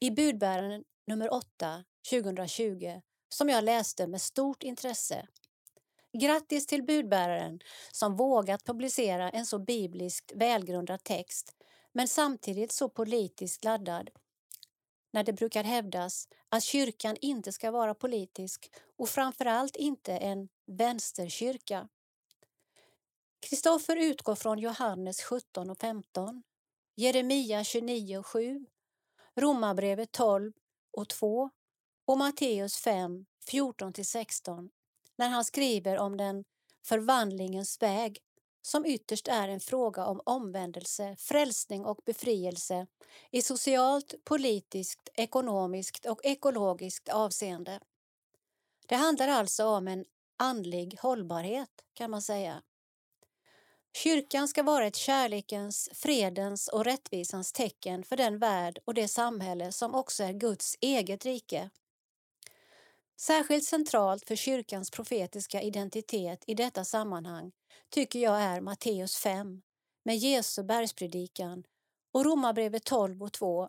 [0.00, 5.28] i budbäraren nummer 8 2020 som jag läste med stort intresse.
[6.18, 7.60] Grattis till budbäraren
[7.92, 11.56] som vågat publicera en så bibliskt välgrundad text
[11.92, 14.10] men samtidigt så politiskt laddad
[15.12, 21.88] när det brukar hävdas att kyrkan inte ska vara politisk och framförallt inte en vänsterkyrka.
[23.40, 26.42] Kristoffer utgår från Johannes 17 och 15,
[26.96, 28.66] Jeremia 29 och 7,
[29.36, 30.52] Romarbrevet 12
[30.98, 31.50] och 2
[32.06, 34.68] och Matteus 5, 14–16,
[35.16, 36.44] när han skriver om den
[36.86, 38.18] förvandlingens väg
[38.62, 42.86] som ytterst är en fråga om omvändelse, frälsning och befrielse
[43.30, 47.80] i socialt, politiskt, ekonomiskt och ekologiskt avseende.
[48.86, 50.04] Det handlar alltså om en
[50.36, 52.62] andlig hållbarhet kan man säga.
[54.02, 59.72] Kyrkan ska vara ett kärlekens, fredens och rättvisans tecken för den värld och det samhälle
[59.72, 61.70] som också är Guds eget rike.
[63.20, 67.52] Särskilt centralt för kyrkans profetiska identitet i detta sammanhang
[67.90, 69.62] tycker jag är Matteus 5
[70.04, 71.64] med Jesu bergspredikan
[72.12, 73.68] och Romarbrevet 12 och 2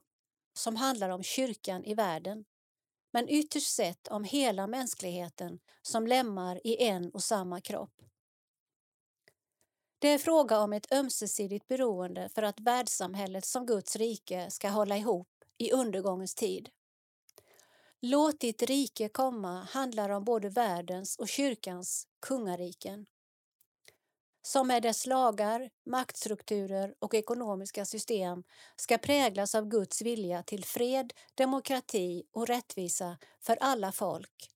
[0.54, 2.46] som handlar om kyrkan i världen,
[3.14, 8.02] men ytterst sett om hela mänskligheten som lemmar i en och samma kropp.
[10.00, 14.98] Det är fråga om ett ömsesidigt beroende för att världssamhället som Guds rike ska hålla
[14.98, 15.28] ihop
[15.58, 16.70] i undergångens tid.
[18.02, 23.06] Låt ditt rike komma handlar om både världens och kyrkans kungariken
[24.42, 28.44] som med dess lagar, maktstrukturer och ekonomiska system
[28.76, 34.50] ska präglas av Guds vilja till fred, demokrati och rättvisa för alla folk.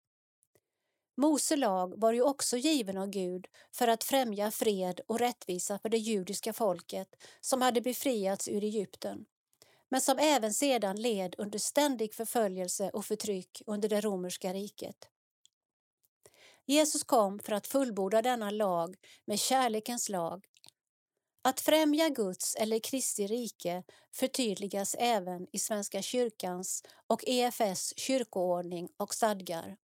[1.15, 5.89] Mose lag var ju också given av Gud för att främja fred och rättvisa för
[5.89, 9.25] det judiska folket som hade befriats ur Egypten
[9.93, 15.09] men som även sedan led under ständig förföljelse och förtryck under det romerska riket.
[16.65, 18.95] Jesus kom för att fullborda denna lag
[19.25, 20.45] med kärlekens lag.
[21.41, 29.13] Att främja Guds eller Kristi rike förtydligas även i Svenska kyrkans och EFS kyrkoordning och
[29.13, 29.77] stadgar.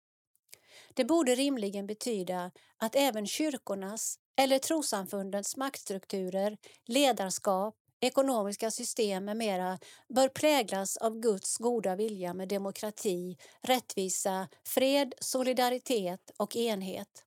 [0.93, 9.79] Det borde rimligen betyda att även kyrkornas eller trosamfundens maktstrukturer, ledarskap, ekonomiska system med mera
[10.13, 17.25] bör präglas av Guds goda vilja med demokrati, rättvisa, fred, solidaritet och enhet.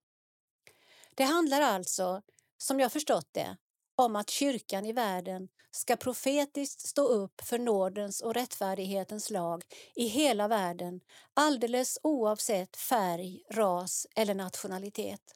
[1.14, 2.22] Det handlar alltså,
[2.58, 3.56] som jag förstått det,
[3.96, 9.64] om att kyrkan i världen ska profetiskt stå upp för nådens och rättfärdighetens lag
[9.94, 11.00] i hela världen
[11.34, 15.34] alldeles oavsett färg, ras eller nationalitet.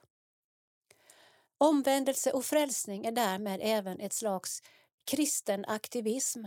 [1.59, 4.63] Omvändelse och frälsning är därmed även ett slags
[5.11, 6.45] kristen aktivism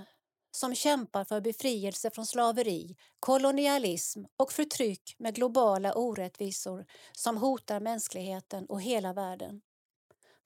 [0.51, 8.65] som kämpar för befrielse från slaveri, kolonialism och förtryck med globala orättvisor som hotar mänskligheten
[8.65, 9.61] och hela världen.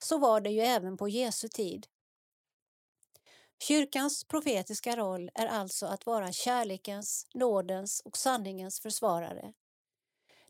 [0.04, 1.86] Så var det ju även på Jesu tid.
[3.58, 9.52] Kyrkans profetiska roll är alltså att vara kärlekens, nådens och sanningens försvarare.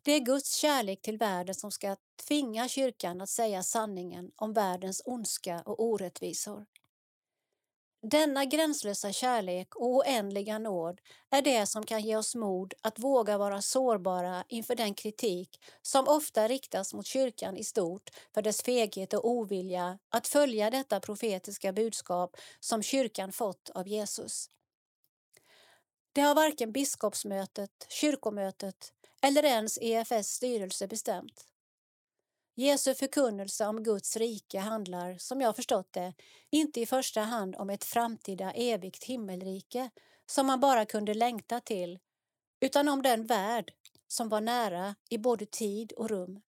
[0.02, 1.96] Det är Guds kärlek till världen som ska
[2.28, 6.66] tvinga kyrkan att säga sanningen om världens ondska och orättvisor.
[8.06, 11.00] Denna gränslösa kärlek och oändliga nåd
[11.30, 16.08] är det som kan ge oss mod att våga vara sårbara inför den kritik som
[16.08, 21.72] ofta riktas mot kyrkan i stort för dess feghet och ovilja att följa detta profetiska
[21.72, 24.50] budskap som kyrkan fått av Jesus.
[26.12, 31.48] Det har varken biskopsmötet, kyrkomötet eller ens EFS styrelse bestämt.
[32.56, 36.14] Jesu förkunnelse om Guds rike handlar, som jag förstått det,
[36.50, 39.90] inte i första hand om ett framtida evigt himmelrike
[40.26, 41.98] som man bara kunde längta till,
[42.60, 43.72] utan om den värld
[44.08, 46.40] som var nära i både tid och rum.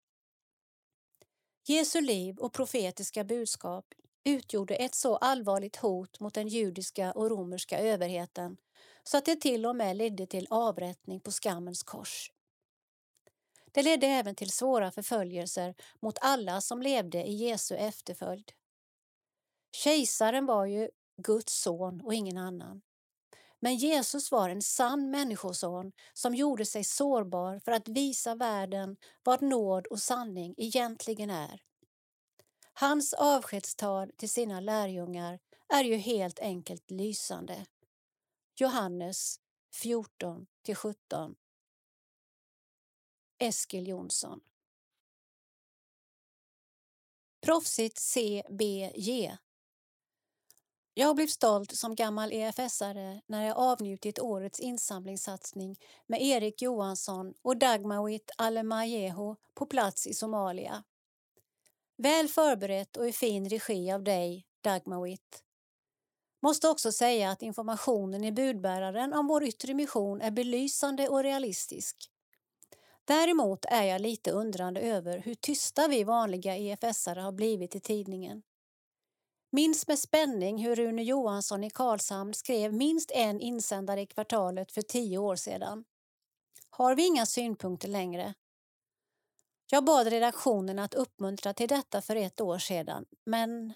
[1.67, 3.87] Jesu liv och profetiska budskap
[4.25, 8.57] utgjorde ett så allvarligt hot mot den judiska och romerska överheten
[9.05, 12.31] så att det till och med ledde till avrättning på skammens kors.
[13.75, 18.53] Det ledde även till svåra förföljelser mot alla som levde i Jesu efterföljd.
[19.73, 22.83] Kejsaren var ju Guds son och ingen annan.
[23.61, 29.43] Men Jesus var en sann människoson som gjorde sig sårbar för att visa världen vad
[29.43, 31.63] nåd och sanning egentligen är.
[32.73, 35.39] Hans avskedstal till sina lärjungar
[35.69, 37.67] är ju helt enkelt lysande.
[38.57, 39.41] Johannes
[39.83, 40.47] 14
[40.77, 41.35] 17
[43.39, 44.41] Eskil Jonsson.
[47.41, 49.37] Proffsigt CBJ.
[50.95, 57.57] Jag blev stolt som gammal EFS-are när jag avnjutit årets insamlingssatsning med Erik Johansson och
[57.57, 60.85] Dagmawit Alemayehu på plats i Somalia.
[61.97, 65.43] Väl förberett och i fin regi av dig, Dagmawit.
[66.43, 72.11] Måste också säga att informationen i budbäraren om vår yttre mission är belysande och realistisk.
[73.07, 78.43] Däremot är jag lite undrande över hur tysta vi vanliga EFS-are har blivit i tidningen.
[79.51, 84.83] Minns med spänning hur Rune Johansson i Karlshamn skrev minst en insändare i kvartalet för
[84.83, 85.85] tio år sedan.
[86.71, 88.35] Har vi inga synpunkter längre?
[89.71, 93.73] Jag bad redaktionen att uppmuntra till detta för ett år sedan, men...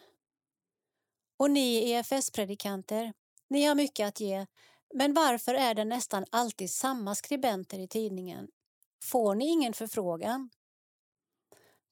[1.36, 3.12] Och ni EFS-predikanter,
[3.48, 4.46] ni har mycket att ge,
[4.94, 8.48] men varför är det nästan alltid samma skribenter i tidningen
[9.02, 10.50] Får ni ingen förfrågan?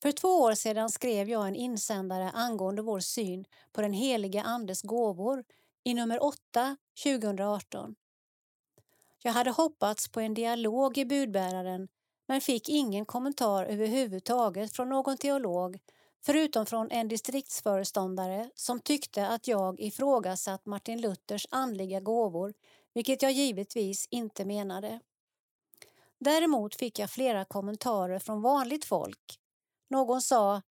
[0.03, 4.83] För två år sedan skrev jag en insändare angående vår syn på den heliga Andes
[4.83, 5.45] gåvor
[5.85, 7.95] i nummer 8 2018.
[9.23, 11.89] Jag hade hoppats på en dialog i budbäraren
[12.28, 15.78] men fick ingen kommentar överhuvudtaget från någon teolog
[16.24, 22.55] förutom från en distriktsföreståndare som tyckte att jag ifrågasatt Martin Luthers andliga gåvor,
[22.95, 25.01] vilket jag givetvis inte menade.
[26.27, 29.40] Däremot fick jag flera kommentarer från vanligt folk.
[29.90, 30.62] Någon sa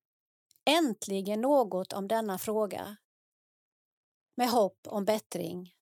[0.65, 2.97] Äntligen något om denna fråga.
[4.35, 5.73] Med hopp om bättring.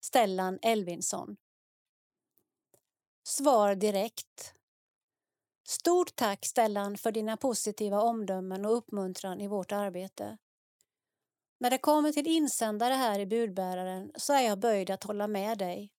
[0.00, 1.36] Stellan Elvinsson.
[3.28, 4.54] Svar direkt.
[5.68, 10.38] Stort tack Stellan för dina positiva omdömen och uppmuntran i vårt arbete.
[11.60, 15.58] När det kommer till insändare här i budbäraren så är jag böjd att hålla med
[15.58, 15.92] dig.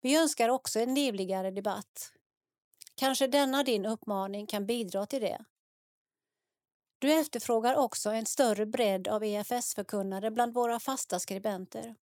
[0.00, 2.12] Vi önskar också en livligare debatt.
[2.96, 5.44] Kanske denna din uppmaning kan bidra till det.
[6.98, 11.94] Du efterfrågar också en större bredd av EFS-förkunnare bland våra fasta skribenter.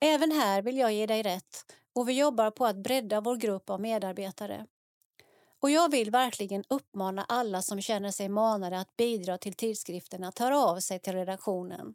[0.00, 3.70] Även här vill jag ge dig rätt och vi jobbar på att bredda vår grupp
[3.70, 4.66] av medarbetare.
[5.60, 10.38] Och jag vill verkligen uppmana alla som känner sig manade att bidra till tidskriften att
[10.38, 11.94] höra av sig till redaktionen.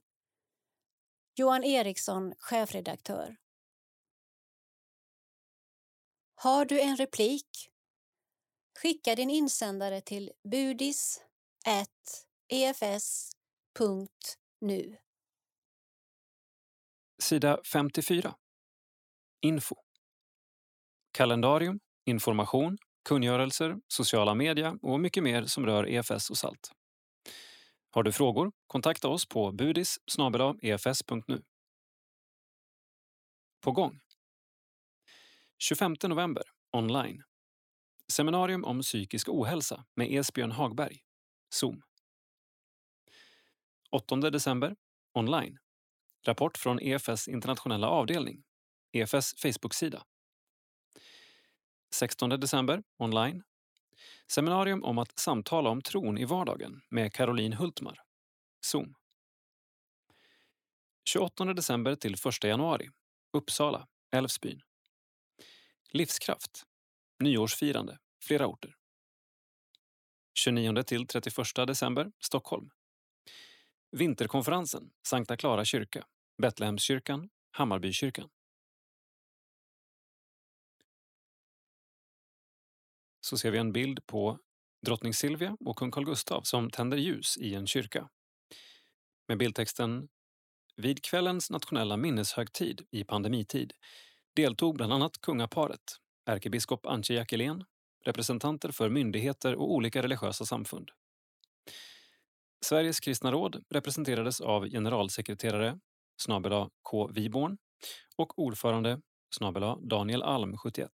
[1.35, 3.37] Johan Eriksson, chefredaktör.
[6.35, 7.71] Har du en replik?
[8.81, 11.27] Skicka din insändare till budis.efs.nu.
[17.19, 18.35] Sida 54.
[19.41, 19.75] Info.
[21.11, 22.77] Kalendarium, information,
[23.09, 26.71] kungörelser, sociala media och mycket mer som rör EFS och SALT.
[27.89, 28.51] Har du frågor?
[28.67, 29.97] Kontakta oss på budis
[30.61, 31.35] efs.nu.
[31.35, 31.41] E
[33.63, 33.99] på gång.
[35.59, 37.26] 25 november, online.
[38.11, 40.99] Seminarium om psykisk ohälsa med Esbjörn Hagberg,
[41.49, 41.81] Zoom.
[43.91, 44.75] 8 december,
[45.13, 45.57] online.
[46.25, 48.43] Rapport från EFS internationella avdelning,
[48.91, 50.03] EFS Facebook-sida.
[51.91, 53.43] 16 december, online.
[54.27, 57.99] Seminarium om att samtala om tron i vardagen med Caroline Hultmar,
[58.61, 58.95] Zoom.
[61.05, 62.89] 28 december till 1 januari,
[63.33, 64.61] Uppsala, Älvsbyn.
[65.89, 66.66] Livskraft,
[67.19, 68.75] nyårsfirande, flera orter.
[70.33, 72.69] 29 till 31 december, Stockholm.
[73.91, 76.07] Vinterkonferensen, Sankta Clara kyrka,
[76.41, 78.29] Betlehemskyrkan, Hammarbykyrkan.
[83.21, 84.39] Så ser vi en bild på
[84.85, 88.09] drottning Silvia och kung Carl Gustaf som tänder ljus i en kyrka.
[89.27, 90.09] Med bildtexten
[90.75, 93.73] Vid kvällens nationella minneshögtid i pandemitid
[94.33, 95.97] deltog bland annat kungaparet,
[96.27, 97.63] ärkebiskop Antje Jackelén,
[98.05, 100.91] representanter för myndigheter och olika religiösa samfund.
[102.65, 105.79] Sveriges kristna råd representerades av generalsekreterare
[106.21, 107.07] snabela K.
[107.07, 107.57] Viborn
[108.15, 109.01] och ordförande
[109.35, 110.91] snabela Daniel Alm 71.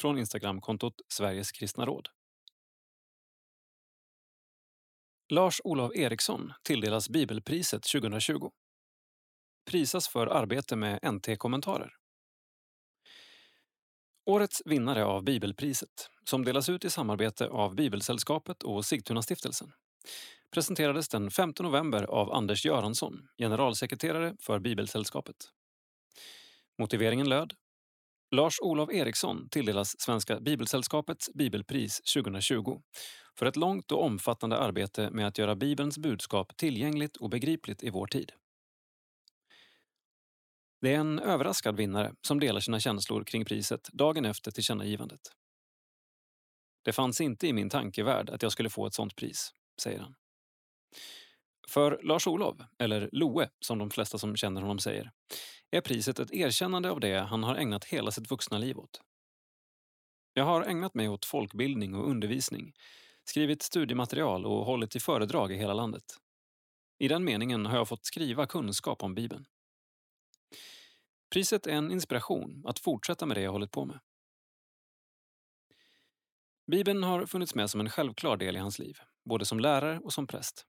[0.00, 2.08] Från Instagramkontot Sveriges kristna råd.
[5.32, 8.50] Lars-Olof Eriksson tilldelas Bibelpriset 2020.
[9.70, 11.99] Prisas för arbete med NT-kommentarer.
[14.30, 19.72] Årets vinnare av Bibelpriset, som delas ut i samarbete av Bibelsällskapet och Sigtunastiftelsen,
[20.50, 25.36] presenterades den 5 november av Anders Göransson, generalsekreterare för Bibelsällskapet.
[26.78, 27.54] Motiveringen löd
[28.30, 32.80] Lars-Olof Eriksson tilldelas Svenska Bibelsällskapets Bibelpris 2020
[33.38, 37.90] för ett långt och omfattande arbete med att göra Bibelns budskap tillgängligt och begripligt i
[37.90, 38.32] vår tid.
[40.80, 45.20] Det är en överraskad vinnare som delar sina känslor kring priset dagen efter tillkännagivandet.
[46.82, 49.52] Det fanns inte i min tankevärld att jag skulle få ett sånt pris,
[49.82, 50.14] säger han.
[51.68, 55.10] För Lars-Olov, eller Loe som de flesta som känner honom säger,
[55.70, 59.00] är priset ett erkännande av det han har ägnat hela sitt vuxna liv åt.
[60.34, 62.72] Jag har ägnat mig åt folkbildning och undervisning,
[63.24, 66.04] skrivit studiematerial och hållit i föredrag i hela landet.
[66.98, 69.44] I den meningen har jag fått skriva kunskap om Bibeln.
[71.30, 74.00] Priset är en inspiration att fortsätta med det jag hållit på med.
[76.66, 80.12] Bibeln har funnits med som en självklar del i hans liv, både som lärare och
[80.12, 80.66] som präst.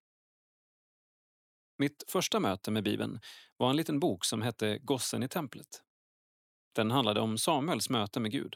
[1.78, 3.20] Mitt första möte med Bibeln
[3.58, 5.68] var en liten bok som hette Gossen i templet.
[6.76, 8.56] Den handlade om Samuels möte med Gud.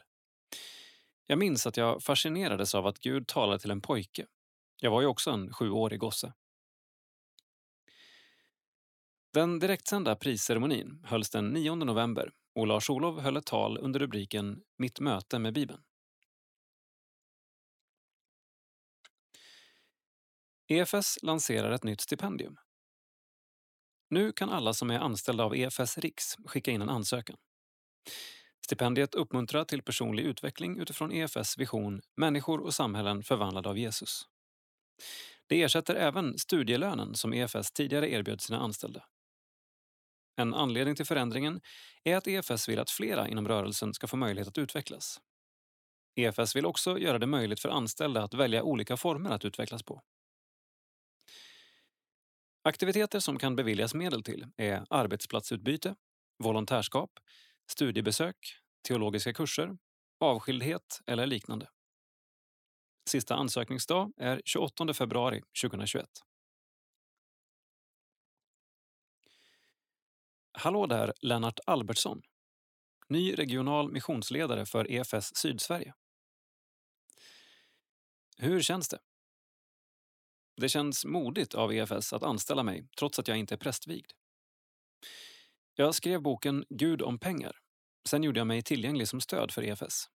[1.26, 4.26] Jag minns att jag fascinerades av att Gud talade till en pojke.
[4.80, 6.32] Jag var ju också en sjuårig gosse.
[9.32, 15.00] Den direktsända prisceremonin hölls den 9 november och Lars-Olov höll ett tal under rubriken Mitt
[15.00, 15.82] möte med Bibeln.
[20.68, 22.56] EFS lanserar ett nytt stipendium.
[24.10, 27.36] Nu kan alla som är anställda av EFS Riks skicka in en ansökan.
[28.64, 34.22] Stipendiet uppmuntrar till personlig utveckling utifrån EFS vision Människor och samhällen förvandlade av Jesus.
[35.46, 39.04] Det ersätter även studielönen som EFS tidigare erbjöd sina anställda.
[40.36, 41.60] En anledning till förändringen
[42.04, 45.20] är att EFS vill att flera inom rörelsen ska få möjlighet att utvecklas.
[46.16, 50.02] EFS vill också göra det möjligt för anställda att välja olika former att utvecklas på.
[52.62, 55.94] Aktiviteter som kan beviljas medel till är arbetsplatsutbyte,
[56.38, 57.10] volontärskap,
[57.70, 58.36] studiebesök,
[58.88, 59.78] teologiska kurser,
[60.20, 61.68] avskildhet eller liknande.
[63.08, 66.06] Sista ansökningsdag är 28 februari 2021.
[70.58, 72.22] Hallå där, Lennart Albertsson.
[73.08, 75.94] Ny regional missionsledare för EFS Sydsverige.
[78.38, 78.98] Hur känns det?
[80.56, 84.10] Det känns modigt av EFS att anställa mig trots att jag inte är prästvigd.
[85.74, 87.58] Jag skrev boken Gud om pengar.
[88.08, 90.10] Sen gjorde jag mig tillgänglig som stöd för EFS.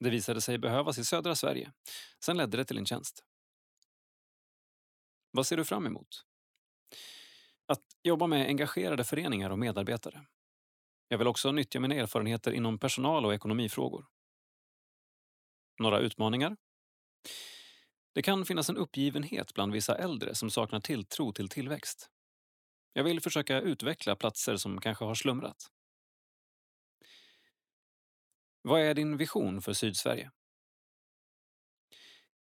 [0.00, 1.72] Det visade sig behövas i södra Sverige.
[2.24, 3.24] Sen ledde det till en tjänst.
[5.30, 6.24] Vad ser du fram emot?
[7.72, 10.26] Att jobba med engagerade föreningar och medarbetare.
[11.08, 14.06] Jag vill också nyttja mina erfarenheter inom personal och ekonomifrågor.
[15.78, 16.56] Några utmaningar?
[18.14, 22.10] Det kan finnas en uppgivenhet bland vissa äldre som saknar tilltro till tillväxt.
[22.92, 25.70] Jag vill försöka utveckla platser som kanske har slumrat.
[28.62, 30.30] Vad är din vision för Sydsverige?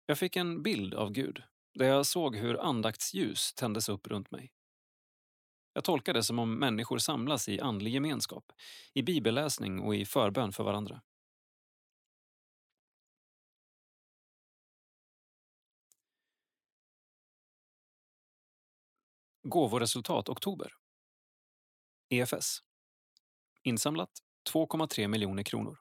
[0.05, 1.43] Jag fick en bild av Gud
[1.73, 4.53] där jag såg hur andaktsljus tändes upp runt mig.
[5.77, 8.51] Jag tolkar det som om människor samlas i andlig gemenskap,
[8.93, 11.01] i bibelläsning och i förbön för varandra.
[19.43, 20.73] Gåvoresultat oktober.
[22.09, 22.59] EFS.
[23.63, 24.11] Insamlat
[24.53, 25.79] 2,3 miljoner kronor.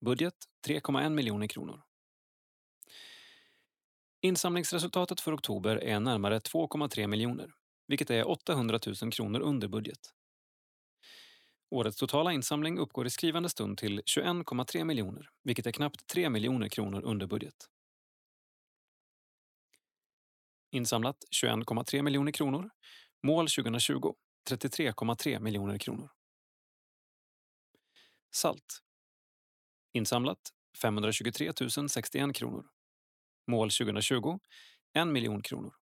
[0.00, 0.34] Budget
[0.66, 1.82] 3,1 miljoner kronor.
[4.20, 7.59] Insamlingsresultatet för oktober är närmare 2,3 miljoner,
[7.90, 10.14] vilket är 800 000 kronor under budget.
[11.70, 16.68] Årets totala insamling uppgår i skrivande stund till 21,3 miljoner, vilket är knappt 3 miljoner
[16.68, 17.54] kronor under budget.
[20.70, 22.70] Insamlat 21,3 miljoner kronor.
[23.22, 24.14] Mål 2020
[24.50, 26.10] 33,3 miljoner kronor.
[28.34, 28.82] Salt.
[29.92, 30.40] Insamlat
[30.82, 31.52] 523
[31.88, 32.66] 061 kronor.
[33.46, 34.38] Mål 2020
[34.94, 35.79] 1 miljon kronor.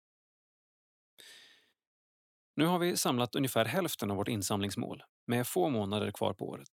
[2.56, 6.70] Nu har vi samlat ungefär hälften av vårt insamlingsmål med få månader kvar på året.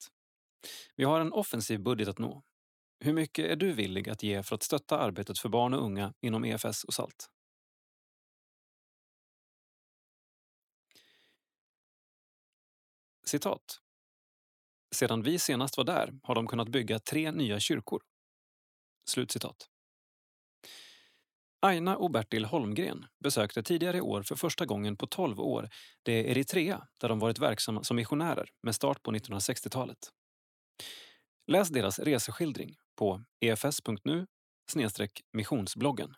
[0.96, 2.42] Vi har en offensiv budget att nå.
[3.00, 6.14] Hur mycket är du villig att ge för att stötta arbetet för barn och unga
[6.20, 7.30] inom EFS och SALT?
[13.26, 13.80] Citat.
[14.94, 18.02] Sedan vi senast var där har de kunnat bygga tre nya kyrkor.
[19.08, 19.68] Slutcitat.
[21.62, 25.68] Aina och Bertil Holmgren besökte tidigare i år för första gången på 12 år
[26.02, 29.98] det Eritrea där de varit verksamma som missionärer med start på 1960-talet.
[31.46, 34.26] Läs deras reseskildring på efs.nu
[35.32, 36.14] missionsbloggen.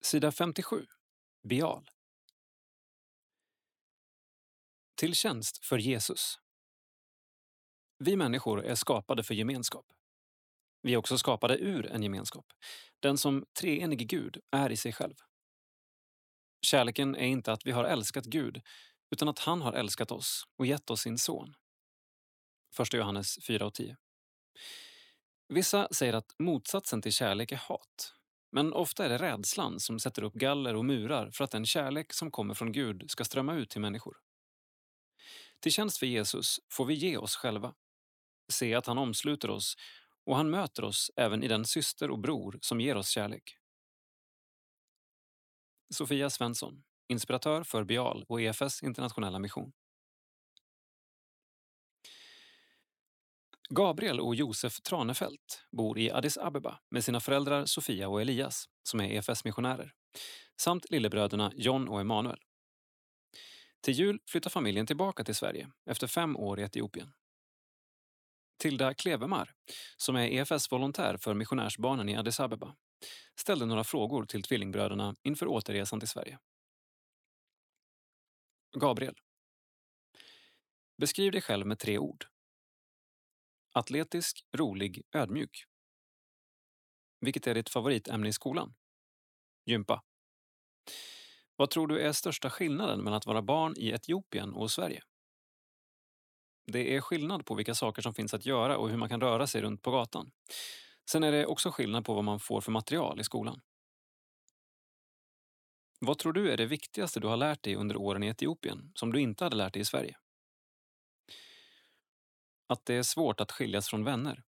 [0.00, 0.86] Sida 57.
[1.48, 1.90] Bial.
[4.96, 6.38] Till tjänst för Jesus.
[7.98, 9.95] Vi människor är skapade för gemenskap.
[10.82, 12.46] Vi är också skapade ur en gemenskap.
[13.00, 15.14] Den som treenig Gud är i sig själv.
[16.66, 18.62] Kärleken är inte att vi har älskat Gud
[19.10, 21.54] utan att han har älskat oss och gett oss sin son.
[22.80, 23.96] 1 Johannes 4 och 10.
[25.48, 28.14] Vissa säger att motsatsen till kärlek är hat.
[28.52, 32.12] Men ofta är det rädslan som sätter upp galler och murar för att den kärlek
[32.12, 34.16] som kommer från Gud ska strömma ut till människor.
[35.60, 37.74] Till tjänst för Jesus får vi ge oss själva.
[38.48, 39.74] Se att han omsluter oss
[40.26, 43.56] och han möter oss även i den syster och bror som ger oss kärlek.
[45.94, 49.72] Sofia Svensson, inspiratör för Bial och EFS internationella mission.
[53.68, 59.00] Gabriel och Josef Tranefelt bor i Addis Abeba med sina föräldrar Sofia och Elias, som
[59.00, 59.92] är EFS-missionärer,
[60.60, 62.38] samt lillebröderna John och Emanuel.
[63.80, 67.12] Till jul flyttar familjen tillbaka till Sverige efter fem år i Etiopien.
[68.58, 69.54] Tilda Klevemar,
[69.96, 72.76] som är EFS volontär för missionärsbarnen i Addis Abeba,
[73.40, 76.38] ställde några frågor till tvillingbröderna inför återresan till Sverige.
[78.76, 79.14] Gabriel.
[80.96, 82.24] Beskriv dig själv med tre ord.
[83.72, 85.64] Atletisk, rolig, ödmjuk.
[87.20, 88.74] Vilket är ditt favoritämne i skolan?
[89.64, 90.02] Gympa.
[91.56, 95.02] Vad tror du är största skillnaden mellan att vara barn i Etiopien och Sverige?
[96.66, 99.46] Det är skillnad på vilka saker som finns att göra och hur man kan röra
[99.46, 100.30] sig runt på gatan.
[101.10, 103.60] Sen är det också skillnad på vad man får för material i skolan.
[106.00, 109.12] Vad tror du är det viktigaste du har lärt dig under åren i Etiopien som
[109.12, 110.16] du inte hade lärt dig i Sverige?
[112.66, 114.42] Att det är svårt att skiljas från vänner.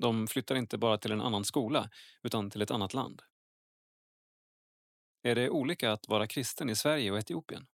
[0.00, 1.90] De flyttar inte bara till en annan skola,
[2.22, 3.22] utan till ett annat land.
[5.22, 7.66] Är det olika att vara kristen i Sverige och Etiopien?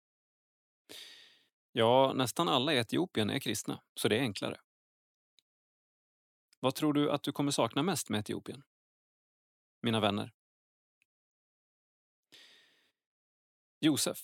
[1.76, 4.60] Ja, nästan alla i Etiopien är kristna, så det är enklare.
[6.60, 8.62] Vad tror du att du kommer sakna mest med Etiopien?
[9.82, 10.32] Mina vänner.
[13.80, 14.18] Josef.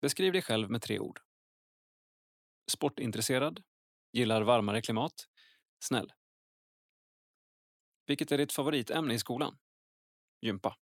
[0.00, 1.20] Beskriv dig själv med tre ord.
[2.70, 3.62] Sportintresserad,
[4.12, 5.28] gillar varmare klimat,
[5.78, 6.12] snäll.
[8.06, 9.58] Vilket är ditt favoritämne i skolan?
[10.40, 10.76] Gympa.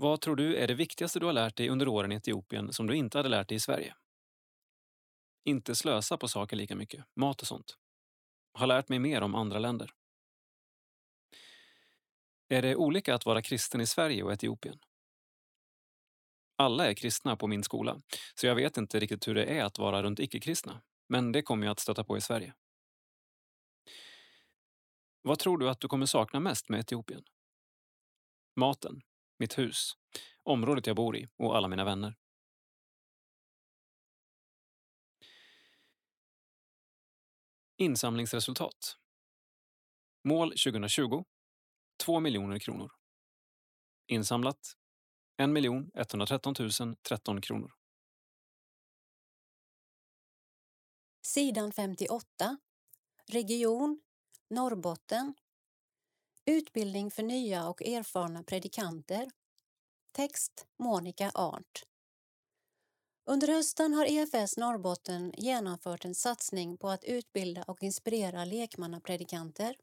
[0.00, 2.86] Vad tror du är det viktigaste du har lärt dig under åren i Etiopien som
[2.86, 3.94] du inte hade lärt dig i Sverige?
[5.44, 7.78] Inte slösa på saker lika mycket, mat och sånt.
[8.52, 9.90] Har lärt mig mer om andra länder.
[12.48, 14.78] Är det olika att vara kristen i Sverige och Etiopien?
[16.56, 18.02] Alla är kristna på min skola,
[18.34, 20.82] så jag vet inte riktigt hur det är att vara runt icke-kristna.
[21.08, 22.54] Men det kommer jag att stöta på i Sverige.
[25.22, 27.24] Vad tror du att du kommer sakna mest med Etiopien?
[28.56, 29.02] Maten,
[29.38, 29.92] mitt hus,
[30.42, 32.16] området jag bor i och alla mina vänner.
[37.76, 38.98] Insamlingsresultat.
[40.24, 41.24] Mål 2020
[42.04, 42.92] 2 miljoner kronor.
[44.06, 44.76] Insamlat
[45.36, 45.48] 1
[45.94, 46.54] 113
[47.02, 47.72] 013 kronor.
[51.22, 52.58] Sidan 58.
[53.26, 54.00] Region
[54.50, 55.34] Norrbotten.
[56.48, 59.30] Utbildning för nya och erfarna predikanter.
[60.12, 61.82] Text Monica Arndt.
[63.24, 69.76] Under hösten har EFS Norrbotten genomfört en satsning på att utbilda och inspirera lekmannapredikanter.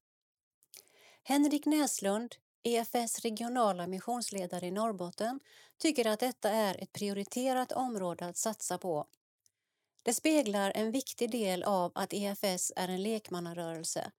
[1.24, 5.40] Henrik Näslund, EFS regionala missionsledare i Norrbotten,
[5.78, 9.08] tycker att detta är ett prioriterat område att satsa på.
[10.04, 14.12] Det speglar en viktig del av att EFS är en lekmannarörelse.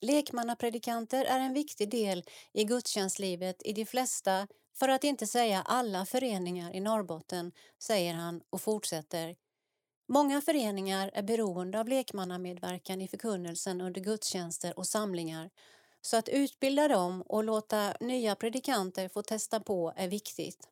[0.00, 4.46] Lekmannapredikanter är en viktig del i gudstjänstlivet i de flesta,
[4.78, 9.36] för att inte säga alla föreningar i Norrbotten, säger han och fortsätter.
[10.08, 15.50] Många föreningar är beroende av lekmannamedverkan i förkunnelsen under gudstjänster och samlingar
[16.00, 20.68] så att utbilda dem och låta nya predikanter få testa på är viktigt.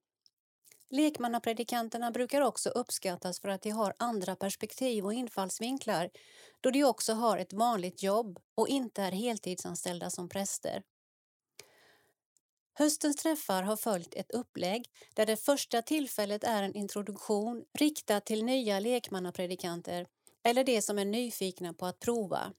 [0.95, 6.11] Lekmannapredikanterna brukar också uppskattas för att de har andra perspektiv och infallsvinklar
[6.61, 10.83] då de också har ett vanligt jobb och inte är heltidsanställda som präster.
[12.75, 18.45] Höstens träffar har följt ett upplägg där det första tillfället är en introduktion riktad till
[18.45, 20.07] nya lekmannapredikanter
[20.43, 22.53] eller de som är nyfikna på att prova.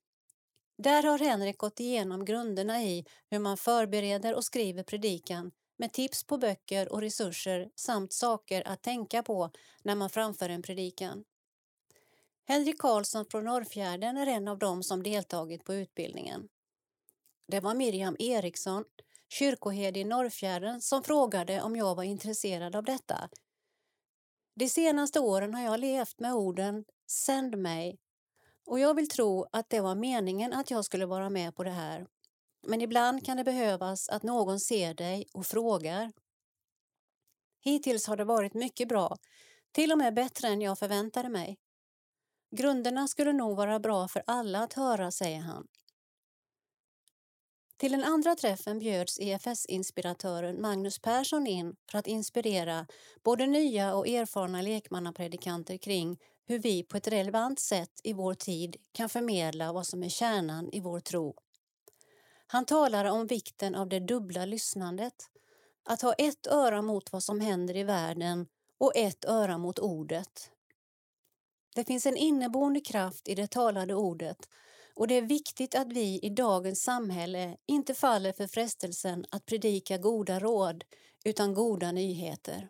[0.77, 6.23] Där har Henrik gått igenom grunderna i hur man förbereder och skriver predikan med tips
[6.23, 9.51] på böcker och resurser samt saker att tänka på
[9.83, 11.23] när man framför en predikan.
[12.47, 16.47] Henrik Karlsson från Norrfjärden är en av dem som deltagit på utbildningen.
[17.47, 18.83] Det var Miriam Eriksson,
[19.29, 23.29] kyrkoherde i Norrfjärden, som frågade om jag var intresserad av detta.
[24.55, 27.99] De senaste åren har jag levt med orden Sänd mig
[28.65, 31.71] och jag vill tro att det var meningen att jag skulle vara med på det
[31.71, 32.07] här.
[32.67, 36.11] Men ibland kan det behövas att någon ser dig och frågar.
[37.61, 39.17] Hittills har det varit mycket bra,
[39.71, 41.57] till och med bättre än jag förväntade mig.
[42.55, 45.67] Grunderna skulle nog vara bra för alla att höra, säger han.
[47.77, 52.87] Till den andra träffen bjöds EFS-inspiratören Magnus Persson in för att inspirera
[53.23, 56.17] både nya och erfarna lekmannapredikanter kring
[56.47, 60.69] hur vi på ett relevant sätt i vår tid kan förmedla vad som är kärnan
[60.71, 61.35] i vår tro.
[62.47, 65.29] Han talar om vikten av det dubbla lyssnandet,
[65.83, 68.47] att ha ett öra mot vad som händer i världen
[68.77, 70.51] och ett öra mot ordet.
[71.75, 74.49] Det finns en inneboende kraft i det talade ordet
[74.95, 79.97] och det är viktigt att vi i dagens samhälle inte faller för frestelsen att predika
[79.97, 80.83] goda råd
[81.25, 82.69] utan goda nyheter.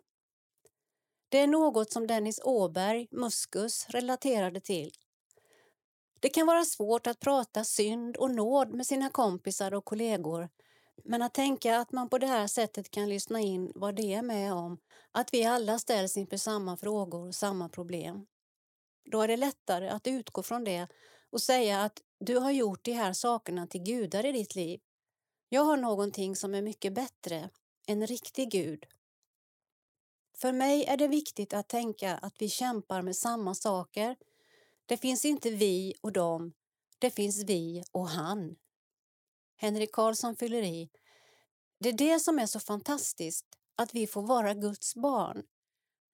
[1.29, 4.91] Det är något som Dennis Åberg, Muskus, relaterade till.
[6.25, 10.49] Det kan vara svårt att prata synd och nåd med sina kompisar och kollegor
[11.03, 14.21] men att tänka att man på det här sättet kan lyssna in vad de är
[14.21, 14.77] med om,
[15.11, 18.25] att vi alla ställs inför samma frågor och samma problem.
[19.11, 20.87] Då är det lättare att utgå från det
[21.29, 24.79] och säga att du har gjort de här sakerna till gudar i ditt liv.
[25.49, 27.49] Jag har någonting som är mycket bättre,
[27.87, 28.85] en riktig Gud.
[30.37, 34.15] För mig är det viktigt att tänka att vi kämpar med samma saker.
[34.85, 36.53] Det finns inte vi och dem,
[36.99, 38.55] det finns vi och han.
[39.57, 40.89] Henrik Karlsson fyller i.
[41.79, 43.45] Det är det som är så fantastiskt,
[43.75, 45.43] att vi får vara Guds barn.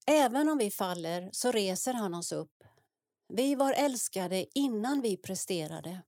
[0.07, 2.63] Även om vi faller så reser han oss upp.
[3.27, 6.01] Vi var älskade innan vi presterade.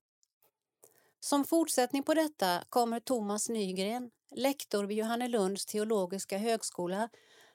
[1.20, 7.08] Som fortsättning på detta kommer Thomas Nygren, lektor vid Johannelunds teologiska högskola,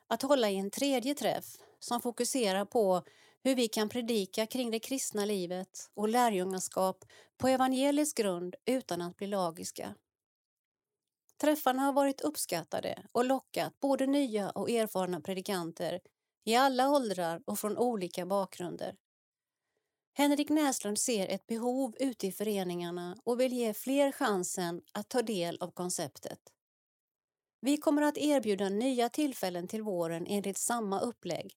[0.08, 1.46] att hålla i en tredje träff
[1.80, 3.04] som fokuserar på
[3.44, 7.06] hur vi kan predika kring det kristna livet och lärjungaskap
[7.38, 9.96] på evangelisk grund utan att bli lagiska.
[11.42, 16.00] Träffarna har varit uppskattade och lockat både nya och erfarna predikanter
[16.46, 18.96] i alla åldrar och från olika bakgrunder.
[20.14, 25.22] Henrik Näslund ser ett behov ute i föreningarna och vill ge fler chansen att ta
[25.22, 26.40] del av konceptet.
[27.62, 31.56] Vi kommer att erbjuda nya tillfällen till våren enligt samma upplägg.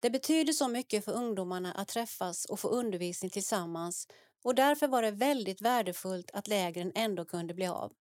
[0.00, 4.08] Det betyder så mycket för ungdomarna att träffas och få undervisning tillsammans
[4.42, 7.92] och därför var det väldigt värdefullt att lägren ändå kunde bli av.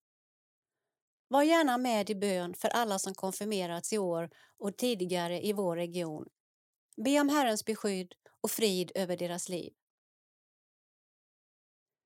[1.27, 5.75] Var gärna med i bön för alla som konfirmerats i år och tidigare i vår
[5.75, 6.25] region.
[7.05, 9.73] Be om Herrens beskydd och frid över deras liv.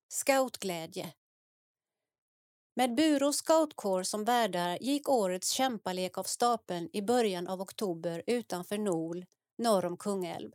[0.07, 1.13] Scoutglädje
[2.73, 8.77] Med Burås scoutkår som värdar gick årets kämpalek av stapeln i början av oktober utanför
[8.77, 9.25] Nol,
[9.61, 10.51] norr om Kungälv.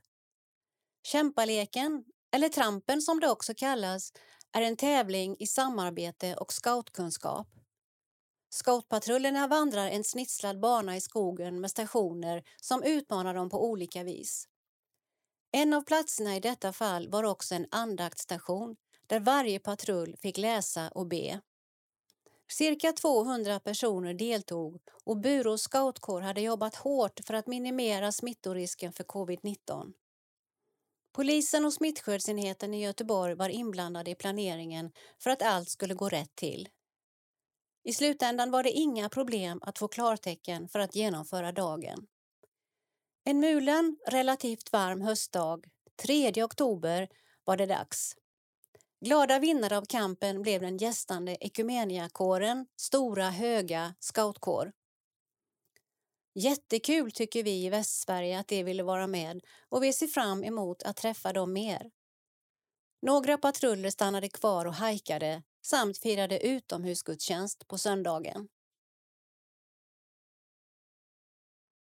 [1.02, 2.04] Kämpaleken,
[2.34, 4.12] eller trampen som det också kallas,
[4.52, 7.48] är en tävling i samarbete och scoutkunskap.
[8.50, 14.48] Scoutpatrullerna vandrar en snitslad bana i skogen med stationer som utmanar dem på olika vis.
[15.52, 18.76] En av platserna i detta fall var också en andaktstation
[19.06, 21.40] där varje patrull fick läsa och be.
[22.48, 29.04] Cirka 200 personer deltog och Burås scoutkår hade jobbat hårt för att minimera smittorisken för
[29.04, 29.92] covid-19.
[31.12, 36.36] Polisen och smittskyddsenheten i Göteborg var inblandade i planeringen för att allt skulle gå rätt
[36.36, 36.68] till.
[37.84, 42.06] I slutändan var det inga problem att få klartecken för att genomföra dagen.
[43.24, 45.64] En mulen, relativt varm höstdag,
[46.02, 47.08] 3 oktober,
[47.44, 48.16] var det dags.
[49.00, 54.72] Glada vinnare av kampen blev den gästande Ekumeniakåren, Stora Höga scoutkår.
[56.34, 60.82] Jättekul tycker vi i Västsverige att de ville vara med och vi ser fram emot
[60.82, 61.90] att träffa dem mer.
[63.02, 68.48] Några patruller stannade kvar och hajkade samt firade utomhusgudstjänst på söndagen.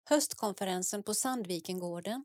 [0.05, 2.25] Höstkonferensen på Sandvikengården.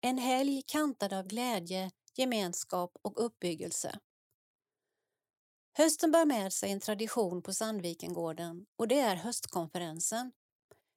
[0.00, 3.98] En helg kantad av glädje, gemenskap och uppbyggelse.
[5.78, 10.32] Hösten bär med sig en tradition på Sandvikengården och det är höstkonferensen.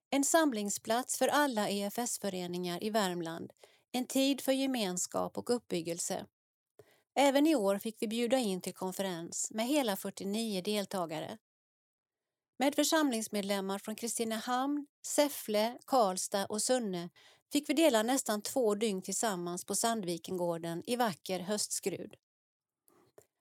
[0.10, 3.54] En samlingsplats för alla EFS-föreningar i Värmland,
[3.92, 6.26] en tid för gemenskap och uppbyggelse.
[7.16, 11.38] Även i år fick vi bjuda in till konferens med hela 49 deltagare.
[12.60, 17.10] Med församlingsmedlemmar från Kristinehamn, Säffle, Karlstad och Sunne
[17.52, 22.16] fick vi dela nästan två dygn tillsammans på Sandvikengården i vacker höstskrud.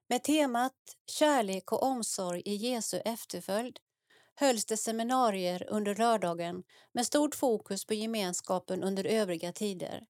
[0.08, 0.74] Med temat
[1.06, 3.78] Kärlek och omsorg i Jesu efterföljd
[4.34, 6.62] hölls det seminarier under lördagen
[6.92, 10.06] med stort fokus på gemenskapen under övriga tider.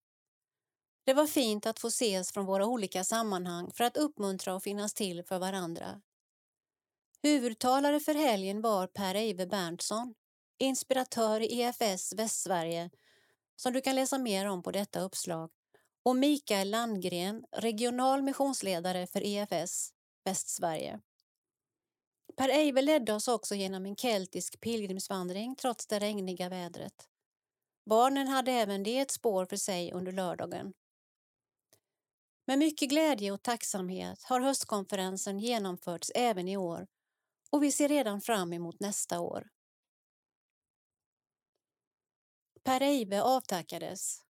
[1.04, 4.94] Det var fint att få ses från våra olika sammanhang för att uppmuntra och finnas
[4.94, 6.00] till för varandra.
[7.22, 10.14] Huvudtalare för helgen var Per-Eive Berntsson,
[10.58, 12.90] inspiratör i EFS Västsverige,
[13.60, 15.50] som du kan läsa mer om på detta uppslag,
[16.02, 19.92] och Mikael Landgren, regional missionsledare för EFS
[20.24, 21.00] Västsverige.
[22.36, 27.08] Per Eive ledde oss också genom en keltisk pilgrimsvandring trots det regniga vädret.
[27.86, 30.72] Barnen hade även det ett spår för sig under lördagen.
[32.46, 36.86] Med mycket glädje och tacksamhet har höstkonferensen genomförts även i år
[37.50, 39.48] och vi ser redan fram emot nästa år.
[42.68, 44.22] Per Eive avtackades.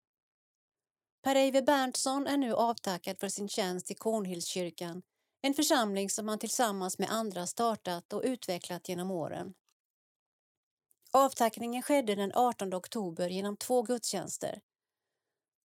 [1.21, 5.01] Per Eive Berntsson är nu avtackad för sin tjänst i Kornhillskyrkan,
[5.41, 9.53] en församling som han tillsammans med andra startat och utvecklat genom åren.
[11.11, 14.61] Avtackningen skedde den 18 oktober genom två gudstjänster.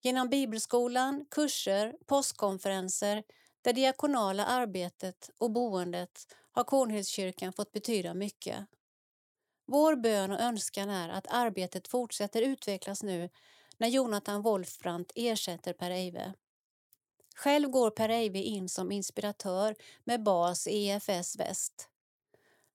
[0.03, 3.23] Genom bibelskolan, kurser, påskkonferenser,
[3.63, 8.67] det diakonala arbetet och boendet har Kornhillskyrkan fått betyda mycket.
[9.67, 13.31] Vår bön och önskan är att arbetet fortsätter utvecklas nu
[13.79, 16.35] när Jonathan Wolfbrandt ersätter Per Eive.
[17.37, 19.75] Själv går Per Eive in som inspiratör
[20.05, 21.89] med bas i EFS Väst.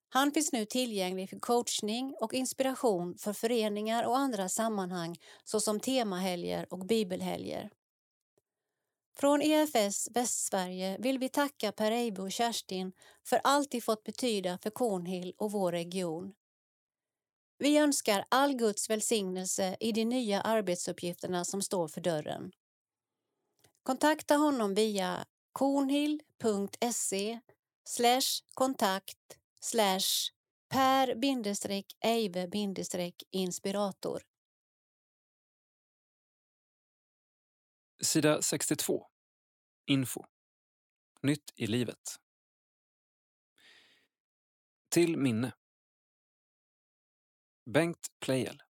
[0.10, 6.74] Han finns nu tillgänglig för coachning och inspiration för föreningar och andra sammanhang såsom temahelger
[6.74, 7.70] och bibelhelger.
[9.20, 12.92] Från EFS Västsverige vill vi tacka Per Eibe och Kerstin
[13.24, 16.34] för allt de fått betyda för Cornhill och vår region.
[17.60, 22.52] Vi önskar all Guds välsignelse i de nya arbetsuppgifterna som står för dörren.
[23.84, 27.40] Kontakta honom via kornhill.se
[28.54, 29.40] kontakt
[30.70, 31.16] per
[32.00, 32.48] eive
[33.32, 34.24] inspirator.
[38.02, 39.08] Sida 62.
[39.86, 40.26] Info.
[41.22, 42.20] Nytt i livet.
[44.90, 45.54] Till minne.
[47.74, 48.62] Bengt Pleijel.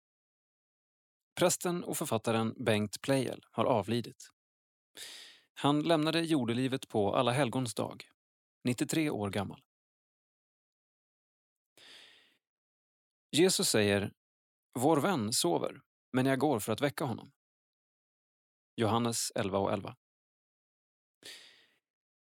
[1.35, 4.33] Prästen och författaren Bengt Pleijel har avlidit.
[5.55, 8.09] Han lämnade jordelivet på Alla helgons dag,
[8.65, 9.63] 93 år gammal.
[13.31, 14.13] Jesus säger
[14.75, 15.81] Vår vän sover,
[16.13, 17.33] men jag går för att väcka honom.
[18.77, 19.97] Johannes 11 och 11.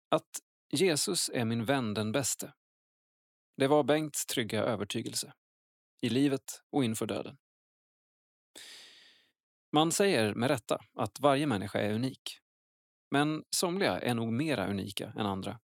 [0.08, 0.30] Att
[0.70, 2.54] Jesus är min vän den bäste.
[3.56, 5.34] Det var Bengts trygga övertygelse
[6.04, 7.36] i livet och inför döden.
[9.72, 12.38] Man säger med rätta att varje människa är unik.
[13.10, 15.60] Men somliga är nog mera unika än andra.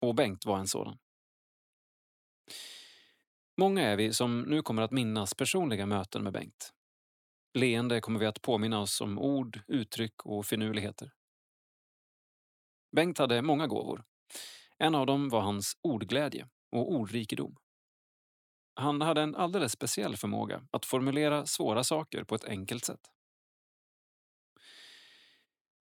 [0.00, 0.98] Och Bengt var en sådan.
[3.56, 6.72] Många är vi som nu kommer att minnas personliga möten med Bengt.
[7.54, 11.10] Leende kommer vi att påminna oss om ord, uttryck och finurligheter.
[12.96, 14.04] Bengt hade många gåvor.
[14.78, 17.61] En av dem var hans ordglädje och ordrikedom.
[18.74, 23.00] Han hade en alldeles speciell förmåga att formulera svåra saker på ett enkelt sätt.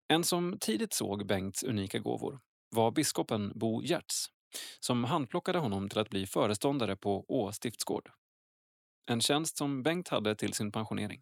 [0.08, 4.26] En som tidigt såg Bengts unika gåvor var biskopen Bo Giertz
[4.80, 8.10] som handplockade honom till att bli föreståndare på Å stiftsgård.
[9.06, 11.20] En tjänst som Bengt hade till sin pensionering.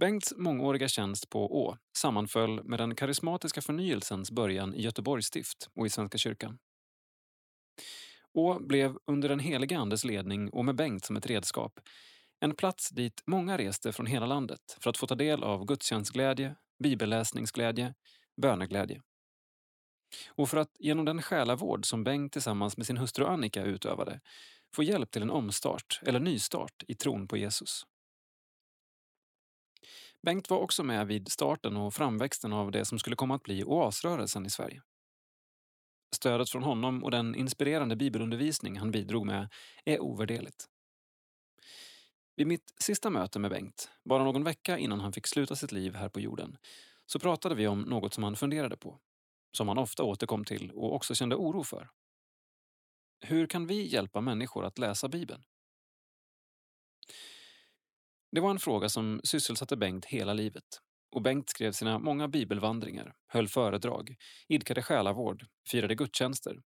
[0.00, 5.86] Bengts mångåriga tjänst på Å sammanföll med den karismatiska förnyelsens början i Göteborgs stift och
[5.86, 6.58] i Svenska kyrkan
[8.34, 11.80] och blev under den heliga Andes ledning och med Bengt som ett redskap
[12.44, 16.56] en plats dit många reste från hela landet för att få ta del av gudstjänstglädje,
[16.82, 17.94] bibelläsningsglädje,
[18.42, 19.02] böneglädje.
[20.28, 24.20] Och för att genom den själavård som Bengt tillsammans med sin hustru Annika utövade
[24.74, 27.86] få hjälp till en omstart eller nystart i tron på Jesus.
[30.22, 33.64] Bengt var också med vid starten och framväxten av det som skulle komma att bli
[33.64, 34.82] oasrörelsen i Sverige.
[36.14, 39.48] Stödet från honom och den inspirerande bibelundervisning han bidrog med
[39.84, 40.68] är ovärderligt.
[42.36, 45.94] Vid mitt sista möte med Bengt, bara någon vecka innan han fick sluta sitt liv
[45.94, 46.56] här på jorden,
[47.06, 49.00] så pratade vi om något som han funderade på,
[49.56, 51.90] som han ofta återkom till och också kände oro för.
[53.20, 55.42] Hur kan vi hjälpa människor att läsa Bibeln?
[58.32, 60.83] Det var en fråga som sysselsatte Bengt hela livet
[61.14, 64.16] och Bengt skrev sina många bibelvandringar, höll föredrag,
[64.48, 66.62] idkade själavård, firade gudstjänster.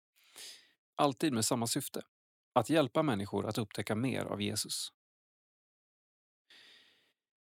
[0.94, 2.02] Alltid med samma syfte,
[2.52, 4.88] att hjälpa människor att upptäcka mer av Jesus.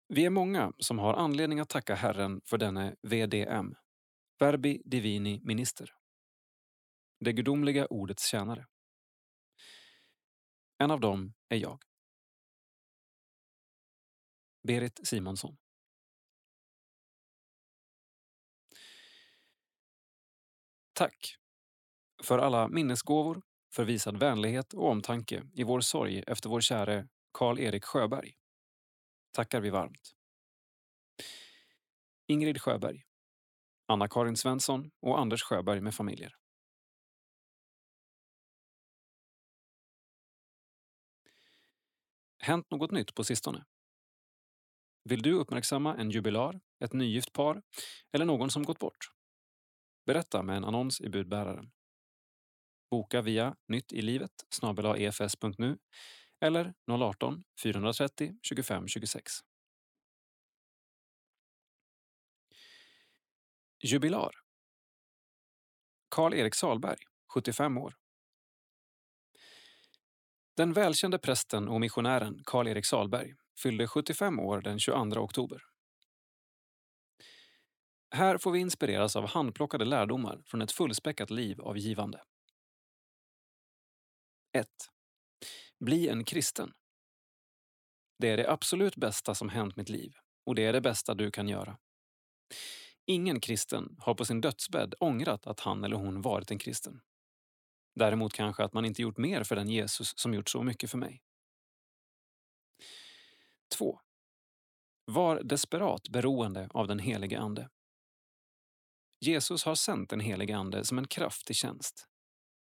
[0.09, 3.75] Vi är många som har anledning att tacka Herren för denne VDM,
[4.39, 5.95] Verbi Divini Minister.
[7.21, 8.67] Det gudomliga ordets tjänare.
[10.79, 11.83] En av dem är jag.
[14.63, 15.57] Berit Simonsson
[20.93, 21.37] Tack!
[22.23, 23.43] För alla minnesgåvor,
[23.75, 28.35] för visad vänlighet och omtanke i vår sorg efter vår käre Karl-Erik Sjöberg.
[29.33, 30.13] Tackar vi varmt.
[32.27, 33.03] Ingrid Sjöberg,
[33.87, 36.37] Anna-Karin Svensson och Anders Sjöberg med familjer.
[42.39, 43.65] Hänt något nytt på sistone?
[45.05, 47.63] Vill du uppmärksamma en jubilar, ett nygift par
[48.13, 49.22] eller någon som gått bort?
[50.07, 51.71] Berätta med en annons i budbäraren.
[52.91, 54.33] Boka via nytt i livet
[54.99, 55.77] efs.nu e
[56.47, 59.33] eller 018-430 25 26.
[63.85, 64.33] Jubilar
[66.09, 66.99] Karl-Erik Salberg,
[67.35, 67.97] 75 år.
[70.57, 75.72] Den välkände prästen och missionären Karl-Erik Salberg fyllde 75 år den 22 oktober.
[78.15, 82.23] Här får vi inspireras av handplockade lärdomar från ett fullspäckat liv av givande.
[84.53, 84.69] 1.
[85.81, 86.73] Bli en kristen.
[88.19, 90.15] Det är det absolut bästa som hänt mitt liv
[90.47, 91.79] och det är det bästa du kan göra.
[93.07, 97.01] Ingen kristen har på sin dödsbädd ångrat att han eller hon varit en kristen.
[97.95, 100.99] Däremot kanske att man inte gjort mer för den Jesus som gjort så mycket för
[100.99, 101.23] mig.
[103.79, 104.01] 2.
[105.05, 107.69] Var desperat beroende av den helige Ande.
[109.23, 112.09] Jesus har sänt den helige Ande som en kraft till tjänst.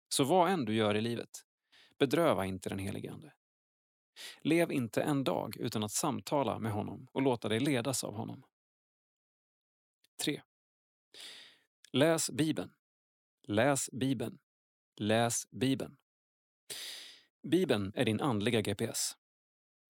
[0.08, 1.44] Så vad än du gör i livet,
[1.98, 3.32] bedröva inte den helige Ande.
[4.40, 8.42] Lev inte en dag utan att samtala med honom och låta dig ledas av honom.
[10.24, 10.42] 3.
[11.92, 12.70] Läs Bibeln.
[13.42, 14.38] Läs Bibeln.
[14.96, 15.96] Läs Bibeln.
[17.42, 19.16] Bibeln är din andliga GPS.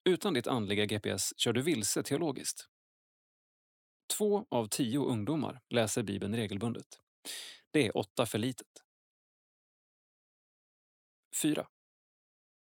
[0.05, 2.72] Utan ditt andliga GPS kör du vilse teologiskt.
[4.17, 7.01] Två av tio ungdomar läser Bibeln regelbundet.
[7.71, 8.85] Det är åtta för litet.
[11.43, 11.69] 4.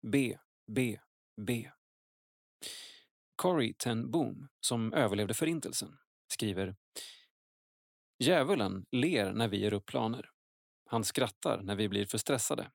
[0.08, 0.38] B,
[0.68, 1.00] B,
[1.42, 1.72] B.
[3.36, 5.98] Corrie ten Boom, som överlevde Förintelsen,
[6.28, 6.76] skriver
[8.20, 10.30] Djävulen ler när vi ger upp planer.
[10.86, 12.72] Han skrattar när vi blir för stressade.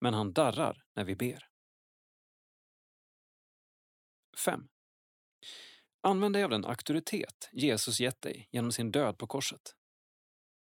[0.00, 1.48] Men han darrar när vi ber.
[4.44, 4.68] 5.
[6.06, 9.74] Använd dig av den auktoritet Jesus gett dig genom sin död på korset.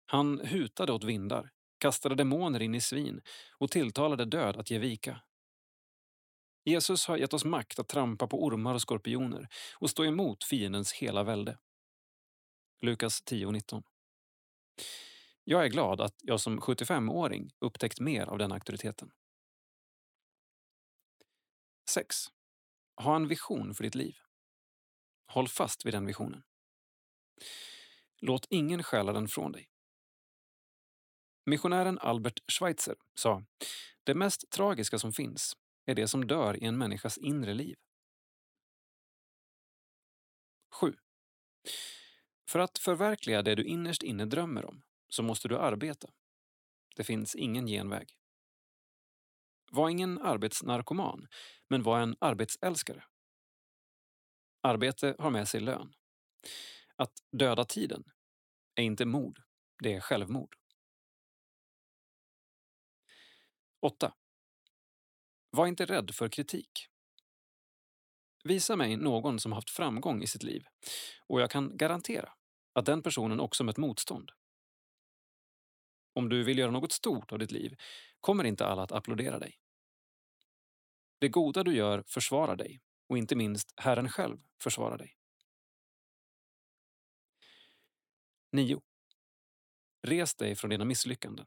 [0.06, 3.20] Han hutade åt vindar, kastade demoner in i svin
[3.58, 5.22] och tilltalade död att ge vika.
[6.64, 9.48] Jesus har gett oss makt att trampa på ormar och skorpioner
[9.78, 11.58] och stå emot fiendens hela välde.
[12.80, 13.82] Lukas 10.19
[15.44, 19.10] Jag är glad att jag som 75-åring upptäckt mer av den auktoriteten.
[21.90, 22.16] 6.
[22.96, 24.16] Ha en vision för ditt liv.
[25.26, 26.42] Håll fast vid den visionen.
[28.20, 29.68] Låt ingen stjäla den från dig.
[31.44, 33.44] Missionären Albert Schweitzer sa
[34.04, 37.76] det mest tragiska som finns är det som dör i en människas inre liv.
[40.80, 40.96] 7.
[42.48, 46.08] För att förverkliga det du innerst inne drömmer om så måste du arbeta.
[46.96, 48.08] Det finns ingen genväg.
[49.70, 51.26] Var ingen arbetsnarkoman,
[51.68, 53.04] men var en arbetsälskare.
[54.66, 55.92] Arbete har med sig lön.
[56.96, 58.04] Att döda tiden
[58.74, 59.42] är inte mord,
[59.82, 60.56] det är självmord.
[63.80, 64.14] 8.
[65.50, 66.88] Var inte rädd för kritik.
[68.44, 70.66] Visa mig någon som haft framgång i sitt liv
[71.26, 72.32] och jag kan garantera
[72.72, 74.32] att den personen också mött motstånd.
[76.12, 77.76] Om du vill göra något stort av ditt liv
[78.20, 79.58] kommer inte alla att applådera dig.
[81.18, 85.16] Det goda du gör försvarar dig och inte minst Herren själv försvara dig.
[88.52, 88.82] 9.
[90.02, 91.46] Res dig från dina misslyckanden.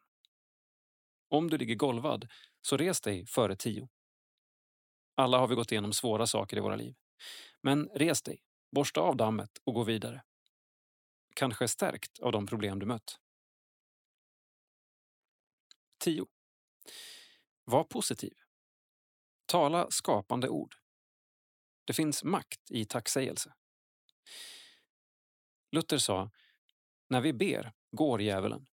[1.27, 2.27] Om du ligger golvad,
[2.61, 3.89] så res dig före 10.
[5.15, 6.95] Alla har vi gått igenom svåra saker i våra liv.
[7.61, 10.23] Men res dig, borsta av dammet och gå vidare.
[11.35, 13.19] Kanske stärkt av de problem du mött.
[15.99, 16.27] 10.
[17.63, 18.33] Var positiv.
[19.45, 20.78] Tala skapande ord.
[21.89, 23.53] Det finns makt i tacksägelse.
[25.71, 26.31] Luther sa,
[27.07, 28.67] när vi ber går djävulen.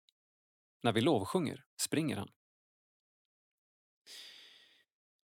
[0.84, 2.32] När vi lovsjunger springer han.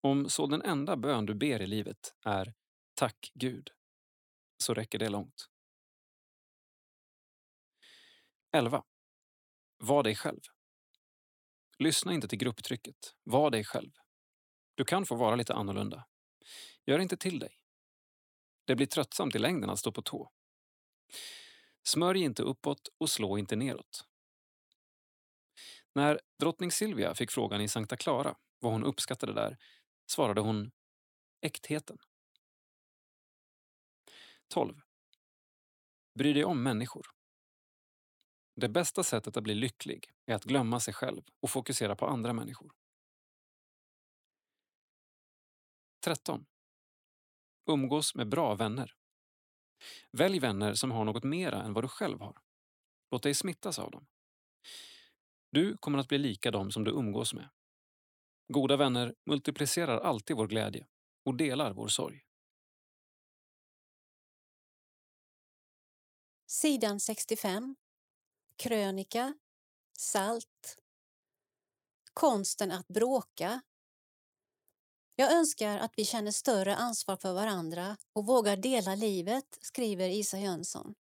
[0.00, 2.55] Om så den enda bön du ber i livet är
[2.94, 3.70] Tack Gud,
[4.57, 5.48] så räcker det långt.
[8.52, 8.84] 11.
[9.78, 10.40] Var dig själv.
[11.78, 13.16] Lyssna inte till grupptrycket.
[13.23, 13.92] Var dig själv.
[14.74, 16.07] Du kan få vara lite annorlunda.
[16.86, 17.58] Gör inte till dig.
[18.68, 20.30] Det blir tröttsamt i längden att stå på tå.
[21.82, 24.08] Smörj inte uppåt och slå inte neråt.
[25.94, 29.58] När drottning Silvia fick frågan i Sankta Clara vad hon uppskattade där
[30.10, 30.70] svarade hon
[31.40, 31.98] äktheten.
[34.48, 34.80] 12.
[36.14, 37.06] Bry dig om människor.
[38.56, 42.32] Det bästa sättet att bli lycklig är att glömma sig själv och fokusera på andra
[42.32, 42.72] människor.
[46.05, 46.47] 13.
[47.68, 48.94] Umgås med bra vänner.
[50.12, 52.38] Välj vänner som har något mera än vad du själv har.
[53.10, 54.06] Låt dig smittas av dem.
[55.50, 57.48] Du kommer att bli lika dem som du umgås med.
[58.52, 60.86] Goda vänner multiplicerar alltid vår glädje
[61.24, 62.24] och delar vår sorg.
[66.47, 67.76] Sidan 65.
[68.56, 69.34] Krönika.
[69.98, 70.78] Salt.
[72.14, 73.62] Konsten att bråka.
[75.20, 80.38] Jag önskar att vi känner större ansvar för varandra och vågar dela livet, skriver Isa
[80.38, 80.94] Jönsson.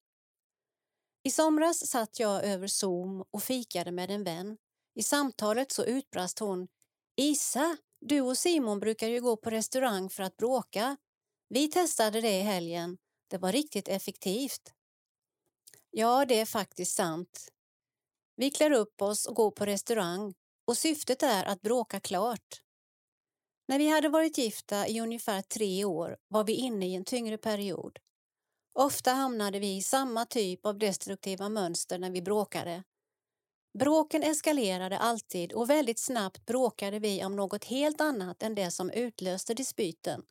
[1.22, 4.56] I somras satt jag över Zoom och fikade med en vän.
[4.94, 6.68] I samtalet så utbrast hon
[7.16, 10.96] Isa, du och Simon brukar ju gå på restaurang för att bråka.
[11.48, 12.98] Vi testade det i helgen.
[13.30, 14.72] Det var riktigt effektivt.
[15.90, 17.48] Ja, det är faktiskt sant.
[18.36, 20.34] Vi klär upp oss och går på restaurang
[20.66, 22.65] och syftet är att bråka klart.
[23.68, 27.38] När vi hade varit gifta i ungefär tre år var vi inne i en tyngre
[27.38, 27.98] period.
[28.74, 32.82] Ofta hamnade vi i samma typ av destruktiva mönster när vi bråkade.
[33.78, 38.90] Bråken eskalerade alltid och väldigt snabbt bråkade vi om något helt annat än det som
[38.90, 40.22] utlöste dispyten.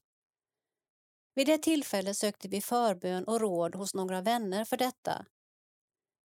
[1.35, 5.25] Vid det tillfället sökte vi förbön och råd hos några vänner för detta.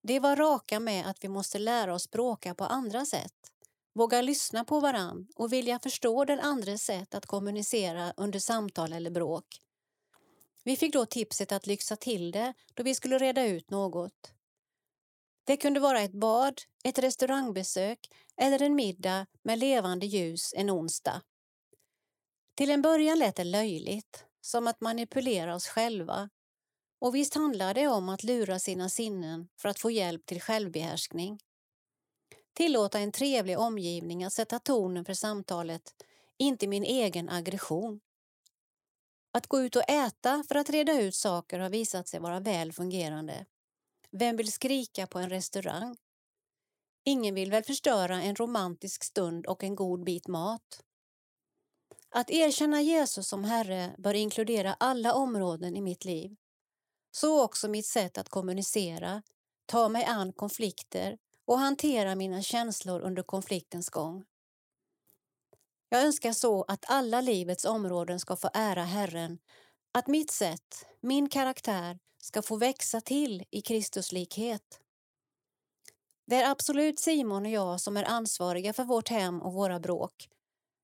[0.03, 3.51] De var raka med att vi måste lära oss bråka på andra sätt,
[3.93, 9.11] våga lyssna på varann och vilja förstå den andres sätt att kommunicera under samtal eller
[9.11, 9.45] bråk.
[10.63, 14.33] Vi fick då tipset att lyxa till det då vi skulle reda ut något.
[15.43, 17.99] Det kunde vara ett bad, ett restaurangbesök
[18.37, 21.21] eller en middag med levande ljus en onsdag.
[22.55, 26.29] Till en början lät det löjligt, som att manipulera oss själva.
[26.99, 31.39] Och visst handlar det om att lura sina sinnen för att få hjälp till självbehärskning.
[32.53, 35.95] Tillåta en trevlig omgivning att sätta tonen för samtalet,
[36.37, 37.99] inte min egen aggression.
[39.33, 42.73] Att gå ut och äta för att reda ut saker har visat sig vara väl
[42.73, 43.45] fungerande.
[44.11, 45.97] Vem vill skrika på en restaurang?
[47.03, 50.83] Ingen vill väl förstöra en romantisk stund och en god bit mat?
[52.09, 56.35] Att erkänna Jesus som Herre bör inkludera alla områden i mitt liv.
[57.11, 59.23] Så också mitt sätt att kommunicera,
[59.65, 64.23] ta mig an konflikter och hantera mina känslor under konfliktens gång.
[65.89, 69.39] Jag önskar så att alla livets områden ska få ära Herren,
[69.91, 74.79] att mitt sätt, min karaktär, ska få växa till i Kristuslikhet.
[76.27, 80.29] Det är absolut Simon och jag som är ansvariga för vårt hem och våra bråk.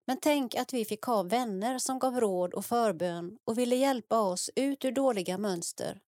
[0.08, 4.20] Men tänk att vi fick ha vänner som gav råd och förbön och ville hjälpa
[4.20, 6.02] oss ut ur dåliga mönster.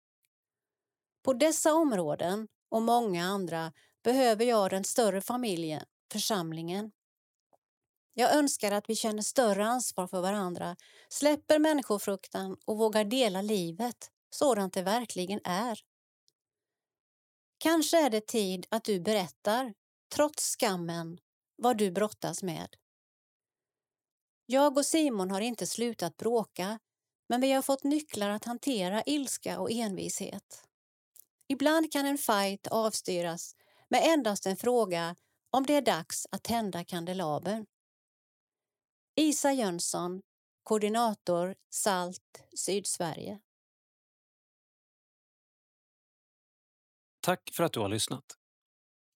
[1.23, 3.71] På dessa områden och många andra
[4.03, 6.91] behöver jag den större familjen, församlingen.
[8.13, 10.75] Jag önskar att vi känner större ansvar för varandra,
[11.09, 15.79] släpper människofruktan och vågar dela livet sådant det verkligen är.
[17.57, 19.73] Kanske är det tid att du berättar,
[20.15, 21.19] trots skammen,
[21.55, 22.75] vad du brottas med.
[24.45, 26.79] Jag och Simon har inte slutat bråka,
[27.29, 30.63] men vi har fått nycklar att hantera ilska och envishet.
[31.47, 33.55] Ibland kan en fight avstyras
[33.87, 35.15] med endast en fråga
[35.49, 37.65] om det är dags att tända kandelabern.
[39.15, 40.21] Isa Jönsson,
[40.63, 43.39] koordinator SALT Sydsverige.
[47.21, 48.37] Tack för att du har lyssnat.